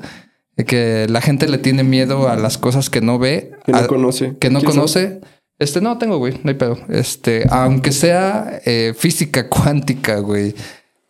Que 0.66 1.06
la 1.08 1.20
gente 1.20 1.48
le 1.48 1.58
tiene 1.58 1.82
miedo 1.82 2.28
a 2.28 2.36
las 2.36 2.58
cosas 2.58 2.90
que 2.90 3.00
no 3.00 3.18
ve. 3.18 3.50
Que 3.64 3.72
no 3.72 3.78
a- 3.78 3.86
conoce. 3.88 4.36
Que 4.38 4.50
no 4.50 4.62
conoce. 4.62 5.20
Este, 5.58 5.80
no 5.80 5.98
tengo, 5.98 6.18
güey, 6.18 6.34
no 6.44 6.50
hay 6.50 6.54
pedo. 6.56 6.78
Este, 6.88 7.44
aunque 7.50 7.90
sea 7.92 8.60
eh, 8.66 8.94
física 8.96 9.48
cuántica, 9.48 10.18
güey. 10.20 10.54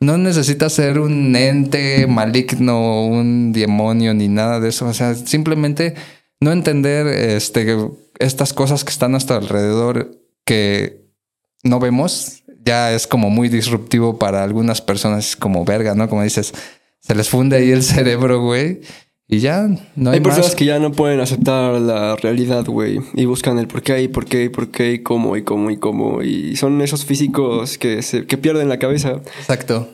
No 0.01 0.17
necesitas 0.17 0.73
ser 0.73 0.99
un 0.99 1.37
ente 1.37 2.07
maligno, 2.07 3.05
un 3.07 3.53
demonio, 3.53 4.15
ni 4.15 4.29
nada 4.29 4.61
de 4.61 4.71
eso. 4.71 4.87
O 4.87 4.95
sea, 4.95 5.15
simplemente 5.15 5.95
no 6.41 6.53
entender 6.53 7.07
este, 7.07 7.77
estas 8.19 8.55
cosas 8.55 8.83
que 8.85 8.91
están 8.93 9.11
a 9.11 9.13
nuestro 9.13 9.37
alrededor 9.37 10.13
que 10.47 11.10
no 11.63 11.79
vemos, 11.81 12.43
ya 12.65 12.93
es 12.93 13.07
como 13.07 13.31
muy 13.31 13.49
disruptivo 13.49 14.19
para 14.19 14.43
algunas 14.45 14.81
personas. 14.81 15.37
Como 15.37 15.65
verga, 15.65 15.95
¿no? 15.95 16.09
Como 16.09 16.23
dices, 16.23 16.53
se 17.01 17.15
les 17.15 17.29
funde 17.29 17.57
ahí 17.57 17.71
el 17.71 17.83
cerebro, 17.83 18.41
güey. 18.43 18.81
Y 19.33 19.39
ya 19.39 19.69
no 19.95 20.11
hay, 20.11 20.17
Hay 20.17 20.21
personas 20.23 20.49
más. 20.49 20.57
que 20.57 20.65
ya 20.65 20.81
no 20.81 20.91
pueden 20.91 21.21
aceptar 21.21 21.81
la 21.81 22.17
realidad, 22.17 22.65
güey. 22.67 22.99
Y 23.15 23.27
buscan 23.27 23.59
el 23.59 23.69
por 23.69 23.83
qué 23.83 24.03
y 24.03 24.09
por 24.09 24.25
qué 24.25 24.43
y 24.45 24.49
por 24.49 24.71
qué 24.73 24.93
y 24.95 24.99
cómo 25.05 25.37
y 25.37 25.45
cómo 25.45 25.71
y 25.71 25.77
cómo. 25.77 26.23
Y 26.23 26.57
son 26.57 26.81
esos 26.81 27.05
físicos 27.05 27.79
que, 27.79 28.03
se, 28.03 28.27
que 28.27 28.37
pierden 28.39 28.69
la 28.69 28.81
cabeza. 28.81 29.21
Exacto. 29.39 29.89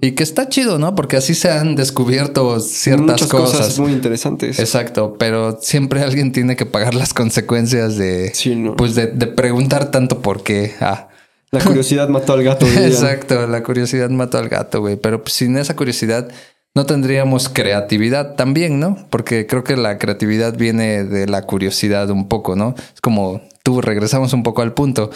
Y 0.00 0.12
que 0.12 0.22
está 0.22 0.48
chido, 0.50 0.78
¿no? 0.78 0.94
Porque 0.94 1.16
así 1.16 1.34
se 1.34 1.50
han 1.50 1.74
descubierto 1.74 2.60
ciertas 2.60 3.06
Muchas 3.06 3.28
cosas. 3.28 3.78
muy 3.78 3.92
interesantes. 3.92 4.58
Exacto, 4.58 5.16
pero 5.18 5.58
siempre 5.62 6.02
alguien 6.02 6.32
tiene 6.32 6.56
que 6.56 6.66
pagar 6.66 6.94
las 6.94 7.14
consecuencias 7.14 7.96
de, 7.96 8.32
Sí, 8.34 8.56
¿no? 8.56 8.74
pues 8.76 8.94
de, 8.94 9.06
de 9.06 9.26
preguntar 9.26 9.90
tanto 9.90 10.20
por 10.20 10.42
qué. 10.42 10.72
Ah, 10.80 11.08
La 11.52 11.60
curiosidad 11.64 12.08
mató 12.08 12.32
al 12.32 12.42
gato. 12.42 12.66
dirían. 12.66 12.84
Exacto, 12.86 13.46
la 13.46 13.62
curiosidad 13.62 14.10
mató 14.10 14.38
al 14.38 14.48
gato, 14.48 14.80
güey. 14.80 14.96
Pero 14.96 15.22
pues, 15.22 15.34
sin 15.34 15.56
esa 15.56 15.76
curiosidad 15.76 16.28
no 16.74 16.86
tendríamos 16.86 17.48
creatividad 17.50 18.34
también, 18.34 18.80
¿no? 18.80 18.96
Porque 19.10 19.46
creo 19.46 19.62
que 19.62 19.76
la 19.76 19.98
creatividad 19.98 20.56
viene 20.56 21.04
de 21.04 21.26
la 21.26 21.42
curiosidad 21.42 22.08
un 22.10 22.28
poco, 22.28 22.56
¿no? 22.56 22.74
Es 22.94 23.00
como 23.02 23.42
tú, 23.62 23.80
regresamos 23.82 24.32
un 24.32 24.42
poco 24.42 24.62
al 24.62 24.72
punto. 24.72 25.10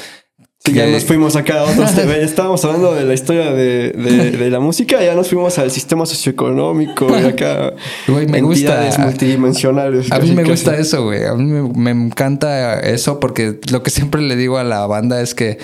Sí, 0.58 0.72
ya 0.74 0.86
nos 0.86 1.04
fuimos 1.04 1.36
acá 1.36 1.60
a 1.60 1.64
otros 1.64 1.94
temas. 1.94 2.16
Estábamos 2.16 2.62
hablando 2.64 2.94
de 2.94 3.04
la 3.04 3.14
historia 3.14 3.52
de, 3.52 3.90
de- 3.92 4.30
de 4.32 4.50
la 4.50 4.58
música, 4.60 5.02
ya 5.02 5.14
nos 5.14 5.28
fuimos 5.28 5.58
al 5.58 5.70
sistema 5.70 6.04
socioeconómico 6.04 7.06
y 7.18 7.24
acá. 7.26 7.72
Güey, 8.08 8.26
me 8.26 8.42
gusta. 8.42 8.90
multidimensionales. 8.98 10.10
A 10.12 10.18
mí 10.18 10.30
me 10.32 10.42
casi. 10.42 10.50
gusta 10.50 10.76
eso, 10.76 11.04
güey. 11.04 11.24
A 11.24 11.34
mí 11.34 11.44
me, 11.44 11.62
me 11.72 11.90
encanta 12.06 12.80
eso 12.80 13.20
porque 13.20 13.60
lo 13.70 13.82
que 13.82 13.90
siempre 13.90 14.20
le 14.22 14.36
digo 14.36 14.58
a 14.58 14.64
la 14.64 14.86
banda 14.86 15.20
es 15.20 15.34
que 15.34 15.58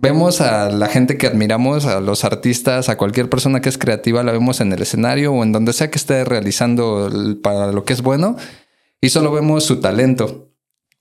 vemos 0.00 0.40
a 0.40 0.70
la 0.70 0.86
gente 0.86 1.16
que 1.16 1.26
admiramos, 1.26 1.86
a 1.86 2.00
los 2.00 2.24
artistas, 2.24 2.88
a 2.88 2.96
cualquier 2.96 3.28
persona 3.28 3.60
que 3.60 3.68
es 3.68 3.78
creativa, 3.78 4.22
la 4.22 4.32
vemos 4.32 4.60
en 4.60 4.72
el 4.72 4.82
escenario 4.82 5.32
o 5.32 5.42
en 5.42 5.52
donde 5.52 5.72
sea 5.72 5.90
que 5.90 5.98
esté 5.98 6.24
realizando 6.24 7.10
para 7.42 7.72
lo 7.72 7.84
que 7.84 7.92
es 7.92 8.02
bueno 8.02 8.36
y 9.00 9.10
solo 9.10 9.32
vemos 9.32 9.64
su 9.64 9.80
talento. 9.80 10.44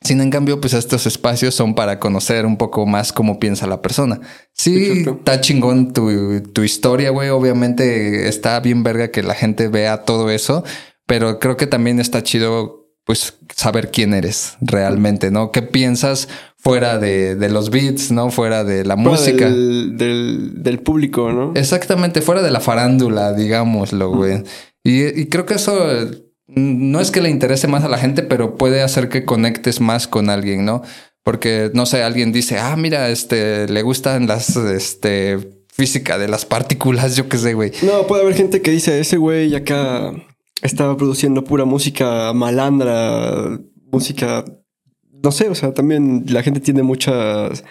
Sin 0.02 0.22
en 0.22 0.30
cambio, 0.30 0.62
pues 0.62 0.74
estos 0.74 1.08
espacios 1.08 1.56
son 1.56 1.74
para 1.74 2.00
conocer 2.00 2.46
un 2.46 2.58
poco 2.58 2.86
más 2.86 3.12
cómo 3.12 3.40
piensa 3.40 3.66
la 3.66 3.82
persona. 3.82 4.22
Sí, 4.54 4.86
Exacto. 4.86 5.16
está 5.18 5.42
chingón 5.42 5.92
tu, 5.92 6.42
tu 6.54 6.62
historia, 6.62 7.10
güey. 7.10 7.30
Obviamente 7.30 8.28
está 8.28 8.60
bien 8.60 8.84
verga 8.84 9.10
que 9.10 9.24
la 9.24 9.34
gente 9.34 9.70
vea 9.70 10.04
todo 10.04 10.30
eso, 10.30 10.64
pero 11.08 11.40
creo 11.40 11.58
que 11.58 11.66
también 11.66 12.00
está 12.00 12.22
chido, 12.22 12.86
pues, 13.06 13.40
saber 13.56 13.90
quién 13.90 14.14
eres 14.14 14.56
realmente, 14.62 15.32
¿no? 15.32 15.52
¿Qué 15.52 15.64
piensas 15.64 16.30
fuera 16.58 16.98
de, 16.98 17.36
de 17.36 17.50
los 17.50 17.70
beats, 17.70 18.12
¿no? 18.12 18.30
Fuera 18.30 18.64
de 18.64 18.84
la 18.86 18.96
Fuera 18.96 19.10
música. 19.12 19.46
Del, 19.46 19.98
del, 19.98 20.64
del 20.64 20.80
público, 20.80 21.32
¿no? 21.32 21.54
Exactamente, 21.56 22.22
fuera 22.22 22.42
de 22.42 22.52
la 22.52 22.60
farándula, 22.60 23.34
digámoslo, 23.34 24.10
güey. 24.12 24.44
Y, 24.84 25.04
y 25.20 25.26
creo 25.28 25.46
que 25.46 25.56
eso 25.56 25.92
eh, 25.92 26.10
no 26.48 27.00
es 27.00 27.12
que 27.12 27.22
le 27.22 27.30
interese 27.30 27.68
más 27.68 27.84
a 27.84 27.90
la 27.90 27.98
gente, 27.98 28.24
pero 28.24 28.56
puede 28.56 28.82
hacer 28.82 29.10
que 29.10 29.26
conectes 29.26 29.82
más 29.82 30.08
con 30.08 30.30
alguien, 30.30 30.66
¿no? 30.66 30.82
Porque, 31.24 31.72
no 31.74 31.86
sé, 31.86 32.04
alguien 32.04 32.32
dice, 32.32 32.58
ah, 32.58 32.76
mira, 32.78 33.10
este, 33.10 33.68
le 33.68 33.82
gustan 33.82 34.28
las, 34.28 34.56
este, 34.56 35.58
física 35.78 36.18
de 36.18 36.28
las 36.28 36.46
partículas, 36.46 37.16
yo 37.16 37.30
qué 37.30 37.38
sé, 37.38 37.54
güey. 37.54 37.72
No, 37.84 38.08
puede 38.08 38.24
haber 38.24 38.34
gente 38.34 38.62
que 38.62 38.72
dice, 38.72 39.00
ese 39.00 39.18
güey 39.18 39.54
acá 39.56 40.12
estaba 40.64 40.98
produciendo 40.98 41.44
pura 41.44 41.66
música 41.66 42.34
malandra, 42.34 43.60
música, 43.92 44.44
no 45.28 45.32
sé, 45.34 45.50
o 45.50 45.56
sea, 45.56 45.74
también 45.74 46.24
la 46.30 46.42
gente 46.42 46.62
tiene 46.62 46.84
muchas 46.84 47.66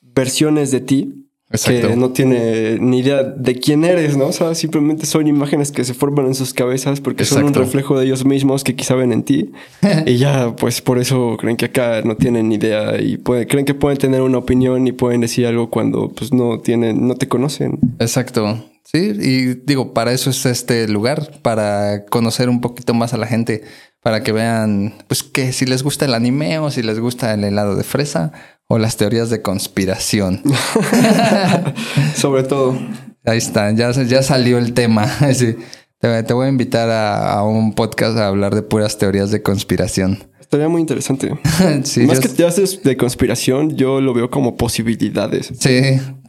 versiones 0.00 0.70
de 0.70 0.78
ti 0.80 1.26
Exacto. 1.50 1.88
que 1.88 1.96
no 1.96 2.10
tiene 2.10 2.78
ni 2.80 3.00
idea 3.00 3.24
de 3.24 3.56
quién 3.56 3.82
eres, 3.84 4.16
¿no? 4.16 4.26
O 4.26 4.32
sea, 4.32 4.54
simplemente 4.54 5.04
son 5.04 5.26
imágenes 5.26 5.72
que 5.72 5.82
se 5.84 5.94
forman 5.94 6.26
en 6.26 6.34
sus 6.36 6.54
cabezas 6.54 7.00
porque 7.00 7.24
son 7.24 7.42
un 7.42 7.54
reflejo 7.54 7.98
de 7.98 8.06
ellos 8.06 8.24
mismos 8.24 8.62
que 8.62 8.76
quizá 8.76 8.94
ven 8.94 9.10
en 9.12 9.24
ti 9.24 9.50
y 10.06 10.16
ya, 10.16 10.54
pues 10.54 10.80
por 10.80 10.98
eso 10.98 11.36
creen 11.40 11.56
que 11.56 11.64
acá 11.64 12.02
no 12.04 12.16
tienen 12.16 12.48
ni 12.50 12.54
idea 12.54 13.00
y 13.00 13.16
puede- 13.16 13.48
creen 13.48 13.64
que 13.64 13.74
pueden 13.74 13.98
tener 13.98 14.22
una 14.22 14.38
opinión 14.38 14.86
y 14.86 14.92
pueden 14.92 15.20
decir 15.22 15.44
algo 15.46 15.70
cuando 15.70 16.08
pues 16.10 16.32
no 16.32 16.60
tienen, 16.60 17.06
no 17.08 17.16
te 17.16 17.26
conocen. 17.26 17.80
Exacto. 17.98 18.64
Sí, 18.90 19.12
y 19.20 19.54
digo, 19.66 19.92
para 19.92 20.12
eso 20.12 20.30
es 20.30 20.46
este 20.46 20.86
lugar, 20.86 21.40
para 21.42 22.06
conocer 22.06 22.48
un 22.48 22.60
poquito 22.60 22.94
más 22.94 23.12
a 23.12 23.16
la 23.16 23.26
gente, 23.26 23.64
para 24.00 24.22
que 24.22 24.30
vean, 24.30 24.94
pues, 25.08 25.24
que 25.24 25.52
si 25.52 25.66
les 25.66 25.82
gusta 25.82 26.04
el 26.04 26.14
anime 26.14 26.60
o 26.60 26.70
si 26.70 26.82
les 26.82 27.00
gusta 27.00 27.34
el 27.34 27.42
helado 27.42 27.74
de 27.74 27.82
fresa 27.82 28.32
o 28.68 28.78
las 28.78 28.96
teorías 28.96 29.28
de 29.28 29.42
conspiración. 29.42 30.40
Sobre 32.14 32.44
todo. 32.44 32.78
Ahí 33.24 33.38
está, 33.38 33.72
ya, 33.72 33.90
ya 33.90 34.22
salió 34.22 34.58
el 34.58 34.72
tema. 34.72 35.06
Sí. 35.34 35.56
Te, 35.98 36.22
te 36.22 36.34
voy 36.34 36.46
a 36.46 36.50
invitar 36.50 36.90
a, 36.90 37.32
a 37.32 37.42
un 37.42 37.72
podcast 37.72 38.18
a 38.18 38.28
hablar 38.28 38.54
de 38.54 38.62
puras 38.62 38.98
teorías 38.98 39.30
de 39.30 39.42
conspiración. 39.42 40.30
Estaría 40.46 40.68
muy 40.68 40.80
interesante. 40.80 41.32
Sí, 41.84 42.00
Más 42.06 42.20
que 42.20 42.28
te 42.28 42.46
haces 42.46 42.82
de 42.84 42.96
conspiración, 42.96 43.76
yo 43.76 44.00
lo 44.00 44.14
veo 44.14 44.30
como 44.30 44.56
posibilidades. 44.56 45.52
Sí, 45.58 45.80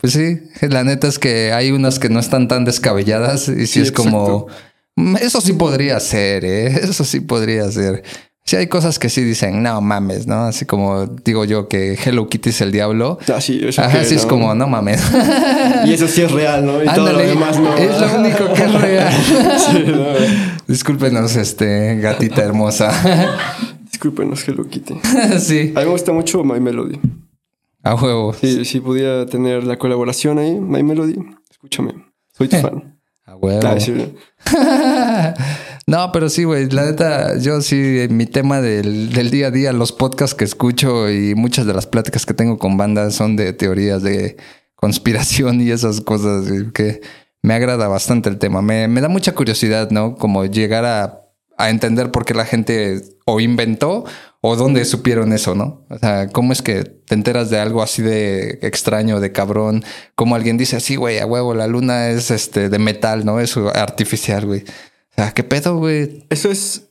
pues 0.01 0.13
sí. 0.13 0.39
La 0.68 0.84
neta 0.84 1.07
es 1.07 1.20
que 1.20 1.53
hay 1.53 1.72
unas 1.72 1.99
que 1.99 2.09
no 2.09 2.20
están 2.20 2.47
tan 2.47 2.65
descabelladas 2.65 3.47
y 3.47 3.61
sí, 3.61 3.68
Sí, 3.68 3.80
es 3.82 3.91
como. 3.91 4.20
exacto. 4.26 4.47
"Mm, 4.95 5.15
Eso 5.18 5.39
sí 5.41 5.53
podría 5.53 5.99
ser, 5.99 6.43
¿eh? 6.45 6.68
Eso 6.84 7.03
sí 7.03 7.20
podría 7.20 7.70
ser. 7.72 8.03
Sí, 8.43 8.55
hay 8.55 8.68
cosas 8.68 8.97
que 8.97 9.09
sí 9.09 9.24
dicen, 9.24 9.61
no 9.61 9.82
mames, 9.82 10.26
¿no? 10.26 10.45
Así 10.45 10.63
como 10.65 11.05
digo 11.05 11.43
yo 11.45 11.68
que 11.68 11.95
Hello 12.03 12.30
Kitty 12.30 12.49
es 12.51 12.61
el 12.61 12.72
diablo. 12.72 13.20
Ah, 13.32 13.41
sí, 13.41 13.59
eso 13.61 13.82
Ajá, 13.82 13.99
que 13.99 14.05
sí 14.05 14.15
es 14.15 14.26
como, 14.26 14.55
no 14.55 14.68
mames. 14.68 15.01
Y 15.86 15.91
eso 15.93 16.07
sí 16.07 16.22
es 16.24 16.32
real, 16.32 16.65
¿no? 16.65 16.82
Y 16.82 16.88
todo 16.88 17.11
lo 17.11 17.20
demás 17.20 17.59
no. 17.59 17.76
es 17.76 17.99
lo 18.01 18.20
único 18.20 18.51
que 18.53 18.63
es 18.63 18.74
real. 18.74 19.13
Sí, 19.59 19.84
no. 19.88 20.05
Discúlpenos, 20.65 21.36
este, 21.36 21.97
gatita 21.97 22.41
hermosa. 22.41 22.91
Discúlpenos, 23.97 24.47
Hello 24.47 24.63
Kitty. 24.69 24.93
sí, 25.39 25.73
A 25.75 25.79
mí 25.79 25.85
me 25.87 25.91
gusta 25.91 26.11
mucho 26.11 26.43
My 26.43 26.59
Melody. 26.59 26.99
a 27.81 27.95
huevo. 27.95 28.31
Si, 28.31 28.63
si 28.63 28.79
pudiera 28.79 29.25
tener 29.25 29.63
la 29.63 29.79
colaboración 29.79 30.37
ahí, 30.37 30.53
My 30.59 30.83
Melody, 30.83 31.15
escúchame. 31.49 31.95
Soy 32.31 32.47
tu 32.47 32.57
fan. 32.61 32.99
A 33.25 33.35
huevo. 33.35 33.59
Ah, 33.65 33.79
sí. 33.79 34.13
no, 35.87 36.11
pero 36.11 36.29
sí, 36.29 36.43
güey. 36.43 36.69
La 36.69 36.85
neta, 36.85 37.39
yo 37.39 37.59
sí, 37.61 38.05
mi 38.11 38.27
tema 38.27 38.61
del, 38.61 39.11
del 39.11 39.31
día 39.31 39.47
a 39.47 39.51
día, 39.51 39.73
los 39.73 39.91
podcasts 39.93 40.35
que 40.35 40.45
escucho 40.45 41.09
y 41.09 41.33
muchas 41.33 41.65
de 41.65 41.73
las 41.73 41.87
pláticas 41.87 42.27
que 42.27 42.35
tengo 42.35 42.59
con 42.59 42.77
bandas 42.77 43.15
son 43.15 43.35
de 43.35 43.51
teorías 43.51 44.03
de 44.03 44.37
conspiración 44.75 45.59
y 45.59 45.71
esas 45.71 46.01
cosas 46.01 46.45
que 46.71 47.01
me 47.41 47.55
agrada 47.55 47.87
bastante 47.87 48.29
el 48.29 48.37
tema. 48.37 48.61
Me, 48.61 48.87
me 48.87 49.01
da 49.01 49.09
mucha 49.09 49.33
curiosidad, 49.33 49.89
¿no? 49.89 50.15
Como 50.17 50.45
llegar 50.45 50.85
a, 50.85 51.26
a 51.58 51.70
entender 51.70 52.12
por 52.12 52.24
qué 52.24 52.34
la 52.34 52.45
gente 52.45 53.01
o 53.26 53.39
inventó 53.39 54.05
o 54.41 54.55
dónde 54.55 54.86
supieron 54.86 55.34
eso, 55.34 55.55
¿no? 55.55 55.86
O 55.89 55.97
sea, 55.97 56.30
¿cómo 56.30 56.53
es 56.53 56.62
que 56.62 56.84
te 56.84 57.16
enteras 57.16 57.49
de 57.49 57.60
algo 57.60 57.82
así 57.82 58.01
de 58.01 58.60
extraño, 58.62 59.20
de 59.20 59.32
cabrón? 59.32 59.84
Como 60.16 60.36
alguien 60.36 60.58
dice 60.58 60.78
así, 60.78 60.95
güey, 60.95 61.20
a 61.20 61.26
huevo, 61.26 61.53
la 61.53 61.68
luna 61.68 62.10
es 62.10 62.32
este 62.32 62.70
de 62.70 62.80
metal, 62.80 63.26
¿no? 63.26 63.39
Es 63.39 63.58
artificial, 63.58 64.45
güey. 64.45 64.62
O 64.62 65.16
sea, 65.16 65.34
¿qué 65.34 65.43
pedo, 65.43 65.78
güey? 65.78 66.26
Eso 66.30 66.49
es 66.49 66.86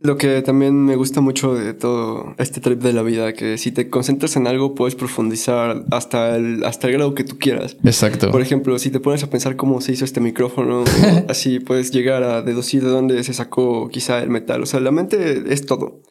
lo 0.00 0.16
que 0.16 0.42
también 0.42 0.84
me 0.84 0.94
gusta 0.94 1.20
mucho 1.20 1.54
de 1.54 1.74
todo 1.74 2.34
este 2.38 2.60
trip 2.60 2.80
de 2.80 2.92
la 2.92 3.02
vida, 3.02 3.32
que 3.32 3.58
si 3.58 3.72
te 3.72 3.90
concentras 3.90 4.36
en 4.36 4.46
algo 4.46 4.74
puedes 4.74 4.94
profundizar 4.94 5.84
hasta 5.90 6.36
el, 6.36 6.64
hasta 6.64 6.86
el 6.86 6.92
grado 6.92 7.14
que 7.14 7.24
tú 7.24 7.38
quieras. 7.38 7.76
Exacto. 7.82 8.30
Por 8.30 8.40
ejemplo, 8.40 8.78
si 8.78 8.90
te 8.90 9.00
pones 9.00 9.24
a 9.24 9.30
pensar 9.30 9.56
cómo 9.56 9.80
se 9.80 9.92
hizo 9.92 10.04
este 10.04 10.20
micrófono, 10.20 10.84
así 11.28 11.58
puedes 11.58 11.90
llegar 11.90 12.22
a 12.22 12.42
deducir 12.42 12.84
de 12.84 12.90
dónde 12.90 13.24
se 13.24 13.34
sacó 13.34 13.88
quizá 13.88 14.22
el 14.22 14.30
metal. 14.30 14.62
O 14.62 14.66
sea, 14.66 14.78
la 14.78 14.92
mente 14.92 15.52
es 15.52 15.66
todo. 15.66 16.02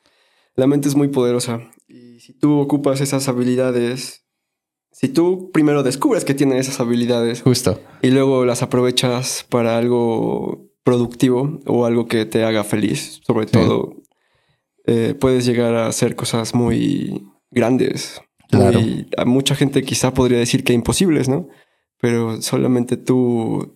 La 0.56 0.68
mente 0.68 0.90
es 0.90 0.96
muy 0.96 1.08
poderosa. 1.08 1.62
Y 1.88 2.20
si 2.20 2.34
tú 2.34 2.60
ocupas 2.60 3.00
esas 3.00 3.30
habilidades, 3.30 4.26
si 4.92 5.08
tú 5.08 5.50
primero 5.54 5.84
descubres 5.84 6.26
que 6.26 6.34
tienes 6.34 6.68
esas 6.68 6.82
habilidades 6.82 7.42
Justo. 7.42 7.80
y 8.02 8.10
luego 8.10 8.44
las 8.46 8.64
aprovechas 8.64 9.46
para 9.48 9.78
algo 9.78 10.67
productivo 10.88 11.60
o 11.66 11.86
algo 11.86 12.08
que 12.08 12.26
te 12.26 12.46
haga 12.46 12.64
feliz, 12.64 13.20
sobre 13.28 13.46
todo, 13.46 13.98
eh, 14.86 15.16
puedes 15.20 15.46
llegar 15.46 15.76
a 15.76 15.88
hacer 15.88 16.16
cosas 16.16 16.56
muy 16.56 17.24
grandes. 17.52 18.22
Claro. 18.50 18.80
Muy- 18.80 19.06
a 19.18 19.26
mucha 19.26 19.54
gente 19.54 19.84
quizá 19.84 20.14
podría 20.14 20.40
decir 20.40 20.64
que 20.64 20.72
imposibles, 20.72 21.28
¿no? 21.28 21.50
Pero 22.00 22.42
solamente 22.42 22.96
tú 22.96 23.76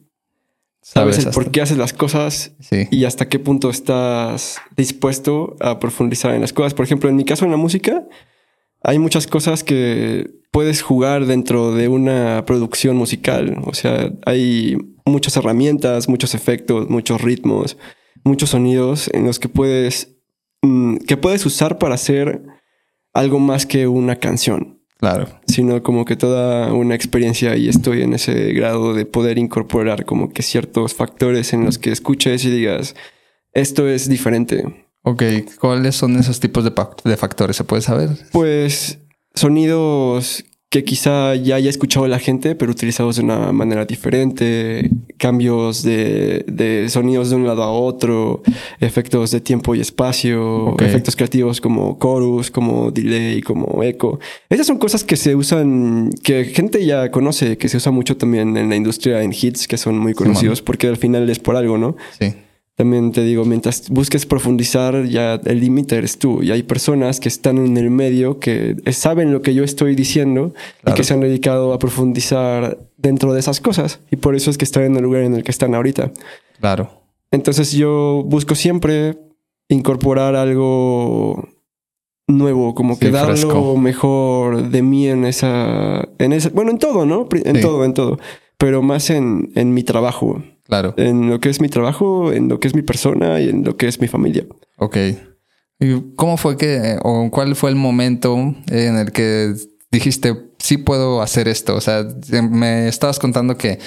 sabes, 0.81 1.25
el 1.25 1.33
por 1.33 1.51
qué 1.51 1.59
haces 1.61 1.77
las 1.77 1.91
cosas 1.91 2.55
Sí. 2.61 2.87
y 2.91 3.03
hasta 3.03 3.27
qué 3.27 3.39
punto 3.39 3.69
estás 3.69 4.59
dispuesto 4.77 5.57
a 5.59 5.79
profundizar 5.79 6.33
en 6.33 6.39
las 6.39 6.53
cosas. 6.53 6.73
Por 6.73 6.85
ejemplo, 6.85 7.09
en 7.09 7.17
mi 7.17 7.25
caso 7.25 7.43
en 7.43 7.51
la 7.51 7.57
música, 7.57 8.07
hay 8.83 8.99
muchas 8.99 9.27
cosas 9.27 9.65
que 9.65 10.31
puedes 10.51 10.81
jugar 10.81 11.25
dentro 11.25 11.75
de 11.75 11.89
una 11.89 12.45
producción 12.45 12.95
musical. 12.95 13.57
O 13.65 13.73
sea, 13.73 14.13
hay 14.25 14.77
muchas 15.05 15.37
herramientas, 15.37 16.07
muchos 16.07 16.35
efectos, 16.35 16.89
muchos 16.89 17.21
ritmos, 17.21 17.77
muchos 18.23 18.49
sonidos 18.49 19.09
en 19.13 19.25
los 19.25 19.39
que 19.39 19.49
puedes, 19.49 20.15
mm, 20.61 20.97
que 20.97 21.17
puedes 21.17 21.45
usar 21.45 21.77
para 21.77 21.95
hacer 21.95 22.43
algo 23.13 23.39
más 23.39 23.65
que 23.65 23.87
una 23.87 24.17
canción 24.17 24.81
Claro. 25.01 25.27
sino 25.47 25.81
como 25.81 26.05
que 26.05 26.15
toda 26.15 26.71
una 26.73 26.93
experiencia 26.93 27.55
y 27.57 27.67
estoy 27.67 28.03
en 28.03 28.13
ese 28.13 28.53
grado 28.53 28.93
de 28.93 29.07
poder 29.07 29.39
incorporar 29.39 30.05
como 30.05 30.31
que 30.31 30.43
ciertos 30.43 30.93
factores 30.93 31.53
en 31.53 31.65
los 31.65 31.79
que 31.79 31.91
escuches 31.91 32.45
y 32.45 32.51
digas, 32.51 32.95
esto 33.51 33.87
es 33.87 34.07
diferente. 34.07 34.63
Ok, 35.01 35.23
¿cuáles 35.59 35.95
son 35.95 36.17
esos 36.17 36.39
tipos 36.39 36.63
de, 36.63 37.17
factores? 37.17 37.55
¿Se 37.55 37.63
puede 37.63 37.81
saber? 37.81 38.09
Pues 38.31 38.99
sonidos 39.33 40.45
que 40.71 40.85
quizá 40.85 41.35
ya 41.35 41.55
haya 41.55 41.69
escuchado 41.69 42.07
la 42.07 42.17
gente, 42.17 42.55
pero 42.55 42.71
utilizados 42.71 43.17
de 43.17 43.23
una 43.23 43.51
manera 43.51 43.83
diferente, 43.83 44.89
cambios 45.17 45.83
de, 45.83 46.45
de 46.47 46.87
sonidos 46.87 47.29
de 47.29 47.35
un 47.35 47.45
lado 47.45 47.61
a 47.61 47.71
otro, 47.73 48.41
efectos 48.79 49.31
de 49.31 49.41
tiempo 49.41 49.75
y 49.75 49.81
espacio, 49.81 50.77
efectos 50.79 51.17
creativos 51.17 51.59
como 51.59 51.99
chorus, 52.01 52.51
como 52.51 52.89
delay, 52.89 53.41
como 53.41 53.83
eco. 53.83 54.21
Esas 54.49 54.65
son 54.65 54.77
cosas 54.77 55.03
que 55.03 55.17
se 55.17 55.35
usan, 55.35 56.09
que 56.23 56.45
gente 56.45 56.85
ya 56.85 57.11
conoce, 57.11 57.57
que 57.57 57.67
se 57.67 57.75
usa 57.75 57.91
mucho 57.91 58.15
también 58.15 58.55
en 58.55 58.69
la 58.69 58.77
industria 58.77 59.23
en 59.23 59.33
hits, 59.33 59.67
que 59.67 59.75
son 59.75 59.99
muy 59.99 60.13
conocidos, 60.13 60.61
porque 60.61 60.87
al 60.87 60.95
final 60.95 61.29
es 61.29 61.39
por 61.39 61.57
algo, 61.57 61.77
¿no? 61.77 61.97
Sí 62.17 62.33
también 62.75 63.11
te 63.11 63.23
digo, 63.23 63.45
mientras 63.45 63.89
busques 63.89 64.25
profundizar, 64.25 65.05
ya 65.05 65.35
el 65.45 65.59
límite 65.59 65.97
eres 65.97 66.17
tú. 66.17 66.41
Y 66.41 66.51
hay 66.51 66.63
personas 66.63 67.19
que 67.19 67.29
están 67.29 67.57
en 67.57 67.77
el 67.77 67.91
medio 67.91 68.39
que 68.39 68.75
saben 68.91 69.31
lo 69.31 69.41
que 69.41 69.53
yo 69.53 69.63
estoy 69.63 69.95
diciendo 69.95 70.53
y 70.87 70.93
que 70.93 71.03
se 71.03 71.13
han 71.13 71.19
dedicado 71.19 71.73
a 71.73 71.79
profundizar 71.79 72.79
dentro 72.97 73.33
de 73.33 73.39
esas 73.39 73.59
cosas. 73.59 73.99
Y 74.09 74.15
por 74.15 74.35
eso 74.35 74.49
es 74.49 74.57
que 74.57 74.65
están 74.65 74.83
en 74.83 74.95
el 74.95 75.03
lugar 75.03 75.23
en 75.23 75.35
el 75.35 75.43
que 75.43 75.51
están 75.51 75.75
ahorita. 75.75 76.11
Claro. 76.59 77.01
Entonces 77.29 77.71
yo 77.71 78.23
busco 78.25 78.55
siempre 78.55 79.17
incorporar 79.69 80.35
algo 80.35 81.47
nuevo, 82.27 82.73
como 82.75 82.97
que 82.97 83.11
dar 83.11 83.37
lo 83.37 83.75
mejor 83.77 84.69
de 84.69 84.81
mí 84.81 85.07
en 85.07 85.25
esa, 85.25 86.07
en 86.17 86.33
esa, 86.33 86.49
bueno, 86.49 86.71
en 86.71 86.79
todo, 86.79 87.05
¿no? 87.05 87.27
En 87.31 87.61
todo, 87.61 87.83
en 87.85 87.93
todo, 87.93 88.19
pero 88.57 88.81
más 88.81 89.09
en, 89.09 89.51
en 89.55 89.73
mi 89.73 89.83
trabajo. 89.83 90.41
Claro. 90.65 90.93
En 90.97 91.29
lo 91.29 91.39
que 91.39 91.49
es 91.49 91.61
mi 91.61 91.69
trabajo, 91.69 92.31
en 92.31 92.47
lo 92.47 92.59
que 92.59 92.67
es 92.67 92.75
mi 92.75 92.81
persona 92.81 93.39
y 93.39 93.49
en 93.49 93.63
lo 93.63 93.77
que 93.77 93.87
es 93.87 93.99
mi 93.99 94.07
familia. 94.07 94.45
Ok. 94.77 94.97
¿Y 95.79 96.15
cómo 96.15 96.37
fue 96.37 96.57
que, 96.57 96.97
o 97.03 97.29
cuál 97.31 97.55
fue 97.55 97.71
el 97.71 97.75
momento 97.75 98.35
en 98.69 98.97
el 98.97 99.11
que 99.11 99.53
dijiste, 99.91 100.35
sí 100.59 100.77
puedo 100.77 101.21
hacer 101.21 101.47
esto? 101.47 101.75
O 101.75 101.81
sea, 101.81 102.05
me 102.49 102.87
estabas 102.87 103.19
contando 103.19 103.57
que 103.57 103.79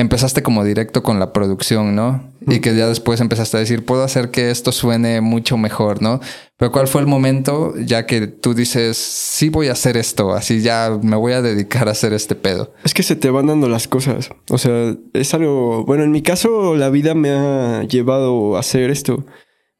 empezaste 0.00 0.42
como 0.42 0.64
directo 0.64 1.02
con 1.02 1.18
la 1.18 1.32
producción, 1.32 1.94
¿no? 1.94 2.32
Y 2.46 2.60
que 2.60 2.74
ya 2.74 2.88
después 2.88 3.20
empezaste 3.20 3.58
a 3.58 3.60
decir, 3.60 3.84
puedo 3.84 4.02
hacer 4.02 4.30
que 4.30 4.50
esto 4.50 4.72
suene 4.72 5.20
mucho 5.20 5.58
mejor, 5.58 6.00
¿no? 6.00 6.20
Pero 6.56 6.72
¿cuál 6.72 6.88
fue 6.88 7.02
el 7.02 7.06
momento 7.06 7.74
ya 7.78 8.06
que 8.06 8.26
tú 8.26 8.54
dices, 8.54 8.96
sí 8.96 9.50
voy 9.50 9.68
a 9.68 9.72
hacer 9.72 9.96
esto, 9.96 10.32
así 10.32 10.62
ya 10.62 10.98
me 11.02 11.16
voy 11.16 11.32
a 11.32 11.42
dedicar 11.42 11.88
a 11.88 11.92
hacer 11.92 12.12
este 12.12 12.34
pedo? 12.34 12.72
Es 12.84 12.94
que 12.94 13.02
se 13.02 13.16
te 13.16 13.30
van 13.30 13.46
dando 13.46 13.68
las 13.68 13.88
cosas. 13.88 14.30
O 14.48 14.58
sea, 14.58 14.96
es 15.12 15.34
algo, 15.34 15.84
bueno, 15.84 16.04
en 16.04 16.10
mi 16.10 16.22
caso 16.22 16.76
la 16.76 16.88
vida 16.88 17.14
me 17.14 17.30
ha 17.30 17.82
llevado 17.84 18.56
a 18.56 18.60
hacer 18.60 18.90
esto. 18.90 19.24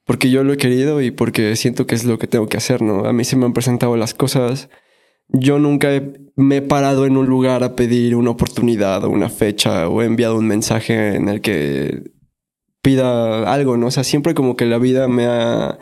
Porque 0.05 0.31
yo 0.31 0.43
lo 0.43 0.53
he 0.53 0.57
querido 0.57 1.01
y 1.01 1.13
porque 1.13 1.55
siento 1.57 1.87
que 1.87 1.95
es 1.95 2.05
lo 2.05 2.19
que 2.19 2.27
tengo 2.27 2.49
que 2.49 2.57
hacer, 2.57 2.83
¿no? 2.83 3.05
A 3.05 3.13
mí 3.13 3.25
se 3.25 3.37
me 3.37 3.47
han 3.47 3.53
presentado 3.53 3.97
las 3.97 4.13
cosas 4.13 4.69
yo 5.33 5.59
nunca 5.59 5.89
me 6.37 6.57
he 6.57 6.63
parado 6.63 7.07
en 7.07 7.17
un 7.17 7.27
lugar 7.27 7.63
a 7.63 7.77
pedir 7.77 8.17
una 8.17 8.31
oportunidad 8.31 9.05
o 9.05 9.11
una 9.11 9.29
fecha 9.29 9.89
o 9.89 10.03
he 10.03 10.07
enviado 10.07 10.37
un 10.37 10.47
mensaje 10.47 11.17
en 11.17 11.29
el 11.29 11.41
que 11.41 12.13
pida 12.83 13.53
algo, 13.53 13.77
¿no? 13.77 13.89
O 13.89 13.91
sea, 13.91 14.05
siempre 14.05 14.35
como 14.35 14.57
que 14.57 14.67
la 14.67 14.79
vida 14.79 15.07
me 15.09 15.27
ha 15.27 15.79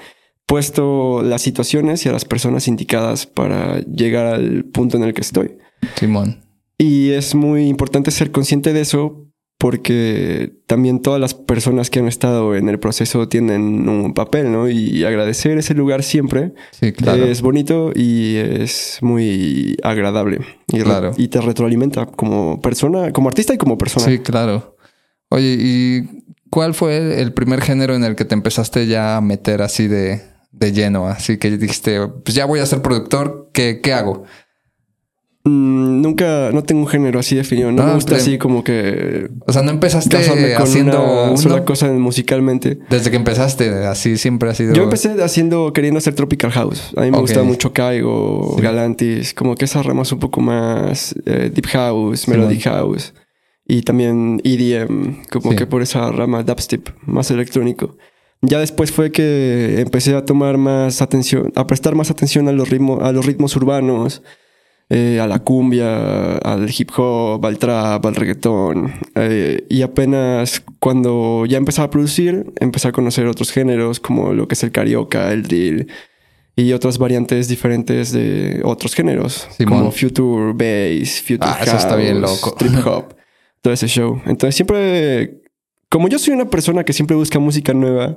puesto 0.47 1.23
las 1.23 1.43
situaciones 1.43 2.05
y 2.05 2.09
a 2.09 2.13
las 2.13 2.25
personas 2.25 2.69
indicadas 2.69 3.27
para 3.27 3.81
llegar 3.81 4.27
al 4.27 4.65
punto 4.65 4.97
en 4.97 5.05
el 5.05 5.15
que 5.15 5.21
estoy. 5.21 5.59
Simón. 5.95 6.45
Y 6.79 7.11
es 7.11 7.35
muy 7.35 7.69
importante 7.69 8.11
ser 8.11 8.31
consciente 8.31 8.73
de 8.73 8.81
eso 8.81 9.28
porque 9.59 10.53
también 10.67 11.03
todas 11.03 11.21
las 11.21 11.35
personas 11.35 11.91
que 11.91 11.99
han 11.99 12.07
estado 12.07 12.55
en 12.55 12.69
el 12.69 12.79
proceso 12.79 13.29
tienen 13.29 13.89
un 13.89 14.15
papel, 14.15 14.53
¿no? 14.53 14.71
Y 14.71 15.05
agradecer 15.05 15.59
ese 15.59 15.75
lugar 15.75 16.05
siempre 16.05 16.53
sí, 16.71 16.93
claro. 16.93 17.25
es 17.25 17.43
bonito 17.43 17.91
y 17.93 18.37
es 18.37 18.99
muy 19.03 19.77
agradable. 19.83 20.39
Y, 20.69 20.81
claro. 20.81 21.13
y 21.17 21.27
te 21.27 21.41
retroalimenta 21.41 22.07
como 22.07 22.63
persona, 22.63 23.13
como 23.13 23.29
artista 23.29 23.53
y 23.53 23.59
como 23.59 23.77
persona. 23.77 24.07
Sí, 24.07 24.21
claro. 24.21 24.77
Oye, 25.29 25.57
¿y 25.59 26.23
cuál 26.51 26.73
fue 26.73 27.21
el 27.21 27.33
primer 27.33 27.61
género 27.61 27.97
en 27.97 28.05
el 28.05 28.15
que 28.15 28.25
te 28.25 28.35
empezaste 28.35 28.87
ya 28.87 29.17
a 29.17 29.21
meter 29.21 29.61
así 29.63 29.89
de, 29.89 30.23
de 30.53 30.73
lleno? 30.73 31.09
Así 31.09 31.37
que 31.37 31.51
dijiste, 31.57 32.07
pues 32.07 32.37
ya 32.37 32.45
voy 32.45 32.61
a 32.61 32.67
ser 32.67 32.81
productor, 32.81 33.51
¿qué, 33.53 33.81
qué 33.83 33.93
hago? 33.93 34.23
Mm, 35.45 36.03
nunca, 36.03 36.51
no 36.53 36.63
tengo 36.63 36.83
un 36.83 36.89
género 36.89 37.21
así 37.21 37.37
definido. 37.37 37.71
No, 37.73 37.87
me 37.87 37.95
gusta 37.95 38.17
así 38.17 38.39
como 38.39 38.65
que. 38.65 39.29
O 39.47 39.53
sea, 39.53 39.63
no 39.63 39.71
empezaste 39.71 40.17
haciendo 40.57 41.33
una 41.33 41.65
cosa 41.65 41.91
musicalmente. 41.93 42.79
Desde 42.91 43.11
que 43.11 43.17
empezaste, 43.17 43.87
así 43.87 44.17
siempre 44.17 44.51
ha 44.51 44.55
sido. 44.55 44.75
Yo 44.75 44.85
empecé 44.85 45.23
haciendo, 45.23 45.73
queriendo 45.73 45.99
hacer 45.99 46.15
Tropical 46.15 46.51
House. 46.51 46.93
A 46.97 47.03
mí 47.03 47.11
me 47.11 47.19
gusta 47.19 47.43
mucho 47.43 47.73
Caigo, 47.73 48.57
Galantis, 48.57 49.33
como 49.35 49.55
que 49.55 49.65
esas 49.65 49.87
ramas 49.87 50.13
un 50.13 50.19
poco 50.19 50.41
más 50.41 51.15
eh, 51.25 51.51
Deep 51.55 51.67
House, 51.69 52.29
Melody 52.29 52.61
House. 52.61 53.15
Y 53.71 53.83
también 53.83 54.41
EDM, 54.45 55.25
como 55.31 55.55
que 55.55 55.67
por 55.67 55.83
esa 55.83 56.11
rama 56.11 56.43
dubstep, 56.43 56.89
más 57.05 57.31
electrónico. 57.31 57.97
Ya 58.41 58.61
después 58.61 58.93
fue 58.93 59.13
que 59.13 59.81
empecé 59.81 60.15
a 60.15 60.25
tomar 60.25 60.59
más 60.59 61.03
atención, 61.03 61.53
a 61.55 61.67
prestar 61.67 61.95
más 61.95 62.11
atención 62.11 62.49
a 62.49 62.53
los 62.53 62.71
ritmos, 62.71 63.03
a 63.03 63.13
los 63.13 63.27
ritmos 63.27 63.57
urbanos 63.57 64.23
eh, 64.91 65.21
a 65.21 65.27
la 65.27 65.41
cumbia, 65.41 66.39
al 66.39 66.71
hip 66.71 66.91
hop, 66.97 67.45
al 67.45 67.59
trap, 67.59 68.07
al 68.07 68.15
reggaetón. 68.15 68.95
Eh, 69.15 69.67
y 69.69 69.83
apenas 69.83 70.63
cuando 70.79 71.45
ya 71.47 71.59
empezaba 71.59 71.87
a 71.87 71.91
producir, 71.91 72.53
empecé 72.59 72.89
a 72.89 72.93
conocer 72.93 73.27
otros 73.27 73.51
géneros 73.51 74.01
como 74.01 74.33
lo 74.33 74.49
que 74.49 74.55
es 74.55 74.63
el 74.63 74.73
carioca, 74.73 75.33
el 75.33 75.43
drill 75.43 75.89
y 76.57 76.73
otras 76.73 76.99
variantes 76.99 77.47
diferentes 77.47 78.13
de 78.13 78.63
otros 78.65 78.95
géneros 78.95 79.47
como 79.65 79.93
future 79.93 80.53
bass, 80.55 81.21
future 81.21 81.39
ah, 81.43 81.59
house, 81.65 81.83
está 81.83 81.95
bien 81.95 82.21
loco. 82.21 82.57
trip 82.59 82.75
hop, 82.87 83.15
todo 83.61 83.73
ese 83.75 83.87
show. 83.87 84.21
Entonces 84.27 84.57
siempre, 84.57 85.43
como 85.89 86.09
yo 86.09 86.19
soy 86.19 86.35
una 86.35 86.51
persona 86.51 86.83
que 86.83 86.93
siempre 86.93 87.15
busca 87.15 87.39
música 87.39 87.73
nueva, 87.75 88.17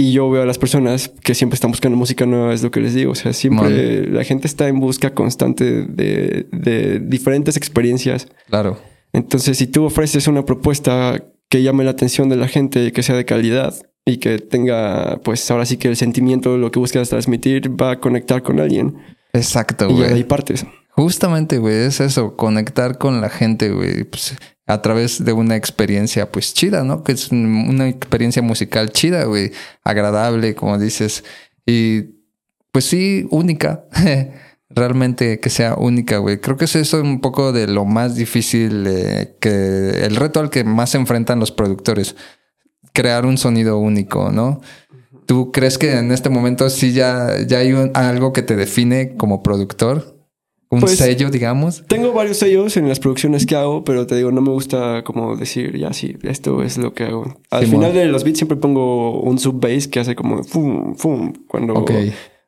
y 0.00 0.12
yo 0.12 0.30
veo 0.30 0.42
a 0.42 0.46
las 0.46 0.56
personas 0.56 1.12
que 1.22 1.34
siempre 1.34 1.56
están 1.56 1.72
buscando 1.72 1.94
música 1.94 2.24
nueva, 2.24 2.54
es 2.54 2.62
lo 2.62 2.70
que 2.70 2.80
les 2.80 2.94
digo. 2.94 3.12
O 3.12 3.14
sea, 3.14 3.34
siempre 3.34 4.06
la 4.06 4.24
gente 4.24 4.46
está 4.46 4.66
en 4.66 4.80
busca 4.80 5.12
constante 5.12 5.82
de, 5.82 6.46
de, 6.50 7.00
diferentes 7.00 7.58
experiencias. 7.58 8.26
Claro. 8.48 8.78
Entonces, 9.12 9.58
si 9.58 9.66
tú 9.66 9.84
ofreces 9.84 10.26
una 10.26 10.46
propuesta 10.46 11.22
que 11.50 11.62
llame 11.62 11.84
la 11.84 11.90
atención 11.90 12.30
de 12.30 12.36
la 12.36 12.48
gente, 12.48 12.92
que 12.92 13.02
sea 13.02 13.14
de 13.14 13.26
calidad 13.26 13.74
y 14.06 14.16
que 14.16 14.38
tenga, 14.38 15.20
pues 15.22 15.50
ahora 15.50 15.66
sí 15.66 15.76
que 15.76 15.88
el 15.88 15.96
sentimiento, 15.96 16.56
lo 16.56 16.70
que 16.70 16.78
buscas 16.78 17.10
transmitir, 17.10 17.70
va 17.70 17.90
a 17.90 18.00
conectar 18.00 18.42
con 18.42 18.58
alguien. 18.58 18.96
Exacto, 19.34 19.90
güey. 19.90 20.12
Y 20.12 20.14
hay 20.14 20.24
partes. 20.24 20.64
Justamente, 20.92 21.58
güey, 21.58 21.74
es 21.74 22.00
eso, 22.00 22.36
conectar 22.36 22.96
con 22.96 23.20
la 23.20 23.28
gente, 23.28 23.70
güey. 23.70 24.04
Pues 24.04 24.34
a 24.70 24.82
través 24.82 25.24
de 25.24 25.32
una 25.32 25.56
experiencia 25.56 26.30
pues 26.30 26.54
chida, 26.54 26.84
¿no? 26.84 27.02
Que 27.02 27.12
es 27.12 27.32
una 27.32 27.88
experiencia 27.88 28.40
musical 28.40 28.90
chida, 28.90 29.24
güey, 29.24 29.50
agradable, 29.82 30.54
como 30.54 30.78
dices, 30.78 31.24
y 31.66 32.20
pues 32.70 32.84
sí, 32.84 33.26
única. 33.30 33.84
Realmente 34.72 35.40
que 35.40 35.50
sea 35.50 35.74
única, 35.74 36.18
güey. 36.18 36.40
Creo 36.40 36.56
que 36.56 36.66
eso 36.66 36.78
es 36.78 36.92
un 36.92 37.20
poco 37.20 37.52
de 37.52 37.66
lo 37.66 37.84
más 37.84 38.14
difícil, 38.14 38.86
eh, 38.86 39.36
que 39.40 40.04
el 40.04 40.14
reto 40.14 40.38
al 40.38 40.50
que 40.50 40.62
más 40.62 40.90
se 40.90 40.98
enfrentan 40.98 41.40
los 41.40 41.50
productores, 41.50 42.14
crear 42.92 43.26
un 43.26 43.38
sonido 43.38 43.78
único, 43.78 44.30
¿no? 44.30 44.60
¿Tú 45.26 45.50
crees 45.50 45.78
que 45.78 45.98
en 45.98 46.12
este 46.12 46.28
momento 46.28 46.70
sí 46.70 46.92
ya, 46.92 47.40
ya 47.44 47.58
hay 47.58 47.74
algo 47.94 48.32
que 48.32 48.42
te 48.42 48.54
define 48.54 49.16
como 49.16 49.42
productor? 49.42 50.19
Un 50.70 50.80
pues, 50.80 50.96
sello, 50.96 51.30
digamos. 51.30 51.84
Tengo 51.88 52.12
varios 52.12 52.38
sellos 52.38 52.76
en 52.76 52.88
las 52.88 53.00
producciones 53.00 53.44
que 53.44 53.56
hago, 53.56 53.84
pero 53.84 54.06
te 54.06 54.16
digo, 54.16 54.30
no 54.30 54.40
me 54.40 54.50
gusta 54.50 55.02
como 55.02 55.36
decir, 55.36 55.76
ya 55.76 55.92
sí, 55.92 56.16
esto 56.22 56.62
es 56.62 56.78
lo 56.78 56.94
que 56.94 57.04
hago. 57.04 57.40
Al 57.50 57.66
final 57.66 57.92
de 57.92 58.06
los 58.06 58.22
beats 58.22 58.38
siempre 58.38 58.56
pongo 58.56 59.20
un 59.20 59.38
sub 59.38 59.60
bass 59.60 59.88
que 59.88 59.98
hace 59.98 60.14
como 60.14 60.44
fum, 60.44 60.94
fum, 60.94 61.32
cuando 61.48 61.84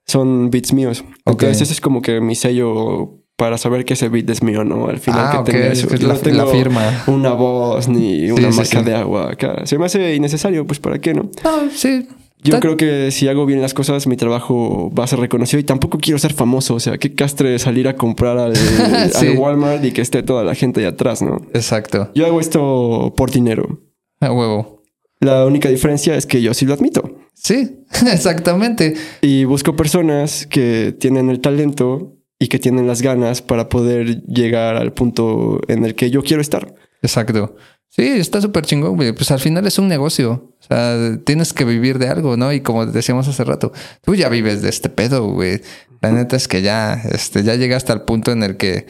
son 0.06 0.50
beats 0.50 0.72
míos. 0.72 1.04
Entonces 1.26 1.62
ese 1.62 1.72
es 1.72 1.80
como 1.80 2.00
que 2.00 2.20
mi 2.20 2.36
sello 2.36 3.18
para 3.36 3.58
saber 3.58 3.84
que 3.84 3.94
ese 3.94 4.08
beat 4.08 4.30
es 4.30 4.40
mío, 4.40 4.62
¿no? 4.62 4.86
Al 4.86 5.00
final 5.00 5.26
ah, 5.26 5.42
que 5.44 5.50
tenga 5.50 5.66
eso. 5.66 5.92
Es 5.92 6.00
la, 6.00 6.14
no 6.14 6.20
tengo 6.20 6.46
firma. 6.46 7.02
una 7.08 7.32
voz 7.32 7.88
ni 7.88 8.30
una 8.30 8.50
marca 8.50 8.82
de 8.84 8.94
agua 8.94 9.32
acá. 9.32 9.66
Se 9.66 9.78
me 9.78 9.86
hace 9.86 10.14
innecesario, 10.14 10.64
pues 10.64 10.78
¿para 10.78 11.00
qué, 11.00 11.12
no? 11.12 11.28
Ah, 11.42 11.64
sí. 11.74 12.06
Yo 12.42 12.60
creo 12.60 12.76
que 12.76 13.10
si 13.10 13.28
hago 13.28 13.46
bien 13.46 13.60
las 13.62 13.72
cosas, 13.72 14.06
mi 14.06 14.16
trabajo 14.16 14.90
va 14.98 15.04
a 15.04 15.06
ser 15.06 15.20
reconocido 15.20 15.60
y 15.60 15.64
tampoco 15.64 15.98
quiero 15.98 16.18
ser 16.18 16.32
famoso. 16.32 16.74
O 16.74 16.80
sea, 16.80 16.98
qué 16.98 17.14
castre 17.14 17.58
salir 17.58 17.86
a 17.86 17.96
comprar 17.96 18.38
al, 18.38 18.52
Walmart 19.38 19.84
y 19.84 19.92
que 19.92 20.00
esté 20.00 20.22
toda 20.22 20.42
la 20.42 20.54
gente 20.54 20.80
ahí 20.80 20.86
atrás, 20.86 21.22
¿no? 21.22 21.40
Exacto. 21.54 22.10
Yo 22.14 22.26
hago 22.26 22.40
esto 22.40 23.14
por 23.16 23.30
dinero. 23.30 23.80
A 24.20 24.32
huevo. 24.32 24.82
La 25.20 25.46
única 25.46 25.68
diferencia 25.68 26.16
es 26.16 26.26
que 26.26 26.42
yo 26.42 26.52
sí 26.52 26.66
lo 26.66 26.74
admito. 26.74 27.16
Sí, 27.34 27.84
exactamente. 28.12 28.94
Y 29.20 29.44
busco 29.44 29.76
personas 29.76 30.46
que 30.46 30.94
tienen 30.98 31.30
el 31.30 31.40
talento 31.40 32.16
y 32.40 32.48
que 32.48 32.58
tienen 32.58 32.88
las 32.88 33.02
ganas 33.02 33.40
para 33.40 33.68
poder 33.68 34.24
llegar 34.24 34.76
al 34.76 34.92
punto 34.92 35.60
en 35.68 35.84
el 35.84 35.94
que 35.94 36.10
yo 36.10 36.22
quiero 36.22 36.42
estar. 36.42 36.74
Exacto. 37.02 37.56
Sí, 37.88 38.04
está 38.04 38.40
súper 38.40 38.64
chingón, 38.64 38.96
güey. 38.96 39.12
Pues 39.12 39.30
al 39.30 39.40
final 39.40 39.66
es 39.66 39.78
un 39.78 39.86
negocio. 39.86 40.54
O 40.60 40.64
sea, 40.66 41.18
tienes 41.24 41.52
que 41.52 41.64
vivir 41.64 41.98
de 41.98 42.08
algo, 42.08 42.38
¿no? 42.38 42.52
Y 42.52 42.60
como 42.60 42.86
decíamos 42.86 43.28
hace 43.28 43.44
rato, 43.44 43.72
tú 44.00 44.14
ya 44.14 44.30
vives 44.30 44.62
de 44.62 44.70
este 44.70 44.88
pedo, 44.88 45.26
güey. 45.26 45.60
La 46.00 46.10
neta 46.10 46.36
es 46.36 46.48
que 46.48 46.62
ya, 46.62 46.94
este, 47.10 47.42
ya 47.42 47.54
llegaste 47.54 47.92
al 47.92 48.02
punto 48.02 48.32
en 48.32 48.42
el 48.42 48.56
que, 48.56 48.86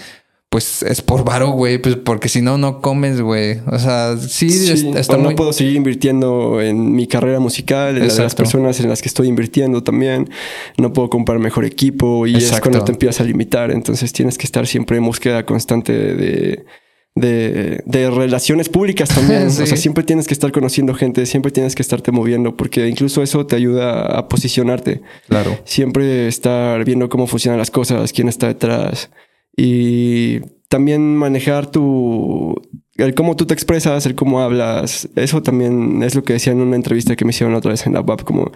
pues 0.53 0.83
es 0.83 1.01
por 1.01 1.25
varo, 1.25 1.49
güey, 1.53 1.79
pues 1.79 1.97
porque 1.97 2.29
si 2.29 2.43
no, 2.43 2.59
no 2.59 2.81
comes, 2.81 3.23
güey. 3.23 3.61
O 3.67 3.79
sea, 3.79 4.17
sí, 4.19 4.71
está 4.95 5.17
no 5.17 5.35
puedo 5.35 5.53
seguir 5.53 5.77
invirtiendo 5.77 6.61
en 6.61 6.93
mi 6.93 7.09
carrera 7.09 7.41
musical, 7.41 7.97
en 7.97 8.07
las 8.07 8.35
personas 8.35 8.79
en 8.79 8.89
las 8.89 9.03
que 9.03 9.09
estoy 9.09 9.29
invirtiendo 9.29 9.83
también. 9.83 10.31
No 10.77 10.93
puedo 10.93 11.11
comprar 11.11 11.39
mejor 11.39 11.65
equipo 11.65 12.27
y 12.27 12.37
es 12.37 12.61
cuando 12.61 12.85
te 12.85 12.93
empiezas 12.93 13.23
a 13.23 13.25
limitar. 13.25 13.71
Entonces 13.71 14.13
tienes 14.13 14.39
que 14.39 14.45
estar 14.45 14.67
siempre 14.67 14.99
en 14.99 15.05
búsqueda 15.07 15.45
constante 15.45 15.93
de, 15.93 16.67
de, 17.15 18.11
relaciones 18.11 18.69
públicas 18.69 19.09
también. 19.09 19.47
O 19.47 19.51
sea, 19.51 19.77
siempre 19.77 20.05
tienes 20.05 20.27
que 20.27 20.35
estar 20.35 20.53
conociendo 20.53 20.95
gente, 20.95 21.27
siempre 21.27 21.53
tienes 21.53 21.75
que 21.75 21.83
estarte 21.83 22.13
moviendo, 22.13 22.57
porque 22.57 22.89
incluso 22.89 23.23
eso 23.23 23.47
te 23.47 23.57
ayuda 23.57 24.19
a 24.19 24.29
posicionarte. 24.29 25.03
Claro. 25.29 25.59
Siempre 25.65 26.29
estar 26.29 26.85
viendo 26.85 27.09
cómo 27.09 27.27
funcionan 27.27 27.59
las 27.59 27.71
cosas, 27.71 28.13
quién 28.13 28.29
está 28.29 28.49
detrás 28.49 29.11
y 29.57 30.41
también 30.69 31.17
manejar 31.17 31.71
tu, 31.71 32.61
el 32.97 33.15
cómo 33.15 33.37
tú 33.37 33.47
te 33.47 33.55
expresas, 33.55 34.07
el 34.07 34.15
cómo 34.15 34.41
hablas. 34.41 35.09
Eso 35.17 35.43
también 35.43 36.03
es 36.03 36.15
lo 36.15 36.25
que 36.25 36.35
decía 36.35 36.53
en 36.53 36.61
una 36.61 36.77
entrevista 36.77 37.17
que 37.17 37.25
me 37.25 37.31
hicieron 37.31 37.55
otra 37.55 37.73
vez 37.73 37.87
en 37.87 37.95
la 37.95 38.01
web, 38.01 38.25
como 38.25 38.53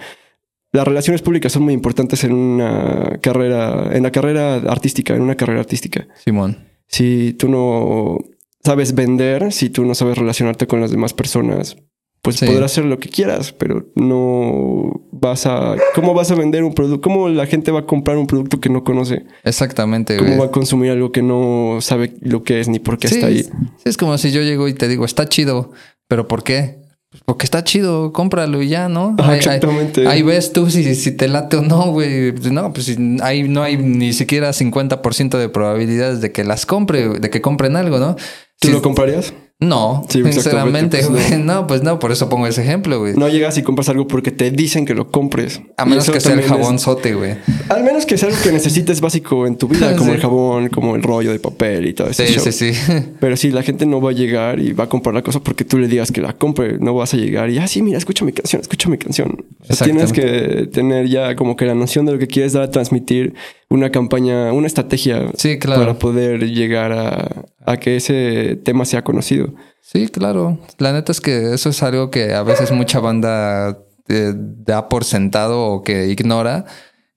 las 0.73 0.87
relaciones 0.87 1.23
públicas 1.23 1.53
son 1.53 1.63
muy 1.63 1.75
importantes 1.75 2.25
en 2.25 2.33
una 2.33 3.19
carrera, 3.21 3.91
en 3.93 4.03
la 4.03 4.11
carrera 4.11 4.57
artística, 4.57 5.15
en 5.15 5.23
una 5.23 5.35
carrera 5.37 5.61
artística. 5.61 6.07
Simón. 6.25 6.69
Si 6.87 7.35
tú 7.35 7.49
no 7.49 8.19
sabes 8.67 8.95
vender, 8.95 9.53
si 9.53 9.71
tú 9.71 9.85
no 9.85 9.95
sabes 9.95 10.19
relacionarte 10.19 10.67
con 10.67 10.81
las 10.81 10.91
demás 10.91 11.15
personas, 11.15 11.77
pues 12.23 12.41
podrás 12.41 12.73
hacer 12.73 12.85
lo 12.85 12.99
que 12.99 13.09
quieras, 13.09 13.53
pero 13.53 13.87
no 13.95 15.07
vas 15.13 15.47
a... 15.47 15.77
¿Cómo 15.95 16.13
vas 16.13 16.31
a 16.33 16.35
vender 16.35 16.65
un 16.65 16.75
producto? 16.75 17.01
¿Cómo 17.01 17.29
la 17.29 17.47
gente 17.47 17.71
va 17.71 17.81
a 17.81 17.87
comprar 17.87 18.17
un 18.17 18.27
producto 18.27 18.59
que 18.59 18.69
no 18.69 18.83
conoce? 18.83 19.27
Exactamente. 19.45 20.17
¿Cómo 20.17 20.37
va 20.37 20.47
a 20.47 20.51
consumir 20.51 20.91
algo 20.91 21.13
que 21.13 21.23
no 21.23 21.79
sabe 21.81 22.15
lo 22.21 22.43
que 22.43 22.59
es 22.59 22.69
ni 22.69 22.81
por 22.81 22.99
qué 22.99 23.07
está 23.07 23.27
ahí? 23.27 23.39
Es, 23.39 23.51
es 23.85 23.97
como 23.97 24.19
si 24.19 24.33
yo 24.33 24.43
llego 24.43 24.67
y 24.67 24.75
te 24.75 24.89
digo, 24.89 25.05
está 25.05 25.29
chido, 25.29 25.71
pero 26.09 26.27
¿por 26.27 26.43
qué? 26.43 26.81
Pues 27.11 27.23
porque 27.25 27.45
está 27.45 27.63
chido, 27.63 28.13
cómpralo 28.13 28.61
y 28.61 28.69
ya, 28.69 28.89
¿no? 28.89 29.17
exactamente. 29.33 30.09
Ahí, 30.09 30.23
ves 30.23 30.53
tú 30.53 30.69
si, 30.69 30.97
si 30.97 31.13
te 31.13 31.29
late 31.29 31.59
o 31.59 31.63
no, 31.63 31.93
güey. 31.93 32.33
Pues 32.33 32.51
no, 32.51 32.73
pues 32.73 32.97
ahí 33.23 33.45
no 33.45 33.63
hay 33.63 33.77
ni 33.77 34.13
siquiera 34.13 34.51
50% 34.51 35.39
de 35.39 35.49
probabilidades 35.49 36.21
de 36.21 36.33
que 36.33 36.43
las 36.43 36.67
compre, 36.67 37.09
de 37.09 37.31
que 37.31 37.41
compren 37.41 37.77
algo, 37.77 37.99
¿no? 37.99 38.17
¿Tú 38.61 38.71
lo 38.71 38.83
comprarías? 38.83 39.33
No, 39.59 40.05
sinceramente, 40.11 40.99
pues, 40.99 41.31
güey. 41.31 41.43
no. 41.43 41.67
pues 41.67 41.83
no, 41.83 41.99
por 41.99 42.13
eso 42.13 42.29
pongo 42.29 42.47
ese 42.47 42.61
ejemplo, 42.61 42.99
güey. 42.99 43.15
No 43.15 43.27
llegas 43.27 43.57
y 43.57 43.63
compras 43.63 43.89
algo 43.89 44.07
porque 44.07 44.31
te 44.31 44.51
dicen 44.51 44.85
que 44.85 44.93
lo 44.93 45.11
compres. 45.11 45.63
A 45.79 45.87
menos 45.87 46.11
que 46.11 46.21
sea 46.21 46.35
el 46.35 46.43
jabón 46.43 46.79
sote, 46.79 47.15
güey. 47.15 47.37
Al 47.71 47.83
menos 47.83 48.05
que 48.05 48.19
sea 48.19 48.29
algo 48.29 48.39
que 48.43 48.53
necesites 48.53 49.01
básico 49.01 49.47
en 49.47 49.57
tu 49.57 49.67
vida, 49.67 49.97
como 49.97 50.13
el 50.13 50.21
jabón, 50.21 50.69
como 50.69 50.95
el 50.95 51.03
rollo 51.03 51.33
de 51.33 51.39
papel 51.39 51.87
y 51.87 51.95
todo 51.95 52.11
eso. 52.11 52.23
Sí, 52.27 52.39
sí, 52.39 52.53
sí. 52.53 52.93
Pero 53.21 53.35
sí, 53.39 53.51
la 53.51 53.63
gente 53.63 53.87
no 53.87 53.99
va 54.03 54.11
a 54.11 54.13
llegar 54.13 54.61
y 54.61 54.73
va 54.73 54.85
a 54.85 54.89
comprar 54.91 55.15
la 55.15 55.23
cosa 55.23 55.41
porque 55.41 55.65
tú 55.65 55.79
le 55.79 55.89
digas 55.89 56.13
que 56.13 56.21
la 56.21 56.35
compre. 56.35 56.77
No 56.79 56.93
vas 56.93 57.15
a 57.15 57.17
llegar 57.17 57.49
y, 57.49 57.57
ah, 57.57 57.67
sí, 57.67 57.81
mira, 57.81 57.97
escucha 57.97 58.27
mi 58.27 58.33
canción, 58.33 58.61
escucha 58.61 58.91
mi 58.91 58.99
canción. 58.99 59.43
tienes 59.83 60.13
que 60.13 60.69
tener 60.71 61.09
ya 61.09 61.35
como 61.35 61.57
que 61.57 61.65
la 61.65 61.75
noción 61.75 62.05
de 62.05 62.13
lo 62.13 62.19
que 62.19 62.27
quieres 62.27 62.53
dar 62.53 62.65
a 62.65 62.71
transmitir 62.71 63.33
una 63.69 63.91
campaña, 63.91 64.53
una 64.53 64.67
estrategia 64.67 65.31
sí, 65.37 65.59
claro. 65.59 65.81
para 65.81 65.99
poder 65.99 66.49
llegar 66.51 66.93
a, 66.93 67.47
a 67.65 67.77
que 67.79 67.97
ese 67.97 68.57
tema 68.65 68.85
sea 68.85 69.03
conocido. 69.03 69.55
Sí, 69.83 70.09
claro. 70.09 70.59
La 70.79 70.93
neta 70.93 71.13
es 71.13 71.21
que 71.21 71.53
eso 71.55 71.71
es 71.71 71.83
algo 71.83 72.11
que 72.11 72.35
a 72.35 72.43
veces 72.43 72.73
mucha 72.73 73.01
banda 73.01 73.79
eh, 74.09 74.33
da 74.37 74.89
por 74.89 75.05
sentado 75.05 75.67
o 75.67 75.83
que 75.83 76.07
ignora, 76.07 76.65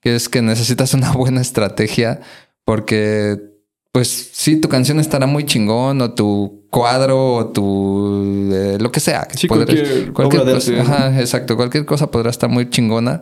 que 0.02 0.16
es 0.16 0.28
que 0.28 0.42
necesitas 0.42 0.94
una 0.94 1.12
buena 1.14 1.42
estrategia 1.42 2.22
porque, 2.66 3.40
pues 3.92 4.30
sí, 4.34 4.60
tu 4.60 4.70
canción 4.70 5.00
estará 5.00 5.28
muy 5.28 5.46
chingón 5.46 6.02
o 6.02 6.14
tu 6.14 6.68
cuadro 6.70 7.34
o 7.36 7.48
tu... 7.48 8.50
Eh, 8.54 8.78
lo 8.80 8.92
que 8.92 9.00
sea. 9.00 9.28
Sí, 9.36 9.48
cualquier, 9.48 10.14
cosa. 10.14 10.82
Ajá, 10.82 11.20
exacto. 11.20 11.56
Cualquier 11.56 11.86
cosa 11.86 12.12
podrá 12.12 12.30
estar 12.30 12.50
muy 12.50 12.70
chingona, 12.70 13.22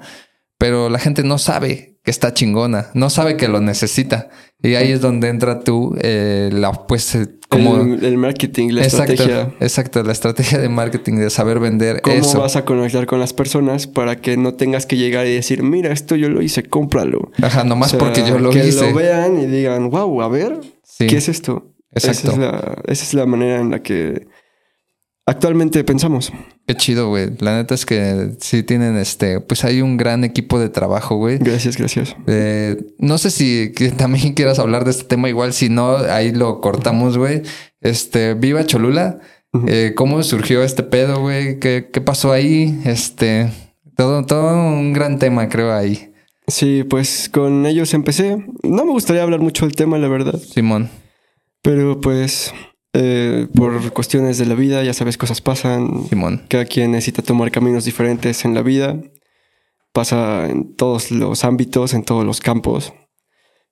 pero 0.58 0.90
la 0.90 1.00
gente 1.00 1.24
no 1.24 1.38
sabe 1.38 1.98
que 2.04 2.12
está 2.12 2.34
chingona, 2.34 2.88
no 2.94 3.10
sabe 3.10 3.38
que 3.38 3.48
lo 3.48 3.60
necesita. 3.60 4.30
Y 4.64 4.76
ahí 4.76 4.92
es 4.92 5.02
donde 5.02 5.28
entra 5.28 5.60
tú, 5.60 5.96
eh, 6.02 6.50
la, 6.52 6.72
pues, 6.72 7.14
eh, 7.16 7.28
como... 7.50 7.82
El, 7.82 8.18
marketing, 8.18 8.70
la 8.70 8.86
estrategia. 8.86 9.54
Exacto, 9.60 10.02
la 10.02 10.14
estrategia 10.14 10.58
de 10.58 10.70
marketing, 10.70 11.18
de 11.18 11.30
saber 11.30 11.60
vender 11.60 12.02
¿Cómo 12.02 12.34
vas 12.36 12.56
a 12.56 12.66
conectar 12.66 13.06
con 13.06 13.20
las 13.20 13.34
personas 13.34 13.88
para 13.88 14.20
que 14.20 14.36
no 14.38 14.56
tengas 14.56 14.86
que 14.86 14.98
llegar 14.98 15.28
y 15.28 15.36
decir, 15.36 15.64
mira, 15.64 15.92
esto 15.92 16.16
yo 16.16 16.30
lo 16.30 16.42
hice, 16.42 16.64
cómpralo? 16.64 17.32
Ajá, 17.42 17.64
nomás 17.64 17.94
porque 17.94 18.26
yo 18.28 18.40
lo 18.40 18.52
hice. 18.52 18.80
Que 18.80 18.92
lo 18.92 18.96
vean 18.96 19.40
y 19.40 19.46
digan, 19.46 19.90
wow, 19.90 20.22
a 20.22 20.30
ver, 20.30 20.60
¿qué 20.98 21.18
es 21.18 21.30
esto? 21.30 21.74
Exacto. 21.92 22.32
esa 22.88 23.04
es 23.04 23.14
la 23.14 23.26
manera 23.26 23.60
en 23.60 23.72
la 23.72 23.84
que 23.84 24.28
actualmente 25.26 25.84
pensamos. 25.84 26.32
Qué 26.68 26.76
chido, 26.76 27.08
güey. 27.08 27.30
La 27.40 27.56
neta 27.56 27.74
es 27.76 27.86
que 27.86 28.32
sí 28.42 28.62
tienen 28.62 28.98
este, 28.98 29.40
pues 29.40 29.64
hay 29.64 29.82
un 29.82 29.96
gran 29.96 30.26
equipo 30.26 30.60
de 30.60 30.68
trabajo, 30.68 31.16
güey. 31.16 31.38
Gracias, 31.38 31.78
gracias. 31.78 32.14
Eh, 32.28 32.76
no 32.98 33.18
sé 33.18 33.32
si 33.32 33.72
también 33.98 34.34
quieras 34.34 34.60
hablar 34.60 34.84
de 34.84 34.92
este 34.92 35.06
tema, 35.06 35.30
igual 35.30 35.54
si 35.54 35.70
no, 35.70 35.96
ahí 35.96 36.34
lo 36.34 36.60
cortamos, 36.60 37.18
güey. 37.18 37.44
Este, 37.80 38.34
viva 38.34 38.66
Cholula. 38.66 39.20
Eh, 39.66 39.94
¿Cómo 39.96 40.22
surgió 40.24 40.62
este 40.62 40.84
pedo, 40.84 41.22
güey? 41.22 41.58
¿Qué, 41.60 41.90
¿Qué, 41.92 42.02
pasó 42.02 42.34
ahí? 42.34 42.82
Este, 42.84 43.50
todo, 43.96 44.26
todo 44.26 44.54
un 44.54 44.92
gran 44.92 45.20
tema, 45.20 45.48
creo, 45.48 45.74
ahí. 45.74 46.12
Sí, 46.48 46.84
pues 46.84 47.30
con 47.30 47.66
ellos 47.66 47.94
empecé. 47.94 48.46
No 48.64 48.84
me 48.84 48.92
gustaría 48.92 49.24
hablar 49.24 49.40
mucho 49.40 49.66
del 49.66 49.76
tema, 49.76 49.98
la 49.98 50.10
verdad. 50.10 50.38
Simón. 50.38 50.90
Pero 51.62 52.02
pues 52.02 52.54
eh, 53.00 53.48
por 53.54 53.94
cuestiones 53.94 54.40
de 54.40 54.48
la 54.48 54.56
vida, 54.56 54.84
ya 54.84 54.94
sabes, 54.94 55.18
cosas 55.20 55.40
pasan. 55.40 56.08
Simón. 56.10 56.42
Cada 56.48 56.66
quien 56.66 56.92
necesita 56.92 57.22
tomar 57.22 57.52
caminos 57.52 57.86
diferentes 57.86 58.44
en 58.44 58.56
la 58.56 58.64
vida. 58.64 59.00
Pasa 59.94 60.48
en 60.50 60.76
todos 60.76 61.12
los 61.12 61.44
ámbitos, 61.44 61.94
en 61.94 62.04
todos 62.04 62.26
los 62.26 62.40
campos. 62.40 62.94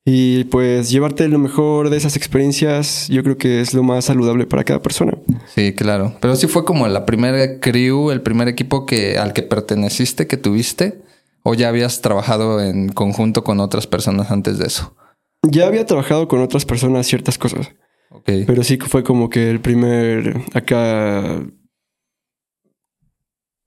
Y 0.05 0.43
pues 0.45 0.91
llevarte 0.91 1.27
lo 1.27 1.39
mejor 1.39 1.89
de 1.89 1.97
esas 1.97 2.15
experiencias, 2.15 3.07
yo 3.09 3.23
creo 3.23 3.39
que 3.39 3.61
es 3.61 3.73
lo 3.73 3.81
más 3.81 4.05
saludable 4.05 4.45
para 4.45 4.63
cada 4.63 4.79
persona. 4.79 5.17
Sí, 5.55 5.73
claro. 5.73 6.13
Pero 6.21 6.35
sí 6.35 6.45
fue 6.45 6.63
como 6.63 6.87
la 6.87 7.07
primera 7.07 7.59
crew, 7.59 8.11
el 8.11 8.21
primer 8.21 8.47
equipo 8.47 8.85
que, 8.85 9.17
al 9.17 9.33
que 9.33 9.41
perteneciste, 9.41 10.27
que 10.27 10.37
tuviste, 10.37 11.01
o 11.41 11.55
ya 11.55 11.69
habías 11.69 12.01
trabajado 12.01 12.61
en 12.61 12.89
conjunto 12.89 13.43
con 13.43 13.59
otras 13.59 13.87
personas 13.87 14.29
antes 14.29 14.59
de 14.59 14.67
eso. 14.67 14.95
Ya 15.41 15.65
había 15.65 15.87
trabajado 15.87 16.27
con 16.27 16.39
otras 16.41 16.65
personas 16.65 17.07
ciertas 17.07 17.39
cosas. 17.39 17.71
Pero 18.23 18.63
sí 18.63 18.77
que 18.77 18.87
fue 18.87 19.03
como 19.03 19.29
que 19.29 19.49
el 19.49 19.61
primer 19.61 20.41
acá. 20.53 21.43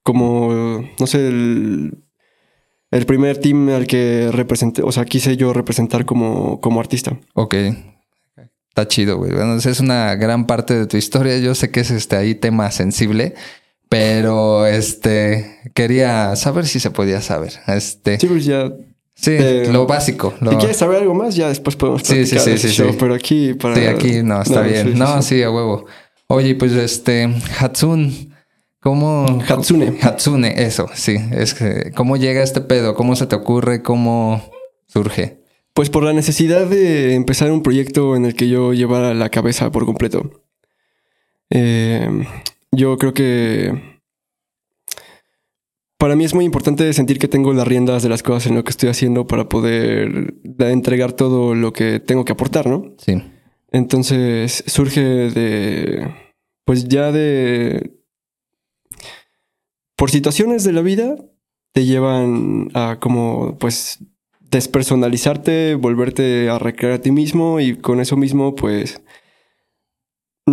Como, 0.03 0.89
no 0.99 1.07
sé, 1.07 1.29
el, 1.29 2.05
el 2.91 3.07
primer 3.07 3.39
team 3.39 3.69
al 3.69 3.87
que 3.87 4.31
representé, 4.33 4.83
o 4.83 4.91
sea, 4.91 5.05
quise 5.05 5.37
yo 5.37 5.53
representar 5.53 6.07
como, 6.07 6.61
como 6.61 6.81
artista. 6.81 7.19
Ok. 7.35 7.55
Está 8.71 8.89
chido, 8.89 9.19
güey. 9.19 9.33
Bueno, 9.33 9.57
es 9.57 9.81
una 9.81 10.15
gran 10.15 10.47
parte 10.47 10.75
de 10.75 10.87
tu 10.87 10.97
historia. 10.97 11.39
Yo 11.39 11.55
sé 11.55 11.71
que 11.71 11.81
es 11.81 11.91
este 11.91 12.17
ahí 12.17 12.35
tema 12.35 12.71
sensible, 12.71 13.35
pero 13.89 14.67
este 14.67 15.61
quería 15.75 16.37
saber 16.37 16.67
si 16.67 16.81
se 16.81 16.91
podía 16.91 17.21
saber. 17.21 17.55
Este. 17.67 18.19
Sí, 18.19 18.27
pues 18.27 18.45
ya 18.45 18.71
Sí, 19.21 19.33
eh, 19.33 19.69
lo 19.73 19.87
básico. 19.87 20.33
Si 20.39 20.57
quieres 20.57 20.77
saber 20.77 21.03
algo 21.03 21.13
más, 21.13 21.35
ya 21.35 21.49
después 21.49 21.75
podemos 21.75 22.03
sí, 22.03 22.25
sí, 22.25 22.39
sí, 22.39 22.57
sí, 22.57 22.83
Pero 22.99 23.15
aquí 23.15 23.55
para... 23.55 23.75
Sí, 23.75 23.87
aquí 23.87 24.23
no, 24.23 24.41
está 24.41 24.63
bien. 24.63 24.97
no, 24.97 25.23
sí, 25.23 25.43
a 25.43 25.51
huevo. 25.51 25.87
Oye, 26.29 26.55
pues 26.55 26.73
este, 26.73 27.29
Hatsun, 27.59 28.33
¿cómo... 28.81 29.43
Hatsune. 29.49 29.99
Hatsune, 30.03 30.63
eso, 30.63 30.87
sí. 30.95 31.17
Es 31.33 31.55
que, 31.55 31.91
¿cómo 31.97 32.17
llega 32.17 32.45
este 32.45 32.61
pedo? 32.61 32.95
¿Cómo 32.95 33.17
se 33.17 33.27
te 33.27 33.35
ocurre? 33.35 33.83
¿Cómo 33.83 34.41
surge? 34.87 35.43
Pues 35.75 35.91
por 35.91 36.05
la 36.05 36.13
necesidad 36.13 36.67
de 36.67 37.15
empezar 37.15 37.51
un 37.51 37.65
proyecto 37.65 38.15
en 38.15 38.25
el 38.25 38.37
que 38.37 38.49
yo 38.49 38.73
llevara 38.73 39.15
la 39.15 39.31
cabeza 39.31 39.73
por 39.73 39.85
completo. 39.85 40.45
Eh, 41.51 42.09
yo 42.71 42.99
creo 42.99 43.15
que 43.15 43.98
para 45.99 46.15
mí 46.15 46.25
es 46.25 46.33
muy 46.33 46.45
importante 46.45 46.93
sentir 46.93 47.19
que 47.19 47.29
tengo 47.29 47.53
las 47.53 47.67
riendas 47.67 48.03
de 48.05 48.09
las 48.09 48.23
cosas 48.23 48.47
en 48.47 48.55
lo 48.55 48.65
que 48.65 48.71
estoy 48.71 48.89
haciendo 48.89 49.27
para 49.27 49.49
poder 49.49 50.35
entregar 50.59 51.13
todo 51.13 51.55
lo 51.55 51.73
que 51.73 51.99
tengo 51.99 52.25
que 52.25 52.33
aportar, 52.33 52.69
¿no? 52.69 52.95
Sí. 52.99 53.21
Entonces 53.73 54.65
surge 54.67 55.01
de, 55.01 56.09
pues 56.65 56.89
ya 56.89 57.11
de, 57.11 57.99
por 59.97 60.11
situaciones 60.11 60.63
de 60.63 60.73
la 60.73 60.83
vida, 60.83 61.17
te 61.73 61.85
llevan 61.85 62.71
a 62.75 62.99
como, 63.01 63.59
pues, 63.59 63.99
despersonalizarte, 64.51 65.75
volverte 65.75 66.49
a 66.49 66.59
recrear 66.59 66.95
a 66.95 67.01
ti 67.01 67.11
mismo 67.11 67.61
y 67.61 67.77
con 67.77 68.01
eso 68.01 68.17
mismo, 68.17 68.55
pues, 68.55 69.03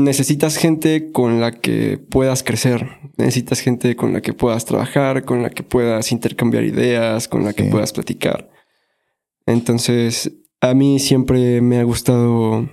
necesitas 0.04 0.58
gente 0.58 1.12
con 1.12 1.40
la 1.40 1.52
que 1.52 1.98
puedas 1.98 2.44
crecer, 2.44 2.88
necesitas 3.18 3.60
gente 3.60 3.96
con 3.96 4.14
la 4.14 4.22
que 4.22 4.34
puedas 4.34 4.66
trabajar, 4.66 5.26
con 5.26 5.42
la 5.42 5.50
que 5.50 5.64
puedas 5.64 6.12
intercambiar 6.12 6.64
ideas, 6.64 7.28
con 7.28 7.44
la 7.44 7.54
que 7.54 7.64
puedas 7.64 7.94
platicar. 7.94 8.50
Entonces, 9.46 10.32
a 10.62 10.74
mí 10.74 11.00
siempre 11.00 11.62
me 11.62 11.80
ha 11.80 11.84
gustado 11.84 12.70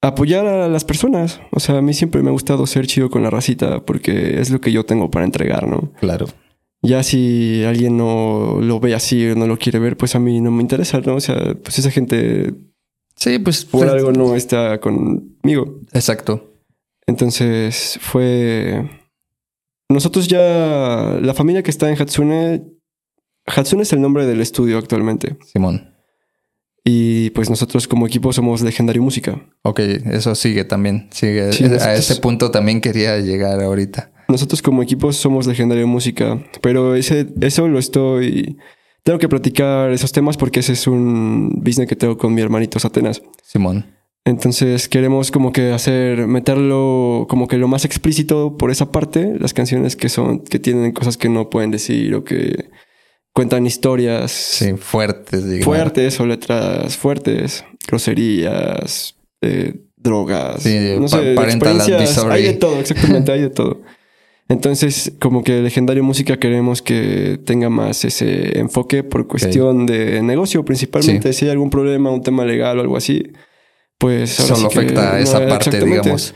apoyar 0.00 0.46
a 0.46 0.68
las 0.68 0.84
personas. 0.84 1.40
O 1.52 1.60
sea, 1.60 1.78
a 1.78 1.82
mí 1.82 1.94
siempre 1.94 2.22
me 2.22 2.28
ha 2.28 2.32
gustado 2.32 2.66
ser 2.66 2.86
chido 2.86 3.10
con 3.10 3.22
la 3.22 3.30
racita 3.30 3.84
porque 3.84 4.40
es 4.40 4.50
lo 4.50 4.60
que 4.60 4.72
yo 4.72 4.84
tengo 4.84 5.10
para 5.10 5.24
entregar, 5.24 5.66
¿no? 5.66 5.92
Claro. 6.00 6.26
Ya 6.82 7.02
si 7.04 7.62
alguien 7.64 7.96
no 7.96 8.58
lo 8.60 8.80
ve 8.80 8.94
así 8.94 9.28
o 9.28 9.36
no 9.36 9.46
lo 9.46 9.56
quiere 9.56 9.78
ver, 9.78 9.96
pues 9.96 10.16
a 10.16 10.18
mí 10.18 10.40
no 10.40 10.50
me 10.50 10.62
interesa, 10.62 11.00
¿no? 11.00 11.14
O 11.14 11.20
sea, 11.20 11.54
pues 11.62 11.78
esa 11.78 11.92
gente 11.92 12.54
Sí, 13.22 13.38
pues. 13.38 13.64
por 13.64 13.82
pues, 13.82 13.92
algo 13.92 14.10
no 14.10 14.34
está 14.34 14.80
conmigo. 14.80 15.80
Exacto. 15.92 16.58
Entonces 17.06 17.98
fue... 18.00 18.90
Nosotros 19.88 20.26
ya... 20.26 21.18
La 21.20 21.32
familia 21.32 21.62
que 21.62 21.70
está 21.70 21.88
en 21.88 22.00
Hatsune... 22.00 22.64
Hatsune 23.46 23.82
es 23.82 23.92
el 23.92 24.00
nombre 24.00 24.26
del 24.26 24.40
estudio 24.40 24.76
actualmente. 24.76 25.36
Simón. 25.52 25.94
Y 26.84 27.30
pues 27.30 27.48
nosotros 27.48 27.86
como 27.86 28.08
equipo 28.08 28.32
somos 28.32 28.60
Legendario 28.62 29.02
Música. 29.02 29.40
Ok, 29.62 29.78
eso 29.78 30.34
sigue 30.34 30.64
también. 30.64 31.08
Sigue. 31.12 31.52
Sí, 31.52 31.64
a 31.64 31.94
ese 31.94 32.16
punto 32.16 32.50
también 32.50 32.80
quería 32.80 33.18
llegar 33.18 33.60
ahorita. 33.62 34.12
Nosotros 34.28 34.62
como 34.62 34.82
equipo 34.82 35.12
somos 35.12 35.46
Legendario 35.46 35.86
Música. 35.86 36.44
Pero 36.60 36.96
ese, 36.96 37.28
eso 37.40 37.68
lo 37.68 37.78
estoy... 37.78 38.58
Tengo 39.04 39.18
que 39.18 39.28
platicar 39.28 39.90
esos 39.92 40.12
temas 40.12 40.36
porque 40.36 40.60
ese 40.60 40.74
es 40.74 40.86
un 40.86 41.50
business 41.56 41.88
que 41.88 41.96
tengo 41.96 42.16
con 42.16 42.34
mi 42.34 42.40
hermanito 42.42 42.78
Satenas. 42.78 43.22
Simón. 43.42 43.86
Entonces 44.24 44.88
queremos 44.88 45.32
como 45.32 45.50
que 45.52 45.72
hacer, 45.72 46.28
meterlo 46.28 47.26
como 47.28 47.48
que 47.48 47.56
lo 47.58 47.66
más 47.66 47.84
explícito 47.84 48.56
por 48.56 48.70
esa 48.70 48.92
parte, 48.92 49.34
las 49.40 49.52
canciones 49.52 49.96
que 49.96 50.08
son, 50.08 50.40
que 50.44 50.60
tienen 50.60 50.92
cosas 50.92 51.16
que 51.16 51.28
no 51.28 51.50
pueden 51.50 51.72
decir 51.72 52.14
o 52.14 52.22
que 52.22 52.70
cuentan 53.34 53.66
historias 53.66 54.30
Sí, 54.30 54.74
fuertes, 54.76 55.44
digamos. 55.44 55.64
fuertes 55.64 56.20
o 56.20 56.26
letras 56.26 56.96
fuertes, 56.96 57.64
groserías, 57.88 59.16
eh, 59.40 59.74
drogas, 59.96 60.62
Sí, 60.62 60.78
no 60.94 61.02
pa- 61.08 61.08
sé, 61.08 61.34
parental 61.34 61.80
hay 62.30 62.42
de 62.44 62.52
todo, 62.52 62.78
exactamente, 62.78 63.32
hay 63.32 63.40
de 63.40 63.50
todo. 63.50 63.82
Entonces, 64.52 65.12
como 65.18 65.42
que 65.42 65.62
Legendario 65.62 66.04
Música 66.04 66.38
queremos 66.38 66.82
que 66.82 67.40
tenga 67.44 67.70
más 67.70 68.04
ese 68.04 68.58
enfoque 68.58 69.02
por 69.02 69.26
cuestión 69.26 69.86
de 69.86 70.22
negocio, 70.22 70.62
principalmente. 70.62 71.32
Si 71.32 71.46
hay 71.46 71.52
algún 71.52 71.70
problema, 71.70 72.10
un 72.10 72.22
tema 72.22 72.44
legal 72.44 72.78
o 72.78 72.82
algo 72.82 72.98
así, 72.98 73.32
pues 73.96 74.38
ahora 74.40 74.56
Solo 74.56 74.70
sí 74.70 74.78
afecta 74.78 75.14
a 75.14 75.20
esa 75.20 75.40
no, 75.40 75.48
parte, 75.48 75.82
digamos. 75.82 76.34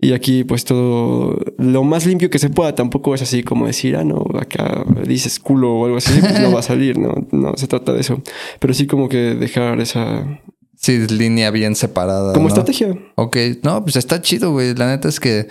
Y 0.00 0.12
aquí, 0.14 0.44
pues 0.44 0.64
todo 0.64 1.38
lo 1.58 1.84
más 1.84 2.06
limpio 2.06 2.30
que 2.30 2.38
se 2.38 2.48
pueda. 2.48 2.74
Tampoco 2.74 3.14
es 3.14 3.20
así 3.20 3.42
como 3.42 3.66
decir, 3.66 3.96
ah, 3.96 4.04
no, 4.04 4.24
acá 4.40 4.84
dices 5.06 5.38
culo 5.38 5.74
o 5.74 5.84
algo 5.84 5.98
así, 5.98 6.18
pues 6.20 6.40
no 6.40 6.52
va 6.52 6.60
a 6.60 6.62
salir, 6.72 6.98
no, 6.98 7.26
no 7.32 7.54
se 7.56 7.66
trata 7.66 7.92
de 7.92 8.00
eso. 8.00 8.22
Pero 8.60 8.72
sí, 8.72 8.86
como 8.86 9.10
que 9.10 9.34
dejar 9.34 9.78
esa. 9.80 10.40
Sí, 10.74 11.06
línea 11.08 11.50
bien 11.50 11.74
separada. 11.74 12.32
Como 12.32 12.44
¿no? 12.44 12.48
estrategia. 12.48 12.96
Ok, 13.16 13.36
no, 13.62 13.82
pues 13.82 13.96
está 13.96 14.22
chido, 14.22 14.52
güey. 14.52 14.74
La 14.74 14.86
neta 14.86 15.08
es 15.08 15.20
que 15.20 15.48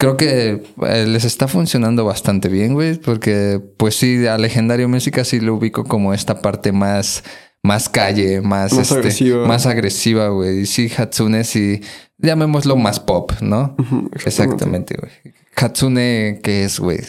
creo 0.00 0.16
que 0.16 0.62
eh, 0.86 1.06
les 1.06 1.24
está 1.26 1.46
funcionando 1.46 2.06
bastante 2.06 2.48
bien, 2.48 2.72
güey, 2.72 2.94
porque 2.98 3.60
pues 3.76 3.96
sí, 3.96 4.26
a 4.26 4.38
Legendario 4.38 4.88
Música 4.88 5.24
sí 5.24 5.40
lo 5.40 5.54
ubico 5.54 5.84
como 5.84 6.14
esta 6.14 6.40
parte 6.40 6.72
más, 6.72 7.22
más 7.62 7.90
calle, 7.90 8.40
más, 8.40 8.72
Más 8.72 8.80
este, 8.88 8.94
agresiva. 8.94 9.46
más 9.46 9.66
agresiva, 9.66 10.28
güey. 10.28 10.60
Y 10.60 10.66
sí, 10.66 10.90
Hatsune 10.96 11.44
sí, 11.44 11.82
llamémoslo 12.16 12.76
más 12.76 12.98
pop, 12.98 13.30
¿no? 13.42 13.76
Exactamente, 14.14 14.96
güey. 14.98 15.12
Hatsune, 15.54 16.40
¿qué 16.42 16.64
es, 16.64 16.80
güey? 16.80 17.00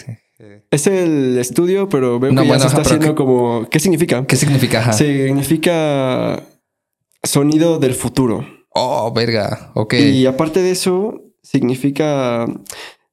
Es 0.69 0.85
el 0.87 1.37
estudio, 1.37 1.87
pero 1.87 2.19
veo 2.19 2.33
No, 2.33 2.41
que 2.41 2.47
bueno, 2.49 2.61
ya 2.61 2.69
se 2.69 2.75
está 2.75 2.81
haciendo 2.81 3.15
como. 3.15 3.69
¿Qué 3.69 3.79
significa? 3.79 4.25
¿Qué 4.25 4.35
significa? 4.35 4.79
Ajá. 4.79 4.93
Significa 4.93 6.43
sonido 7.23 7.79
del 7.79 7.93
futuro. 7.93 8.45
Oh, 8.73 9.13
verga. 9.13 9.71
Ok. 9.75 9.93
Y 9.93 10.25
aparte 10.25 10.61
de 10.61 10.71
eso, 10.71 11.21
significa. 11.41 12.45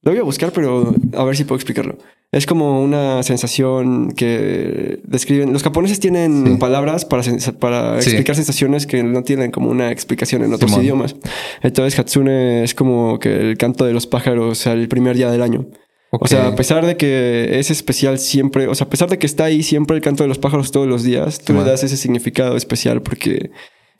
Lo 0.02 0.12
voy 0.12 0.18
a 0.18 0.22
buscar, 0.22 0.52
pero 0.52 0.94
a 1.16 1.24
ver 1.24 1.36
si 1.36 1.44
puedo 1.44 1.56
explicarlo. 1.56 1.98
Es 2.30 2.44
como 2.44 2.82
una 2.82 3.22
sensación 3.22 4.12
que 4.12 5.00
describen. 5.04 5.52
Los 5.52 5.62
japoneses 5.62 5.98
tienen 5.98 6.44
Sí. 6.46 6.54
palabras 6.58 7.04
para, 7.06 7.22
para 7.58 8.02
Sí. 8.02 8.10
explicar 8.10 8.36
sensaciones 8.36 8.86
que 8.86 9.02
no 9.02 9.22
tienen 9.22 9.50
como 9.50 9.70
una 9.70 9.90
explicación 9.90 10.44
en 10.44 10.52
otros 10.52 10.70
Simón. 10.70 10.84
idiomas. 10.84 11.16
Entonces, 11.62 11.98
Hatsune 11.98 12.64
es 12.64 12.74
como 12.74 13.18
que 13.18 13.34
el 13.34 13.56
canto 13.56 13.86
de 13.86 13.94
los 13.94 14.06
pájaros 14.06 14.66
al 14.66 14.88
primer 14.88 15.16
día 15.16 15.30
del 15.30 15.40
año. 15.42 15.66
O 16.10 16.26
sea, 16.26 16.48
a 16.48 16.54
pesar 16.54 16.86
de 16.86 16.96
que 16.96 17.58
es 17.58 17.70
especial 17.70 18.18
siempre, 18.18 18.66
o 18.68 18.74
sea, 18.74 18.86
a 18.86 18.90
pesar 18.90 19.08
de 19.10 19.18
que 19.18 19.26
está 19.26 19.44
ahí 19.44 19.62
siempre 19.62 19.96
el 19.96 20.02
canto 20.02 20.22
de 20.22 20.28
los 20.28 20.38
pájaros 20.38 20.70
todos 20.70 20.86
los 20.86 21.02
días, 21.04 21.38
tú 21.38 21.46
Simón. 21.48 21.64
le 21.64 21.70
das 21.70 21.82
ese 21.84 21.96
significado 21.98 22.56
especial 22.56 23.02
porque, 23.02 23.50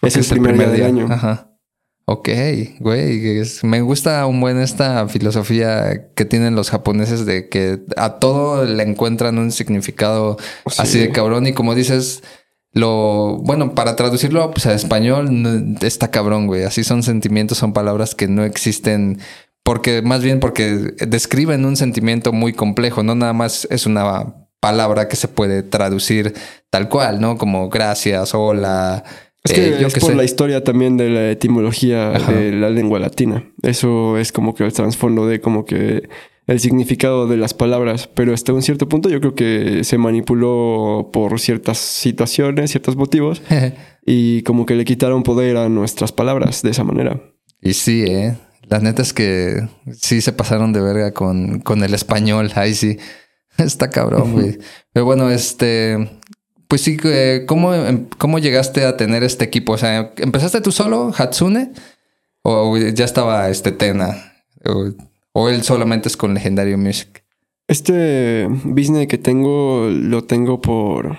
Porque 0.01 0.21
es 0.21 0.31
el 0.33 0.41
primer, 0.41 0.57
día 0.59 0.69
del 0.71 0.83
año. 0.85 1.07
Ajá. 1.11 1.48
Ok, 2.11 2.31
güey. 2.81 3.39
es- 3.39 3.63
Me 3.65 3.83
gusta 3.83 4.25
un 4.27 4.41
buen 4.41 4.59
esta 4.59 5.07
filosofía 5.09 6.09
que 6.15 6.25
tienen 6.25 6.55
los 6.55 6.71
japoneses 6.71 7.27
de 7.27 7.51
que 7.51 7.81
a 7.99 8.15
todo 8.19 8.65
le 8.65 8.83
encuentran 8.83 9.37
un 9.37 9.53
significado 9.53 10.39
Oh, 10.65 10.71
Sí. 10.71 10.81
así 10.83 10.99
de 11.01 11.11
cabrón. 11.11 11.47
Y 11.47 11.53
como 11.53 11.75
dices, 11.75 12.23
lo 12.73 13.37
bueno, 13.43 13.75
para 13.75 13.95
traducirlo 13.95 14.51
pues, 14.53 14.65
a 14.65 14.73
español 14.73 15.43
no- 15.43 15.77
está 15.87 16.11
cabrón, 16.11 16.47
güey. 16.47 16.65
Así 16.65 16.83
son 16.83 17.03
sentimientos, 17.03 17.59
son 17.59 17.75
palabras 17.75 18.15
que 18.15 18.27
no 18.27 18.43
existen. 18.43 19.19
Porque, 19.63 20.01
más 20.01 20.23
bien 20.23 20.41
porque 20.41 20.95
describen 21.07 21.67
un 21.67 21.77
sentimiento 21.77 22.33
muy 22.33 22.55
complejo, 22.55 23.03
no 23.03 23.15
nada 23.17 23.35
más 23.35 23.69
es 23.71 23.85
una 23.85 24.35
palabra 24.61 25.09
que 25.09 25.17
se 25.17 25.29
puede 25.29 25.63
traducir 25.63 26.33
tal 26.71 26.89
cual, 26.89 27.21
¿no? 27.21 27.37
Como 27.37 27.69
gracias, 27.69 28.35
hola. 28.35 29.05
Es 29.51 29.59
eh, 29.59 29.75
que 29.75 29.81
yo 29.83 29.89
es 29.89 29.95
por 29.95 30.11
sé. 30.11 30.15
la 30.15 30.25
historia 30.25 30.63
también 30.65 30.97
de 30.97 31.11
la 31.11 31.31
etimología 31.31 32.11
Ajá. 32.17 32.33
de 32.33 32.53
la 32.53 32.71
lengua 32.71 32.99
latina. 32.99 33.45
Eso 33.63 34.19
es 34.19 34.33
como 34.33 34.55
que 34.55 34.65
el 34.65 34.73
trasfondo 34.73 35.27
de 35.27 35.41
como 35.41 35.65
que 35.65 36.09
el 36.47 36.61
significado 36.61 37.27
de 37.27 37.37
las 37.37 37.55
palabras. 37.55 38.09
Pero 38.13 38.35
hasta 38.35 38.53
un 38.53 38.63
cierto 38.63 38.89
punto 38.89 39.09
yo 39.09 39.21
creo 39.21 39.35
que 39.35 39.85
se 39.85 39.99
manipuló 39.99 41.11
por 41.13 41.39
ciertas 41.41 41.79
situaciones, 41.79 42.71
ciertos 42.71 42.97
motivos. 42.97 43.43
y 44.07 44.43
como 44.43 44.67
que 44.67 44.75
le 44.75 44.85
quitaron 44.85 45.23
poder 45.23 45.57
a 45.57 45.69
nuestras 45.69 46.13
palabras 46.13 46.63
de 46.63 46.71
esa 46.71 46.85
manera. 46.85 47.21
Y 47.61 47.75
sí, 47.75 48.05
eh. 48.07 48.37
La 48.69 48.81
neta 48.81 49.01
es 49.01 49.15
que 49.15 49.67
sí 49.93 50.21
se 50.21 50.33
pasaron 50.33 50.75
de 50.75 50.83
verga 50.83 51.13
con, 51.13 51.61
con 51.61 51.83
el 51.83 51.95
español. 51.95 52.51
Ahí 52.55 52.75
sí. 52.75 52.99
Está 53.59 53.91
cabrón, 53.91 54.33
güey. 54.33 54.59
Pero 54.93 55.07
bueno, 55.07 55.31
este. 55.31 56.18
Pues 56.69 56.83
sí, 56.83 56.99
¿cómo, 57.47 57.75
em- 57.75 58.07
¿cómo 58.19 58.39
llegaste 58.39 58.85
a 58.85 58.97
tener 58.97 59.23
este 59.25 59.45
equipo? 59.45 59.73
O 59.73 59.79
sea, 59.79 60.13
¿empezaste 60.19 60.61
tú 60.61 60.71
solo, 60.71 61.13
Hatsune? 61.17 61.73
¿O 62.43 62.77
ya 62.77 63.05
estaba 63.05 63.49
este 63.49 63.73
Tena? 63.73 64.35
¿O, 64.67 64.91
o 65.33 65.49
él 65.49 65.63
solamente 65.63 66.09
es 66.09 66.17
con 66.17 66.35
Legendario 66.35 66.77
Music? 66.79 67.25
Este 67.69 68.47
business 68.65 69.07
que 69.09 69.19
tengo 69.19 69.89
lo 69.91 70.25
tengo 70.25 70.61
por. 70.61 71.17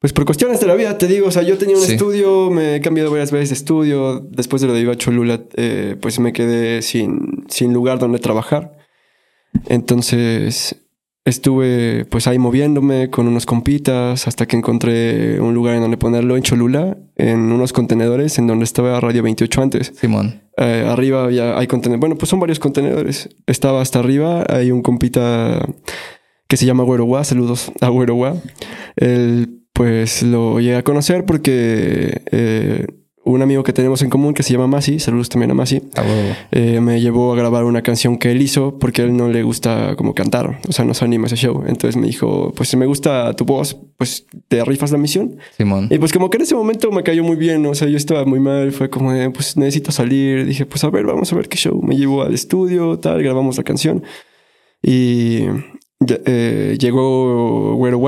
Pues 0.00 0.12
por 0.12 0.24
cuestiones 0.24 0.60
de 0.60 0.66
la 0.66 0.74
vida, 0.74 0.96
te 0.96 1.06
digo. 1.06 1.28
O 1.28 1.30
sea, 1.30 1.42
yo 1.42 1.58
tenía 1.58 1.76
un 1.76 1.82
Sí. 1.82 1.92
estudio, 1.92 2.50
me 2.50 2.76
he 2.76 2.80
cambiado 2.80 3.10
varias 3.10 3.30
veces 3.30 3.50
de 3.50 3.54
estudio. 3.56 4.20
Después 4.30 4.62
de 4.62 4.68
lo 4.68 4.74
de 4.74 4.80
Iba 4.80 4.96
Cholula, 4.96 5.42
eh, 5.56 5.96
pues 6.00 6.18
me 6.20 6.32
quedé 6.32 6.82
sin, 6.82 7.44
sin 7.48 7.72
lugar 7.72 7.98
donde 7.98 8.18
trabajar. 8.18 8.76
Entonces 9.68 10.76
estuve 11.24 12.06
pues 12.06 12.26
ahí 12.26 12.38
moviéndome 12.38 13.10
con 13.10 13.28
unos 13.28 13.46
compitas 13.46 14.26
hasta 14.26 14.46
que 14.46 14.56
encontré 14.56 15.40
un 15.40 15.54
lugar 15.54 15.74
en 15.74 15.82
donde 15.82 15.96
ponerlo 15.96 16.36
en 16.36 16.42
Cholula, 16.42 16.96
en 17.16 17.52
unos 17.52 17.72
contenedores 17.72 18.38
en 18.38 18.46
donde 18.46 18.64
estaba 18.64 18.98
Radio 19.00 19.22
28 19.22 19.62
antes. 19.62 19.92
Simón. 19.94 20.42
Eh, 20.56 20.84
arriba 20.86 21.30
ya 21.30 21.58
hay 21.58 21.66
contenedores. 21.66 22.00
Bueno, 22.00 22.16
pues 22.16 22.28
son 22.28 22.40
varios 22.40 22.58
contenedores. 22.58 23.28
Estaba 23.46 23.80
hasta 23.80 23.98
arriba. 23.98 24.44
Hay 24.48 24.70
un 24.70 24.82
compita 24.82 25.66
que 26.48 26.56
se 26.56 26.66
llama 26.66 26.84
Güero 26.84 27.04
Gua. 27.04 27.24
Saludos 27.24 27.72
a 27.80 27.88
Güero 27.88 28.14
Gua. 28.14 28.36
Él, 28.96 29.64
pues 29.72 30.22
lo 30.22 30.60
llegué 30.60 30.76
a 30.76 30.84
conocer 30.84 31.24
porque 31.24 32.22
eh, 32.30 32.86
un 33.34 33.42
amigo 33.42 33.62
que 33.62 33.72
tenemos 33.72 34.02
en 34.02 34.10
común 34.10 34.34
que 34.34 34.42
se 34.42 34.52
llama 34.52 34.66
Masi, 34.66 34.98
saludos 34.98 35.28
también 35.28 35.50
a 35.50 35.54
Masi, 35.54 35.82
A 35.96 36.02
huevo. 36.02 36.36
eh, 36.52 36.80
me 36.80 37.00
llevó 37.00 37.32
a 37.32 37.36
grabar 37.36 37.64
una 37.64 37.82
canción 37.82 38.18
que 38.18 38.30
él 38.30 38.42
hizo 38.42 38.78
porque 38.78 39.02
a 39.02 39.04
él 39.04 39.16
no 39.16 39.28
le 39.28 39.42
gusta 39.42 39.94
como 39.96 40.14
cantar. 40.14 40.60
O 40.68 40.72
sea, 40.72 40.84
no 40.84 40.94
se 40.94 41.04
anima 41.04 41.24
a 41.24 41.26
ese 41.26 41.36
show. 41.36 41.64
Entonces 41.66 41.96
me 41.96 42.06
dijo, 42.06 42.52
pues 42.56 42.68
si 42.68 42.76
me 42.76 42.86
gusta 42.86 43.34
tu 43.34 43.44
voz, 43.44 43.76
pues 43.96 44.26
te 44.48 44.64
rifas 44.64 44.92
la 44.92 44.98
misión. 44.98 45.36
Simón. 45.56 45.88
Y 45.90 45.98
pues 45.98 46.12
como 46.12 46.30
que 46.30 46.36
en 46.38 46.42
ese 46.42 46.54
momento 46.54 46.90
me 46.90 47.02
cayó 47.02 47.22
muy 47.24 47.36
bien, 47.36 47.64
o 47.66 47.74
sea, 47.74 47.88
yo 47.88 47.96
estaba 47.96 48.24
muy 48.24 48.40
mal, 48.40 48.72
fue 48.72 48.88
como 48.90 49.12
de, 49.12 49.30
pues 49.30 49.56
necesito 49.56 49.92
salir, 49.92 50.46
dije, 50.46 50.66
pues 50.66 50.82
a 50.84 50.90
ver, 50.90 51.04
vamos 51.06 51.32
a 51.32 51.36
ver 51.36 51.48
qué 51.48 51.56
show, 51.56 51.80
me 51.82 51.96
llevó 51.96 52.22
al 52.22 52.34
estudio, 52.34 52.98
tal, 52.98 53.22
grabamos 53.22 53.56
la 53.56 53.62
canción 53.64 54.02
y 54.82 55.44
eh, 56.24 56.76
llegó 56.80 57.74
Güero 57.74 57.98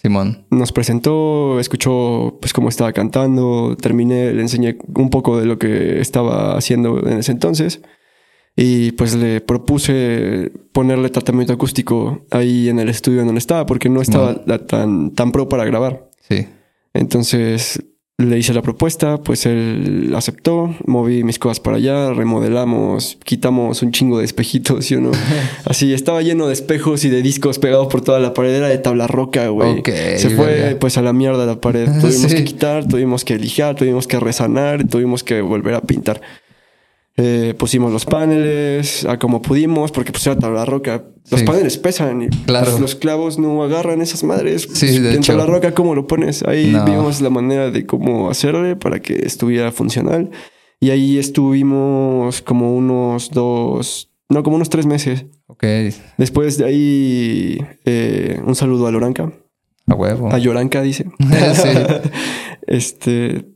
Simón. 0.00 0.46
nos 0.50 0.70
presentó, 0.70 1.58
escuchó 1.58 2.38
pues 2.40 2.52
cómo 2.52 2.68
estaba 2.68 2.92
cantando, 2.92 3.76
terminé, 3.80 4.32
le 4.32 4.42
enseñé 4.42 4.78
un 4.94 5.10
poco 5.10 5.38
de 5.40 5.46
lo 5.46 5.58
que 5.58 6.00
estaba 6.00 6.56
haciendo 6.56 7.04
en 7.08 7.18
ese 7.18 7.32
entonces 7.32 7.82
y 8.54 8.92
pues 8.92 9.16
le 9.16 9.40
propuse 9.40 10.52
ponerle 10.72 11.08
tratamiento 11.10 11.52
acústico 11.52 12.24
ahí 12.30 12.68
en 12.68 12.78
el 12.78 12.88
estudio 12.88 13.20
en 13.20 13.26
donde 13.26 13.40
estaba 13.40 13.66
porque 13.66 13.88
no 13.88 14.00
estaba 14.00 14.44
tan, 14.66 15.14
tan 15.14 15.32
pro 15.32 15.48
para 15.48 15.64
grabar. 15.64 16.08
Sí. 16.28 16.46
Entonces 16.94 17.82
le 18.20 18.36
hice 18.36 18.52
la 18.52 18.62
propuesta, 18.62 19.18
pues 19.18 19.46
él 19.46 20.12
aceptó, 20.16 20.74
moví 20.86 21.22
mis 21.22 21.38
cosas 21.38 21.60
para 21.60 21.76
allá, 21.76 22.12
remodelamos, 22.12 23.16
quitamos 23.22 23.80
un 23.82 23.92
chingo 23.92 24.18
de 24.18 24.24
espejitos, 24.24 24.90
y 24.90 24.96
uno 24.96 25.12
así 25.64 25.92
estaba 25.92 26.20
lleno 26.22 26.48
de 26.48 26.52
espejos 26.54 27.04
y 27.04 27.10
de 27.10 27.22
discos 27.22 27.60
pegados 27.60 27.86
por 27.86 28.00
toda 28.00 28.18
la 28.18 28.34
pared, 28.34 28.52
era 28.56 28.66
de 28.66 28.78
tabla 28.78 29.06
roca, 29.06 29.46
güey. 29.48 29.84
Se 30.16 30.30
fue 30.30 30.76
pues 30.80 30.98
a 30.98 31.02
la 31.02 31.12
mierda 31.12 31.46
la 31.46 31.60
pared, 31.60 31.86
tuvimos 32.00 32.32
Sí. 32.32 32.34
que 32.38 32.44
quitar, 32.44 32.88
tuvimos 32.88 33.24
que 33.24 33.38
lijar, 33.38 33.76
tuvimos 33.76 34.08
que 34.08 34.18
resanar, 34.18 34.84
tuvimos 34.88 35.22
que 35.22 35.40
volver 35.40 35.74
a 35.74 35.80
pintar. 35.82 36.20
Eh, 37.20 37.52
pusimos 37.58 37.90
los 37.92 38.04
paneles 38.04 39.04
a 39.04 39.18
como 39.18 39.42
pudimos, 39.42 39.90
porque 39.90 40.12
pues 40.12 40.24
era 40.26 40.38
tabla 40.38 40.64
roca. 40.64 41.04
Los 41.30 41.40
Sí. 41.40 41.46
paneles 41.46 41.76
pesan 41.76 42.22
y 42.22 42.28
Claro. 42.28 42.68
pues, 42.70 42.80
los 42.80 42.94
clavos 42.94 43.38
no 43.40 43.62
agarran 43.64 44.00
esas 44.00 44.22
madres. 44.22 44.68
Sí, 44.72 45.00
de 45.00 45.10
en 45.10 45.16
hecho. 45.18 45.32
tabla 45.32 45.46
roca, 45.46 45.74
¿cómo 45.74 45.94
lo 45.96 46.06
pones? 46.06 46.44
Ahí 46.44 46.70
No. 46.70 46.84
vimos 46.84 47.20
la 47.20 47.28
manera 47.30 47.72
de 47.72 47.84
cómo 47.86 48.30
hacerle 48.30 48.76
para 48.76 49.00
que 49.00 49.14
estuviera 49.26 49.72
funcional. 49.72 50.30
Y 50.80 50.90
ahí 50.90 51.18
estuvimos 51.18 52.40
como 52.40 52.76
unos 52.76 53.30
dos, 53.30 54.10
no, 54.28 54.44
como 54.44 54.54
unos 54.56 54.68
tres 54.70 54.86
meses. 54.86 55.26
Ok, 55.48 55.64
Después 56.18 56.56
de 56.56 56.64
ahí, 56.66 57.58
eh, 57.84 58.40
un 58.44 58.54
saludo 58.54 58.86
a 58.86 58.92
Loranca. 58.92 59.32
a 59.88 59.94
huevo. 59.94 60.32
A 60.32 60.38
Yoranca, 60.38 60.82
dice. 60.82 61.06
Sí. 61.18 61.68
Este, 62.66 63.46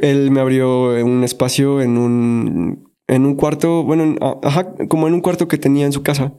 él 0.00 0.30
me 0.30 0.40
abrió 0.40 1.04
un 1.04 1.24
espacio 1.24 1.80
en 1.82 1.98
un, 1.98 2.89
en 3.14 3.26
un 3.26 3.34
cuarto, 3.34 3.82
bueno, 3.84 4.04
en- 4.04 4.18
ajá, 4.42 4.72
como 4.88 5.08
en 5.08 5.14
un 5.14 5.20
cuarto 5.20 5.48
que 5.48 5.58
tenía 5.58 5.86
en 5.86 5.92
su 5.92 6.02
casa. 6.02 6.32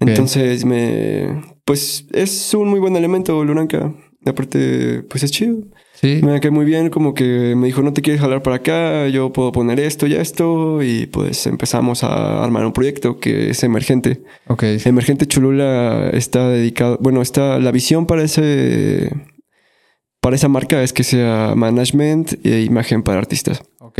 Entonces 0.00 0.64
me, 0.64 1.42
pues 1.64 2.06
es 2.12 2.54
un 2.54 2.68
muy 2.68 2.78
buen 2.80 2.96
elemento, 2.96 3.44
Loranca. 3.44 3.92
Aparte, 4.24 5.02
pues 5.08 5.22
es 5.22 5.30
chido. 5.30 5.56
Sí. 5.94 6.20
Me 6.22 6.38
cae 6.40 6.50
muy 6.50 6.64
bien, 6.64 6.90
como 6.90 7.12
que 7.14 7.54
me 7.56 7.66
dijo, 7.66 7.82
no 7.82 7.92
te 7.92 8.02
quieres 8.02 8.20
jalar 8.20 8.42
para 8.42 8.56
acá, 8.56 9.08
yo 9.08 9.32
puedo 9.32 9.50
poner 9.52 9.80
esto 9.80 10.06
y 10.06 10.14
esto. 10.14 10.82
Y 10.82 11.06
pues 11.06 11.46
empezamos 11.46 12.04
a 12.04 12.42
armar 12.44 12.64
un 12.66 12.72
proyecto 12.72 13.18
que 13.18 13.50
es 13.50 13.62
emergente. 13.64 14.22
Ok. 14.46 14.62
Emergente 14.84 15.26
Cholula 15.26 16.10
está 16.12 16.48
dedicado, 16.50 16.98
bueno, 17.00 17.20
está 17.22 17.58
la 17.58 17.70
visión 17.72 18.06
para 18.06 18.22
ese 18.22 19.10
para 20.20 20.36
esa 20.36 20.48
marca 20.48 20.82
es 20.82 20.92
que 20.92 21.02
sea 21.02 21.54
management 21.56 22.44
e 22.44 22.60
imagen 22.60 23.02
para 23.02 23.18
artistas. 23.18 23.62
Ok. 23.80 23.98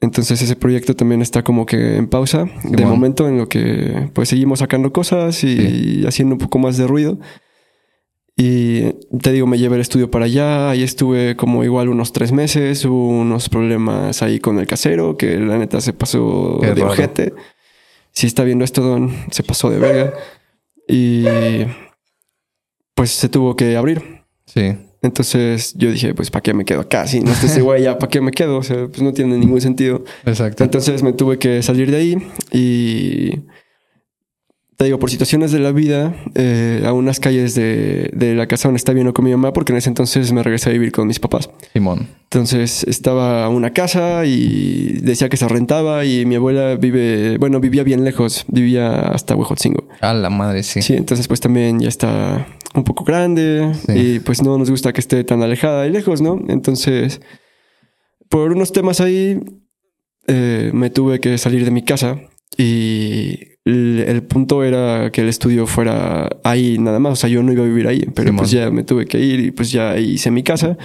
Entonces 0.00 0.42
ese 0.42 0.56
proyecto 0.56 0.94
también 0.94 1.22
está 1.22 1.42
como 1.42 1.64
que 1.64 1.96
en 1.96 2.06
pausa 2.08 2.44
de 2.44 2.68
bueno. 2.70 2.88
momento 2.90 3.28
en 3.28 3.38
lo 3.38 3.48
que 3.48 4.10
pues 4.12 4.28
seguimos 4.28 4.58
sacando 4.58 4.92
cosas 4.92 5.42
y 5.42 6.04
haciendo 6.06 6.34
un 6.34 6.38
poco 6.38 6.58
más 6.58 6.76
de 6.76 6.86
ruido. 6.86 7.18
Y 8.38 8.92
te 9.22 9.32
digo, 9.32 9.46
me 9.46 9.56
llevé 9.56 9.76
el 9.76 9.80
estudio 9.80 10.10
para 10.10 10.26
allá, 10.26 10.68
ahí 10.68 10.82
estuve 10.82 11.36
como 11.36 11.64
igual 11.64 11.88
unos 11.88 12.12
tres 12.12 12.32
meses, 12.32 12.84
hubo 12.84 13.08
unos 13.08 13.48
problemas 13.48 14.22
ahí 14.22 14.38
con 14.40 14.58
el 14.58 14.66
casero, 14.66 15.16
que 15.16 15.38
la 15.38 15.56
neta 15.56 15.80
se 15.80 15.94
pasó 15.94 16.58
Qué 16.60 16.66
de 16.68 16.74
raro. 16.74 16.88
ojete. 16.92 17.32
Si 18.12 18.26
está 18.26 18.44
viendo 18.44 18.64
esto, 18.66 18.82
Don, 18.82 19.10
se 19.30 19.42
pasó 19.42 19.70
de 19.70 19.78
verga. 19.78 20.12
Y 20.86 21.24
pues 22.94 23.10
se 23.10 23.30
tuvo 23.30 23.56
que 23.56 23.74
abrir. 23.74 24.22
Sí. 24.44 24.76
Entonces 25.06 25.74
yo 25.76 25.90
dije, 25.90 26.14
pues, 26.14 26.30
¿para 26.30 26.42
qué 26.42 26.54
me 26.54 26.64
quedo 26.64 26.80
acá? 26.80 27.06
Si 27.06 27.20
no 27.20 27.32
está 27.32 27.46
ese 27.46 27.62
güey, 27.62 27.82
ya, 27.82 27.98
¿para 27.98 28.10
qué 28.10 28.20
me 28.20 28.32
quedo? 28.32 28.58
O 28.58 28.62
sea, 28.62 28.88
pues 28.88 29.02
no 29.02 29.12
tiene 29.12 29.38
ningún 29.38 29.60
sentido. 29.60 30.04
Exacto. 30.24 30.64
Entonces 30.64 31.02
me 31.02 31.12
tuve 31.12 31.38
que 31.38 31.62
salir 31.62 31.90
de 31.90 31.96
ahí 31.96 32.18
y 32.52 33.40
te 34.76 34.84
digo, 34.84 34.98
por 34.98 35.10
situaciones 35.10 35.52
de 35.52 35.58
la 35.58 35.72
vida, 35.72 36.14
eh, 36.34 36.82
a 36.84 36.92
unas 36.92 37.18
calles 37.18 37.54
de, 37.54 38.10
de 38.12 38.34
la 38.34 38.46
casa 38.46 38.68
donde 38.68 38.76
estaba 38.76 38.92
viviendo 38.92 39.14
con 39.14 39.24
mi 39.24 39.30
mamá, 39.30 39.54
porque 39.54 39.72
en 39.72 39.78
ese 39.78 39.88
entonces 39.88 40.32
me 40.32 40.42
regresé 40.42 40.68
a 40.68 40.72
vivir 40.72 40.92
con 40.92 41.06
mis 41.06 41.18
papás. 41.18 41.48
Simón. 41.72 42.08
Entonces 42.24 42.84
estaba 42.84 43.48
una 43.48 43.72
casa 43.72 44.26
y 44.26 44.98
decía 45.00 45.30
que 45.30 45.38
se 45.38 45.48
rentaba 45.48 46.04
y 46.04 46.26
mi 46.26 46.34
abuela 46.34 46.74
vive, 46.74 47.38
bueno, 47.38 47.58
vivía 47.58 47.84
bien 47.84 48.04
lejos, 48.04 48.44
vivía 48.48 49.00
hasta 49.00 49.34
Huejotzingo. 49.34 49.88
A 50.02 50.12
la 50.12 50.28
madre, 50.28 50.62
sí. 50.62 50.82
Sí, 50.82 50.92
entonces 50.92 51.26
pues 51.26 51.40
también 51.40 51.80
ya 51.80 51.88
está 51.88 52.46
un 52.76 52.84
poco 52.84 53.04
grande 53.04 53.72
Sí. 53.86 53.92
y 53.92 54.18
pues 54.20 54.42
no 54.42 54.56
nos 54.58 54.70
gusta 54.70 54.92
que 54.92 55.00
esté 55.00 55.24
tan 55.24 55.42
alejada 55.42 55.86
y 55.86 55.90
lejos, 55.90 56.20
¿no? 56.20 56.38
Entonces, 56.48 57.20
por 58.28 58.52
unos 58.52 58.72
temas 58.72 59.00
ahí, 59.00 59.40
eh, 60.28 60.70
me 60.74 60.90
tuve 60.90 61.20
que 61.20 61.38
salir 61.38 61.64
de 61.64 61.70
mi 61.70 61.82
casa 61.82 62.20
y 62.56 63.38
el, 63.64 64.04
el 64.06 64.22
punto 64.22 64.62
era 64.64 65.10
que 65.10 65.20
el 65.22 65.28
estudio 65.28 65.66
fuera 65.66 66.28
ahí 66.44 66.78
nada 66.78 66.98
más, 66.98 67.12
o 67.14 67.16
sea, 67.16 67.30
yo 67.30 67.42
no 67.42 67.52
iba 67.52 67.62
a 67.64 67.66
vivir 67.66 67.86
ahí, 67.88 68.06
pero 68.14 68.34
pues 68.36 68.50
ya 68.50 68.70
me 68.70 68.84
tuve 68.84 69.06
que 69.06 69.18
ir 69.20 69.40
y 69.40 69.50
pues 69.50 69.70
ya 69.72 69.98
hice 69.98 70.30
mi 70.30 70.42
casa. 70.42 70.76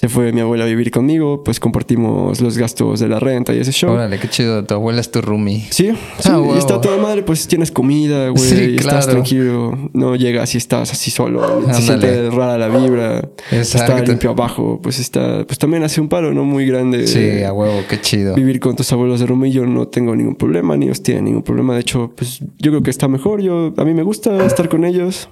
Se 0.00 0.08
fue 0.08 0.32
mi 0.32 0.40
abuela 0.40 0.64
a 0.64 0.66
vivir 0.66 0.90
conmigo, 0.90 1.44
pues 1.44 1.60
compartimos 1.60 2.40
los 2.40 2.56
gastos 2.56 3.00
de 3.00 3.08
la 3.08 3.20
renta 3.20 3.52
y 3.52 3.58
ese 3.58 3.70
show. 3.70 3.90
Órale, 3.92 4.18
qué 4.18 4.28
chido. 4.30 4.64
Tu 4.64 4.72
abuela 4.72 4.98
es 5.00 5.10
tu 5.10 5.20
roomie. 5.20 5.66
Sí, 5.68 5.90
sí, 6.20 6.28
Ah, 6.30 6.40
y 6.54 6.58
está 6.58 6.80
toda 6.80 6.96
madre, 6.96 7.22
pues 7.22 7.46
tienes 7.46 7.70
comida, 7.70 8.30
güey, 8.30 8.42
Sí, 8.42 8.54
y 8.54 8.76
estás 8.76 9.04
claro. 9.04 9.10
tranquilo, 9.10 9.78
no 9.92 10.16
llegas 10.16 10.54
y 10.54 10.58
estás 10.58 10.90
así 10.92 11.10
solo, 11.10 11.44
Ándale. 11.44 11.74
se 11.74 11.82
siente 11.82 12.30
rara 12.30 12.56
la 12.56 12.68
vibra, 12.68 13.18
está 13.50 13.56
Exacto. 13.58 14.04
limpio 14.10 14.30
abajo, 14.30 14.80
pues 14.82 14.98
está, 14.98 15.44
pues 15.46 15.58
también 15.58 15.82
hace 15.82 16.00
un 16.00 16.08
paro, 16.08 16.32
¿no? 16.32 16.44
Muy 16.44 16.64
grande. 16.66 17.06
Sí, 17.06 17.42
a 17.42 17.52
huevo, 17.52 17.82
qué 17.86 18.00
chido. 18.00 18.34
Vivir 18.34 18.58
con 18.58 18.76
tus 18.76 18.90
abuelos 18.94 19.20
de 19.20 19.26
Rumi, 19.26 19.50
yo 19.52 19.66
no 19.66 19.88
tengo 19.88 20.16
ningún 20.16 20.36
problema, 20.36 20.78
ni 20.78 20.86
ellos 20.86 21.02
tienen 21.02 21.24
ningún 21.26 21.42
problema. 21.42 21.74
De 21.74 21.80
hecho, 21.80 22.10
pues 22.16 22.38
yo 22.58 22.70
creo 22.70 22.82
que 22.82 22.90
está 22.90 23.06
mejor. 23.06 23.42
Yo, 23.42 23.74
a 23.76 23.84
mí 23.84 23.92
me 23.92 24.02
gusta 24.02 24.46
estar 24.46 24.70
con 24.70 24.86
ellos. 24.86 25.28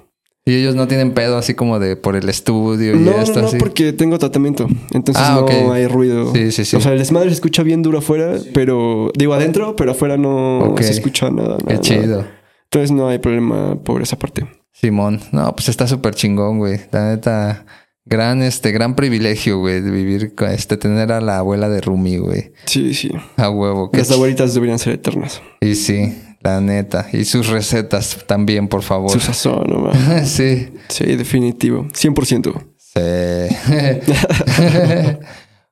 Y 0.49 0.55
ellos 0.55 0.75
no 0.75 0.87
tienen 0.87 1.11
pedo 1.13 1.37
así 1.37 1.53
como 1.53 1.79
de 1.79 1.95
por 1.95 2.15
el 2.15 2.27
estudio 2.29 2.95
y 2.95 2.99
No, 2.99 3.11
no, 3.11 3.21
esto 3.21 3.41
no, 3.41 3.47
así. 3.47 3.57
porque 3.57 3.93
tengo 3.93 4.17
tratamiento. 4.17 4.67
Entonces 4.93 5.23
Ah, 5.25 5.45
no 5.47 5.71
hay 5.73 5.85
ruido. 5.87 6.33
Sí, 6.33 6.51
sí, 6.51 6.65
sí. 6.65 6.75
O 6.75 6.81
sea, 6.81 6.93
el 6.93 6.99
desmadre 6.99 7.29
se 7.29 7.35
escucha 7.35 7.61
bien 7.63 7.81
duro 7.81 7.99
afuera, 7.99 8.35
pero 8.53 9.11
digo 9.15 9.33
adentro, 9.33 9.75
pero 9.75 9.91
afuera 9.91 10.17
no 10.17 10.75
se 10.79 10.89
escucha 10.91 11.29
nada. 11.29 11.57
Qué 11.57 11.63
nada, 11.65 11.75
nada. 11.75 11.81
chido. 11.81 12.25
Entonces 12.63 12.91
no 12.91 13.09
hay 13.09 13.19
problema 13.19 13.75
por 13.83 14.01
esa 14.01 14.17
parte. 14.17 14.45
Simón. 14.71 15.19
No, 15.31 15.53
pues 15.55 15.69
está 15.69 15.87
súper 15.87 16.15
chingón, 16.15 16.57
güey. 16.59 16.79
La 16.91 17.09
neta, 17.09 17.65
gran, 18.05 18.41
este, 18.41 18.71
gran 18.71 18.95
privilegio, 18.95 19.59
güey, 19.59 19.81
de 19.81 19.91
vivir, 19.91 20.35
con 20.35 20.49
este, 20.49 20.77
tener 20.77 21.11
a 21.11 21.19
la 21.21 21.39
abuela 21.39 21.67
de 21.69 21.81
Rumi, 21.81 22.17
güey. 22.17 22.53
Sí, 22.65 22.93
sí. 22.93 23.11
A 23.37 23.49
huevo. 23.49 23.91
qué 23.91 23.97
Las 23.99 24.11
abuelitas 24.11 24.53
deberían 24.53 24.79
ser 24.79 24.93
eternas. 24.93 25.41
Y 25.61 25.75
sí, 25.75 26.15
la 26.41 26.61
neta. 26.61 27.07
Y 27.13 27.25
sus 27.25 27.47
recetas 27.47 28.17
también, 28.27 28.67
por 28.67 28.83
favor. 28.83 29.11
Su 29.11 29.19
sazón, 29.19 29.63
no 29.67 29.79
ma. 29.93 30.25
sí. 30.25 30.69
Sí, 30.87 31.05
definitivo. 31.15 31.85
100%. 31.87 32.53
Sí. 32.77 32.99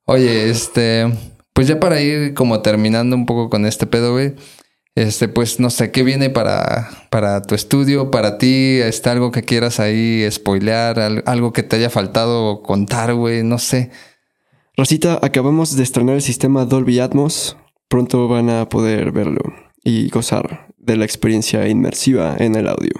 Oye, 0.05 0.49
este, 0.49 1.05
pues 1.53 1.67
ya 1.67 1.79
para 1.79 2.01
ir 2.01 2.33
como 2.33 2.61
terminando 2.61 3.15
un 3.15 3.25
poco 3.25 3.49
con 3.49 3.65
este 3.65 3.87
pedo, 3.87 4.13
güey. 4.13 4.35
Este, 4.95 5.27
pues 5.27 5.59
no 5.59 5.69
sé, 5.69 5.91
¿qué 5.91 6.01
viene 6.01 6.31
para, 6.31 6.89
para 7.11 7.43
tu 7.43 7.53
estudio, 7.53 8.09
para 8.09 8.39
ti? 8.39 8.79
¿Está 8.81 9.11
algo 9.11 9.31
que 9.31 9.43
quieras 9.43 9.79
ahí 9.79 10.25
spoilear? 10.31 10.99
Al- 10.99 11.23
¿Algo 11.27 11.53
que 11.53 11.61
te 11.61 11.75
haya 11.75 11.91
faltado 11.91 12.63
contar, 12.63 13.13
güey? 13.13 13.43
No 13.43 13.59
sé. 13.59 13.91
Rosita, 14.75 15.19
acabamos 15.21 15.75
de 15.75 15.83
estrenar 15.83 16.15
el 16.15 16.23
sistema 16.23 16.65
Dolby 16.65 16.99
Atmos. 16.99 17.57
Pronto 17.89 18.27
van 18.27 18.49
a 18.49 18.69
poder 18.69 19.11
verlo 19.11 19.41
y 19.87 20.09
gozar 20.09 20.67
de 20.77 20.97
la 20.97 21.05
experiencia 21.05 21.67
inmersiva 21.67 22.35
en 22.37 22.55
el 22.55 22.67
audio. 22.67 22.91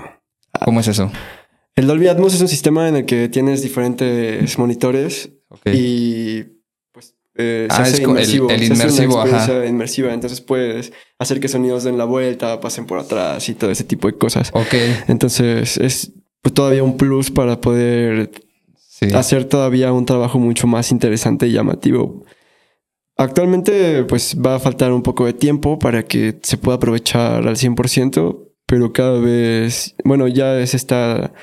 ¿Cómo 0.63 0.79
es 0.79 0.87
eso? 0.87 1.11
El 1.75 1.85
Dolby 1.87 2.07
Atmos 2.07 2.33
es 2.33 2.41
un 2.41 2.47
sistema 2.47 2.87
en 2.87 2.95
el 2.95 3.05
que 3.05 3.27
tienes 3.29 3.61
diferentes 3.61 4.57
monitores 4.57 5.29
y 5.65 6.43
pues 6.93 7.13
eh, 7.35 7.67
se 7.69 7.75
Ah, 7.75 7.81
hace 7.83 7.95
es 7.97 8.01
como 8.01 8.15
el- 8.17 8.23
inmersivo. 8.23 8.49
el 8.49 8.59
Se 8.59 8.65
hace 8.65 8.73
una 8.73 8.83
inmersivo, 8.83 9.21
ajá. 9.21 9.65
inmersiva. 9.65 10.13
Entonces 10.13 10.41
puedes 10.41 10.93
hacer 11.19 11.39
que 11.39 11.47
sonidos 11.49 11.83
den 11.83 11.97
la 11.97 12.05
vuelta, 12.05 12.59
pasen 12.61 12.85
por 12.85 12.99
atrás 12.99 13.47
y 13.49 13.53
todo 13.53 13.69
ese 13.69 13.83
tipo 13.83 14.07
de 14.07 14.17
cosas. 14.17 14.49
Ok. 14.53 14.73
Entonces 15.07 15.77
es 15.77 16.13
pues, 16.41 16.53
todavía 16.53 16.83
un 16.83 16.95
plus 16.97 17.29
para 17.31 17.59
poder 17.61 18.31
Sí. 18.89 19.07
hacer 19.13 19.45
todavía 19.45 19.91
un 19.91 20.05
trabajo 20.05 20.39
mucho 20.39 20.65
más 20.67 20.91
interesante 20.91 21.47
y 21.47 21.51
llamativo. 21.51 22.23
Actualmente, 23.17 24.03
pues 24.03 24.37
va 24.39 24.55
a 24.55 24.59
faltar 24.59 24.91
un 24.91 25.01
poco 25.01 25.25
de 25.25 25.33
tiempo 25.33 25.79
para 25.79 26.03
que 26.03 26.37
se 26.43 26.57
pueda 26.57 26.77
aprovechar 26.77 27.47
al 27.47 27.55
100%, 27.55 28.37
pero 28.67 28.93
cada 28.93 29.19
vez, 29.19 29.95
bueno, 30.03 30.27
ya 30.27 30.65
se 30.67 30.77
está 30.77 31.33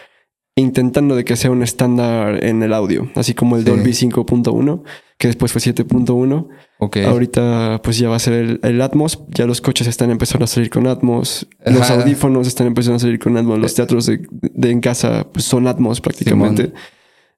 intentando 0.56 1.16
de 1.16 1.24
que 1.24 1.34
sea 1.34 1.50
un 1.50 1.64
estándar 1.64 2.44
en 2.44 2.62
el 2.62 2.72
audio, 2.72 3.10
así 3.16 3.34
como 3.34 3.56
el 3.56 3.64
Sí. 3.64 3.70
Dolby 3.70 3.90
5.1, 3.90 4.84
que 5.18 5.26
después 5.26 5.50
fue 5.50 5.60
7.1. 5.60 6.46
Ok. 6.78 6.98
Ahorita 6.98 7.80
pues 7.82 7.98
ya 7.98 8.08
va 8.08 8.16
a 8.16 8.20
ser 8.20 8.34
el, 8.34 8.60
el 8.62 8.80
Atmos, 8.80 9.24
ya 9.30 9.46
los 9.46 9.60
coches 9.60 9.88
están 9.88 10.10
empezando 10.10 10.44
a 10.44 10.46
salir 10.46 10.70
con 10.70 10.86
Atmos, 10.86 11.48
los 11.66 11.90
audífonos 11.90 12.46
están 12.46 12.68
empezando 12.68 12.96
a 12.96 13.00
salir 13.00 13.18
con 13.18 13.36
Atmos, 13.36 13.58
los 13.58 13.74
teatros 13.74 14.06
de, 14.06 14.20
de 14.30 14.70
en 14.70 14.80
casa 14.80 15.26
pues, 15.32 15.44
son 15.44 15.66
Atmos 15.66 16.00
prácticamente. 16.00 16.72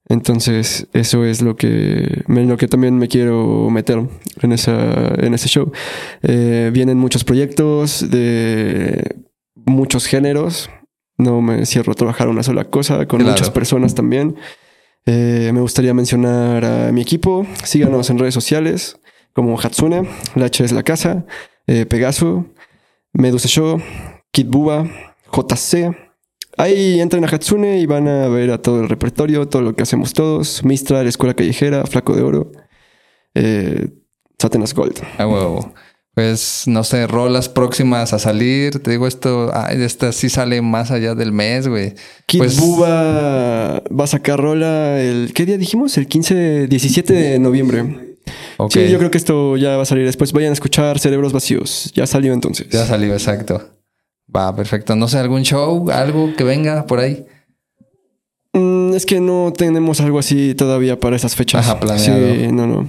Entonces, 0.09 0.87
eso 0.93 1.25
es 1.25 1.41
lo 1.41 1.55
que, 1.57 2.23
lo 2.27 2.57
que 2.57 2.67
también 2.67 2.97
me 2.97 3.07
quiero 3.07 3.69
meter 3.69 4.01
en, 4.41 4.51
esa, 4.53 5.13
en 5.17 5.33
ese 5.33 5.49
show. 5.49 5.71
Eh, 6.21 6.69
vienen 6.73 6.97
muchos 6.97 7.23
proyectos 7.23 8.09
de 8.09 9.17
muchos 9.55 10.05
géneros. 10.05 10.69
No 11.17 11.41
me 11.41 11.65
cierro 11.65 11.91
a 11.91 11.95
trabajar 11.95 12.29
una 12.29 12.43
sola 12.43 12.65
cosa, 12.65 13.05
con 13.07 13.19
Claro. 13.19 13.33
muchas 13.33 13.49
personas 13.49 13.95
también. 13.95 14.35
Eh, 15.05 15.51
me 15.53 15.61
gustaría 15.61 15.93
mencionar 15.93 16.63
a 16.63 16.91
mi 16.91 17.01
equipo. 17.01 17.45
Síganos 17.63 18.09
en 18.09 18.19
redes 18.19 18.33
sociales 18.33 18.99
como 19.33 19.59
Hatsune, 19.59 20.07
la 20.35 20.45
H 20.45 20.63
es 20.63 20.71
la 20.71 20.83
casa, 20.83 21.25
eh, 21.67 21.85
Pegaso, 21.85 22.45
Medusa 23.13 23.47
Show, 23.47 23.81
Kid 24.31 24.47
Buba, 24.47 24.87
JC. 25.31 25.95
Ahí 26.57 26.99
entren 26.99 27.23
a 27.23 27.27
Hatsune 27.27 27.79
y 27.79 27.85
van 27.85 28.07
a 28.07 28.27
ver 28.27 28.49
a 28.51 28.57
todo 28.61 28.81
el 28.81 28.89
repertorio, 28.89 29.47
todo 29.47 29.61
lo 29.61 29.75
que 29.75 29.83
hacemos 29.83 30.13
todos. 30.13 30.63
Mistra, 30.65 31.03
la 31.03 31.09
Escuela 31.09 31.33
Callejera, 31.35 31.85
Flaco 31.85 32.15
de 32.15 32.23
Oro, 32.23 32.51
eh, 33.35 33.89
Satanás 34.39 34.73
Gold. 34.73 34.99
A 35.17 35.27
huevo. 35.27 35.73
Pues 36.15 36.63
no 36.65 36.83
sé, 36.83 37.05
rolas 37.05 37.47
próximas 37.47 38.11
a 38.11 38.17
salir. 38.17 38.79
Te 38.81 38.89
digo 38.89 39.05
esto, 39.05 39.51
ay, 39.53 39.83
esta 39.83 40.11
sí 40.11 40.29
sale 40.29 40.63
más 40.63 40.89
allá 40.89 41.13
del 41.13 41.31
mes, 41.31 41.67
güey. 41.67 41.93
Kid 42.25 42.39
Pues- 42.39 42.59
Buba 42.59 43.83
va 43.89 44.03
a 44.03 44.07
sacar 44.07 44.39
rola 44.39 44.99
el... 44.99 45.31
¿Qué 45.35 45.45
día 45.45 45.59
dijimos? 45.59 45.95
El 45.99 46.07
15, 46.07 46.65
17 46.67 47.13
de 47.13 47.37
noviembre. 47.37 48.15
Sí, 48.71 48.89
yo 48.89 48.97
creo 48.97 49.11
que 49.11 49.19
esto 49.19 49.57
ya 49.57 49.77
va 49.77 49.83
a 49.83 49.85
salir 49.85 50.05
después. 50.05 50.33
Vayan 50.33 50.49
a 50.49 50.53
escuchar 50.53 50.97
Cerebros 50.97 51.33
Vacíos. 51.33 51.91
Ya 51.93 52.07
salió 52.07 52.33
entonces. 52.33 52.67
Ya 52.69 52.83
salió, 52.87 53.13
exacto. 53.13 53.76
Va, 54.33 54.55
perfecto. 54.55 54.95
No 54.95 55.07
sé, 55.07 55.19
algún 55.19 55.43
show, 55.43 55.89
algo 55.91 56.33
que 56.35 56.43
venga 56.43 56.85
por 56.85 56.99
ahí. 56.99 57.25
Mm, 58.53 58.93
es 58.93 59.05
que 59.05 59.19
no 59.19 59.53
tenemos 59.55 60.01
algo 60.01 60.19
así 60.19 60.55
todavía 60.55 60.99
para 60.99 61.15
esas 61.15 61.35
fechas. 61.35 61.67
Ajá, 61.67 61.79
planeado. 61.79 62.35
Sí, 62.35 62.47
no, 62.51 62.67
no. 62.67 62.87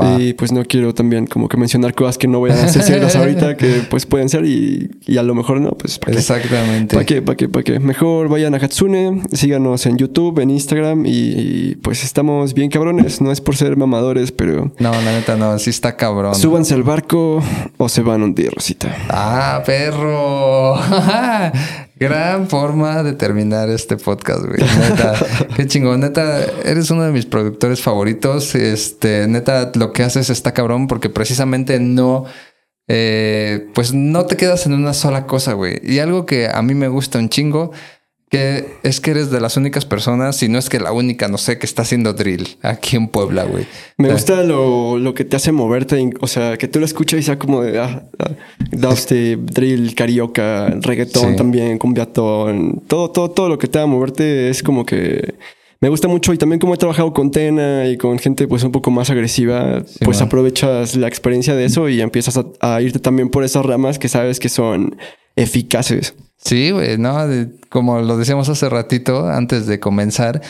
Va. 0.00 0.20
Y 0.20 0.32
pues 0.34 0.52
no 0.52 0.64
quiero 0.64 0.94
también 0.94 1.26
como 1.26 1.48
que 1.48 1.56
mencionar 1.56 1.94
cosas 1.94 2.16
que 2.18 2.26
no 2.28 2.40
vayan 2.40 2.58
a 2.58 2.68
ciertas 2.68 3.16
ahorita, 3.16 3.56
que 3.58 3.82
pues 3.90 4.06
pueden 4.06 4.28
ser 4.28 4.44
y, 4.44 4.90
y 5.06 5.18
a 5.18 5.22
lo 5.22 5.34
mejor 5.34 5.60
no, 5.60 5.70
pues 5.72 5.98
¿para 5.98 6.12
qué? 6.12 6.18
Exactamente. 6.18 6.94
¿Para 6.94 7.04
qué? 7.06 7.22
¿Para 7.22 7.36
qué? 7.36 7.48
¿Para 7.48 7.62
qué? 7.62 7.78
Mejor 7.80 8.28
vayan 8.28 8.54
a 8.54 8.58
Hatsune, 8.58 9.22
síganos 9.32 9.86
en 9.86 9.96
YouTube, 9.98 10.38
en 10.40 10.50
Instagram 10.50 11.06
y, 11.06 11.10
y, 11.10 11.74
pues 11.82 12.02
estamos 12.04 12.54
bien 12.54 12.70
cabrones. 12.70 13.20
No 13.20 13.30
es 13.32 13.40
por 13.40 13.56
ser 13.56 13.76
mamadores, 13.76 14.32
pero 14.32 14.72
No, 14.78 14.90
la 14.92 15.12
neta 15.12 15.36
no, 15.36 15.58
sí 15.58 15.70
está 15.70 15.96
cabrón. 15.96 16.34
súbanse 16.34 16.74
al 16.74 16.82
barco 16.82 17.42
o 17.76 17.88
se 17.88 18.02
van 18.02 18.22
a 18.22 18.24
hundir, 18.24 18.50
Rosita. 18.54 18.94
Ah, 19.08 19.62
perro. 19.66 20.76
Gran 22.00 22.48
forma 22.48 23.02
de 23.02 23.12
terminar 23.12 23.68
este 23.68 23.98
podcast, 23.98 24.46
güey. 24.46 24.58
Neta, 24.58 25.14
qué 25.56 25.66
chingón. 25.66 26.00
Neta, 26.00 26.46
eres 26.64 26.90
uno 26.90 27.02
de 27.02 27.12
mis 27.12 27.26
productores 27.26 27.82
favoritos. 27.82 28.54
Este, 28.54 29.28
neta, 29.28 29.70
lo 29.74 29.92
que 29.92 30.02
haces 30.02 30.30
está 30.30 30.54
cabrón 30.54 30.86
porque 30.86 31.10
precisamente 31.10 31.78
no, 31.78 32.24
eh, 32.88 33.68
pues 33.74 33.92
no 33.92 34.24
te 34.24 34.38
quedas 34.38 34.64
en 34.64 34.72
una 34.72 34.94
sola 34.94 35.26
cosa, 35.26 35.52
güey. 35.52 35.78
Y 35.82 35.98
algo 35.98 36.24
que 36.24 36.48
a 36.48 36.62
mí 36.62 36.72
me 36.72 36.88
gusta 36.88 37.18
un 37.18 37.28
chingo, 37.28 37.70
que 38.30 38.76
es 38.84 39.00
que 39.00 39.10
eres 39.10 39.30
de 39.30 39.40
las 39.40 39.56
únicas 39.56 39.84
personas, 39.84 40.36
si 40.36 40.48
no 40.48 40.58
es 40.58 40.68
que 40.68 40.78
la 40.78 40.92
única, 40.92 41.26
no 41.28 41.36
sé, 41.36 41.58
que 41.58 41.66
está 41.66 41.82
haciendo 41.82 42.12
drill 42.12 42.46
aquí 42.62 42.94
en 42.96 43.08
Puebla, 43.08 43.42
güey. 43.44 43.66
Me 43.98 44.06
O 44.06 44.16
sea, 44.18 44.36
gusta 44.36 44.44
lo, 44.44 44.98
lo 44.98 45.14
que 45.14 45.24
te 45.24 45.34
hace 45.36 45.50
moverte, 45.50 46.10
o 46.20 46.26
sea, 46.28 46.56
que 46.56 46.68
tú 46.68 46.78
lo 46.78 46.84
escuchas 46.86 47.18
y 47.18 47.22
sea 47.24 47.38
como 47.40 47.60
de 47.62 47.80
ah, 47.80 48.04
ah, 48.20 48.30
dubstep, 48.70 49.40
drill, 49.40 49.94
carioca, 49.96 50.68
reggaetón 50.80 51.30
Sí. 51.32 51.36
también, 51.36 51.76
cumbiatón, 51.78 52.82
todo, 52.86 53.10
todo, 53.10 53.30
todo 53.30 53.48
lo 53.48 53.58
que 53.58 53.66
te 53.66 53.78
haga 53.78 53.86
moverte 53.86 54.48
es 54.48 54.62
como 54.62 54.86
que 54.86 55.34
me 55.80 55.88
gusta 55.88 56.06
mucho 56.08 56.32
y 56.34 56.38
también 56.38 56.60
como 56.60 56.74
he 56.74 56.76
trabajado 56.76 57.12
con 57.12 57.30
Tena 57.30 57.88
y 57.88 57.96
con 57.96 58.18
gente 58.18 58.46
pues 58.46 58.62
un 58.62 58.70
poco 58.70 58.90
más 58.90 59.10
agresiva, 59.10 59.82
Sí, 59.86 60.04
pues 60.04 60.18
man. 60.18 60.26
aprovechas 60.26 60.94
la 60.94 61.08
experiencia 61.08 61.56
de 61.56 61.64
eso 61.64 61.88
y 61.88 62.00
empiezas 62.00 62.36
a, 62.36 62.44
a 62.60 62.82
irte 62.82 62.98
también 62.98 63.30
por 63.30 63.44
esas 63.44 63.64
ramas 63.64 63.98
que 63.98 64.08
sabes 64.08 64.38
que 64.38 64.50
son 64.50 64.96
eficaces. 65.42 66.14
Sí, 66.42 66.70
güey, 66.70 66.96
no, 66.98 67.26
De- 67.28 67.48
como 67.68 68.00
lo 68.00 68.16
decíamos 68.16 68.48
hace 68.48 68.68
ratito 68.68 69.28
antes 69.28 69.66
de 69.66 69.78
comenzar, 69.78 70.40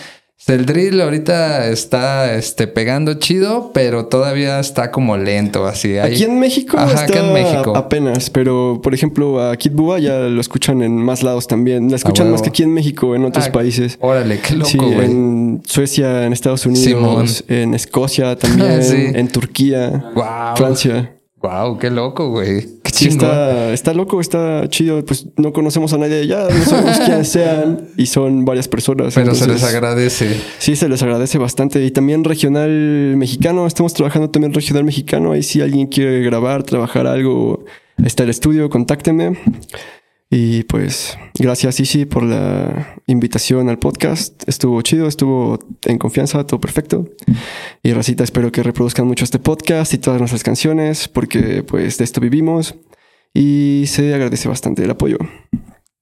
el 0.46 0.64
drill 0.64 1.00
ahorita 1.00 1.68
está 1.68 2.34
este, 2.34 2.66
pegando 2.66 3.14
chido, 3.14 3.72
pero 3.74 4.06
todavía 4.06 4.58
está 4.58 4.90
como 4.90 5.16
lento, 5.16 5.66
así. 5.66 5.98
Hay- 5.98 6.14
Aquí 6.14 6.24
en 6.24 6.38
México 6.40 6.78
Ajá, 6.78 6.92
está 7.04 7.04
acá 7.04 7.26
en 7.26 7.32
México. 7.34 7.76
apenas, 7.76 8.30
pero 8.30 8.80
por 8.82 8.94
ejemplo 8.94 9.40
a 9.42 9.54
Kid 9.56 9.72
Bua 9.72 9.98
ya 9.98 10.14
lo 10.20 10.40
escuchan 10.40 10.80
en 10.82 10.96
más 10.96 11.22
lados 11.22 11.46
también. 11.46 11.90
La 11.90 11.96
escuchan 11.96 12.30
más 12.32 12.40
que 12.42 12.48
aquí 12.48 12.62
en 12.62 12.72
México, 12.72 13.14
en 13.14 13.24
otros 13.26 13.46
Ah, 13.48 13.52
países. 13.52 13.98
Órale, 14.00 14.40
qué 14.40 14.54
loco, 14.54 14.70
sí, 14.70 14.78
güey. 14.78 15.04
en 15.04 15.62
Suecia, 15.66 16.24
en 16.24 16.32
Estados 16.32 16.64
Unidos, 16.66 16.84
Simón. 16.84 17.26
en 17.48 17.74
Escocia 17.74 18.34
también, 18.36 18.82
Sí. 18.82 18.96
en 19.14 19.28
Turquía, 19.28 20.10
Wow. 20.14 20.56
Francia. 20.56 21.12
Wow, 21.42 21.78
qué 21.78 21.90
loco, 21.90 22.28
güey. 22.28 22.80
Qué 22.82 22.90
Sí, 22.92 23.08
está, 23.08 23.72
está 23.72 23.94
loco, 23.94 24.20
está 24.20 24.68
chido. 24.68 25.02
Pues 25.06 25.26
no 25.36 25.54
conocemos 25.54 25.90
a 25.94 25.98
nadie 25.98 26.16
de 26.16 26.22
allá, 26.22 26.54
no 26.54 26.64
sabemos 26.64 26.98
quiénes 27.06 27.28
sean 27.28 27.88
y 27.96 28.04
son 28.06 28.44
varias 28.44 28.68
personas. 28.68 29.14
Pero 29.14 29.34
se 29.34 29.46
les 29.46 29.64
agradece. 29.64 30.38
Sí, 30.58 30.76
se 30.76 30.86
les 30.86 31.02
agradece 31.02 31.38
bastante. 31.38 31.82
Y 31.82 31.92
también 31.92 32.24
regional 32.24 33.14
mexicano, 33.16 33.66
estamos 33.66 33.94
trabajando 33.94 34.28
también 34.28 34.52
regional 34.52 34.84
mexicano. 34.84 35.32
Ahí 35.32 35.42
si 35.42 35.62
alguien 35.62 35.86
quiere 35.86 36.20
grabar, 36.20 36.62
trabajar 36.62 37.06
algo, 37.06 37.64
está 38.04 38.24
el 38.24 38.30
estudio, 38.30 38.68
contáctenme. 38.68 39.38
Y 40.32 40.62
pues 40.64 41.18
gracias 41.36 41.80
Isi 41.80 42.04
por 42.04 42.22
la 42.22 42.94
invitación 43.08 43.68
al 43.68 43.80
podcast. 43.80 44.48
Estuvo 44.48 44.80
chido, 44.82 45.08
estuvo 45.08 45.58
en 45.84 45.98
confianza, 45.98 46.46
todo 46.46 46.60
perfecto. 46.60 47.08
Y 47.82 47.92
Racita, 47.92 48.22
espero 48.22 48.52
que 48.52 48.62
reproduzcan 48.62 49.08
mucho 49.08 49.24
este 49.24 49.40
podcast 49.40 49.92
y 49.92 49.98
todas 49.98 50.20
nuestras 50.20 50.44
canciones, 50.44 51.08
porque 51.08 51.64
pues 51.64 51.98
de 51.98 52.04
esto 52.04 52.20
vivimos. 52.20 52.76
Y 53.34 53.84
se 53.88 54.14
agradece 54.14 54.48
bastante 54.48 54.84
el 54.84 54.90
apoyo. 54.90 55.18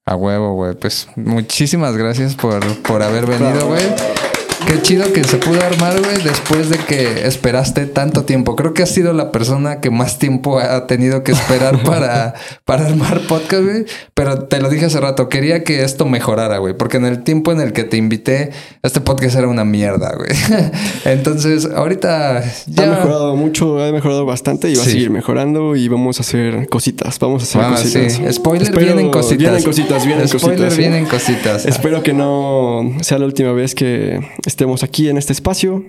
A 0.04 0.14
huevo, 0.14 0.52
güey. 0.52 0.74
Pues 0.74 1.08
muchísimas 1.16 1.96
gracias 1.96 2.34
por, 2.34 2.60
por 2.82 3.02
haber 3.02 3.24
venido, 3.24 3.66
güey. 3.66 4.27
Qué 4.66 4.82
chido 4.82 5.10
que 5.12 5.24
se 5.24 5.38
pudo 5.38 5.62
armar, 5.62 5.98
güey, 6.00 6.22
después 6.22 6.68
de 6.68 6.76
que 6.78 7.26
esperaste 7.26 7.86
tanto 7.86 8.24
tiempo. 8.24 8.54
Creo 8.54 8.74
que 8.74 8.82
has 8.82 8.90
sido 8.90 9.14
la 9.14 9.32
persona 9.32 9.80
que 9.80 9.90
más 9.90 10.18
tiempo 10.18 10.58
ha 10.58 10.86
tenido 10.86 11.22
que 11.24 11.32
esperar 11.32 11.82
para, 11.84 12.34
para 12.66 12.86
armar 12.86 13.20
podcast, 13.28 13.62
güey. 13.64 13.84
Pero 14.12 14.40
te 14.44 14.60
lo 14.60 14.68
dije 14.68 14.86
hace 14.86 15.00
rato, 15.00 15.28
quería 15.30 15.64
que 15.64 15.84
esto 15.84 16.04
mejorara, 16.06 16.58
güey. 16.58 16.74
Porque 16.76 16.98
en 16.98 17.06
el 17.06 17.22
tiempo 17.22 17.50
en 17.52 17.60
el 17.60 17.72
que 17.72 17.84
te 17.84 17.96
invité, 17.96 18.50
este 18.82 19.00
podcast 19.00 19.36
era 19.36 19.48
una 19.48 19.64
mierda, 19.64 20.14
güey. 20.14 20.30
Entonces, 21.06 21.64
ahorita 21.74 22.42
ya... 22.66 22.82
Ha 22.82 22.86
mejorado 22.96 23.36
mucho, 23.36 23.82
ha 23.82 23.90
mejorado 23.92 24.26
bastante 24.26 24.68
y 24.70 24.74
va 24.74 24.82
Sí. 24.84 24.90
a 24.90 24.92
seguir 24.92 25.10
mejorando 25.10 25.76
y 25.76 25.88
vamos 25.88 26.18
a 26.18 26.22
hacer 26.22 26.68
cositas, 26.68 27.18
vamos 27.18 27.42
a 27.42 27.44
hacer 27.44 27.60
Ah, 27.62 27.70
cositas. 27.70 28.12
sí. 28.12 28.22
Spoiler, 28.32 28.68
Espero- 28.68 28.84
vienen 28.84 29.10
cositas. 29.10 29.38
Vienen 29.38 29.62
cositas, 29.62 30.06
vienen 30.06 30.28
Spoiler, 30.28 30.50
cositas. 30.58 30.74
¿eh? 30.74 30.76
vienen 30.78 31.06
cositas. 31.06 31.64
Espero 31.66 32.02
que 32.02 32.12
no 32.12 32.82
sea 33.00 33.18
la 33.18 33.24
última 33.24 33.52
vez 33.52 33.74
que 33.74 34.20
estemos 34.48 34.82
aquí 34.82 35.08
en 35.08 35.16
este 35.16 35.32
espacio. 35.32 35.84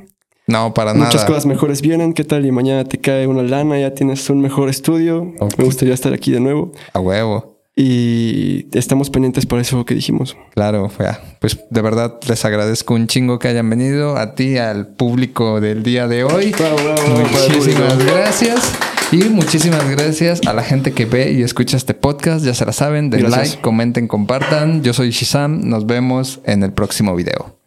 No, 0.46 0.74
para 0.74 0.94
Muchas 0.94 1.16
nada. 1.16 1.28
cosas 1.28 1.46
mejores 1.46 1.82
vienen. 1.82 2.14
¿Qué 2.14 2.24
tal? 2.24 2.46
Y 2.46 2.52
mañana 2.52 2.84
te 2.84 3.00
cae 3.00 3.28
una 3.28 3.44
lana, 3.44 3.80
ya 3.80 3.94
tienes 3.94 4.30
un 4.30 4.42
mejor 4.42 4.70
estudio. 4.70 5.34
Me 5.58 5.64
gustaría 5.66 5.94
estar 5.94 6.14
aquí 6.14 6.32
de 6.32 6.40
nuevo. 6.40 6.72
A 6.94 7.00
huevo. 7.00 7.60
Y 7.76 8.66
estamos 8.78 9.10
pendientes 9.10 9.46
para 9.46 9.62
eso 9.62 9.86
que 9.86 9.94
dijimos. 9.96 10.36
Claro, 10.54 10.92
ya. 11.00 11.22
pues 11.40 11.60
de 11.70 11.82
verdad 11.82 12.16
les 12.28 12.44
agradezco 12.44 12.94
un 12.94 13.08
chingo 13.08 13.40
que 13.40 13.48
hayan 13.48 13.70
venido 13.70 14.18
a 14.18 14.36
ti, 14.36 14.58
al 14.58 14.88
público 14.88 15.62
del 15.62 15.82
día 15.84 16.08
de 16.08 16.24
hoy. 16.26 16.52
Bravo, 16.52 16.76
bravo, 16.84 17.20
Muchísimas 17.48 17.98
gracias. 18.06 18.74
Y 19.12 19.24
muchísimas 19.30 19.88
gracias 19.90 20.42
a 20.46 20.54
la 20.54 20.64
gente 20.64 20.92
que 20.92 21.06
ve 21.06 21.32
y 21.32 21.42
escucha 21.44 21.78
este 21.78 21.94
podcast. 21.94 22.44
Ya 22.44 22.54
se 22.54 22.66
la 22.66 22.74
saben, 22.74 23.10
den 23.12 23.22
Gracias. 23.22 23.50
like, 23.50 23.62
comenten, 23.62 24.08
compartan. 24.08 24.84
Yo 24.84 24.94
soy 24.94 25.12
Shizam. 25.12 25.62
Nos 25.64 25.86
vemos 25.86 26.42
en 26.44 26.64
el 26.64 26.74
próximo 26.74 27.16
video. 27.16 27.59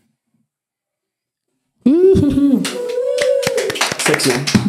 Sexy. 3.98 4.61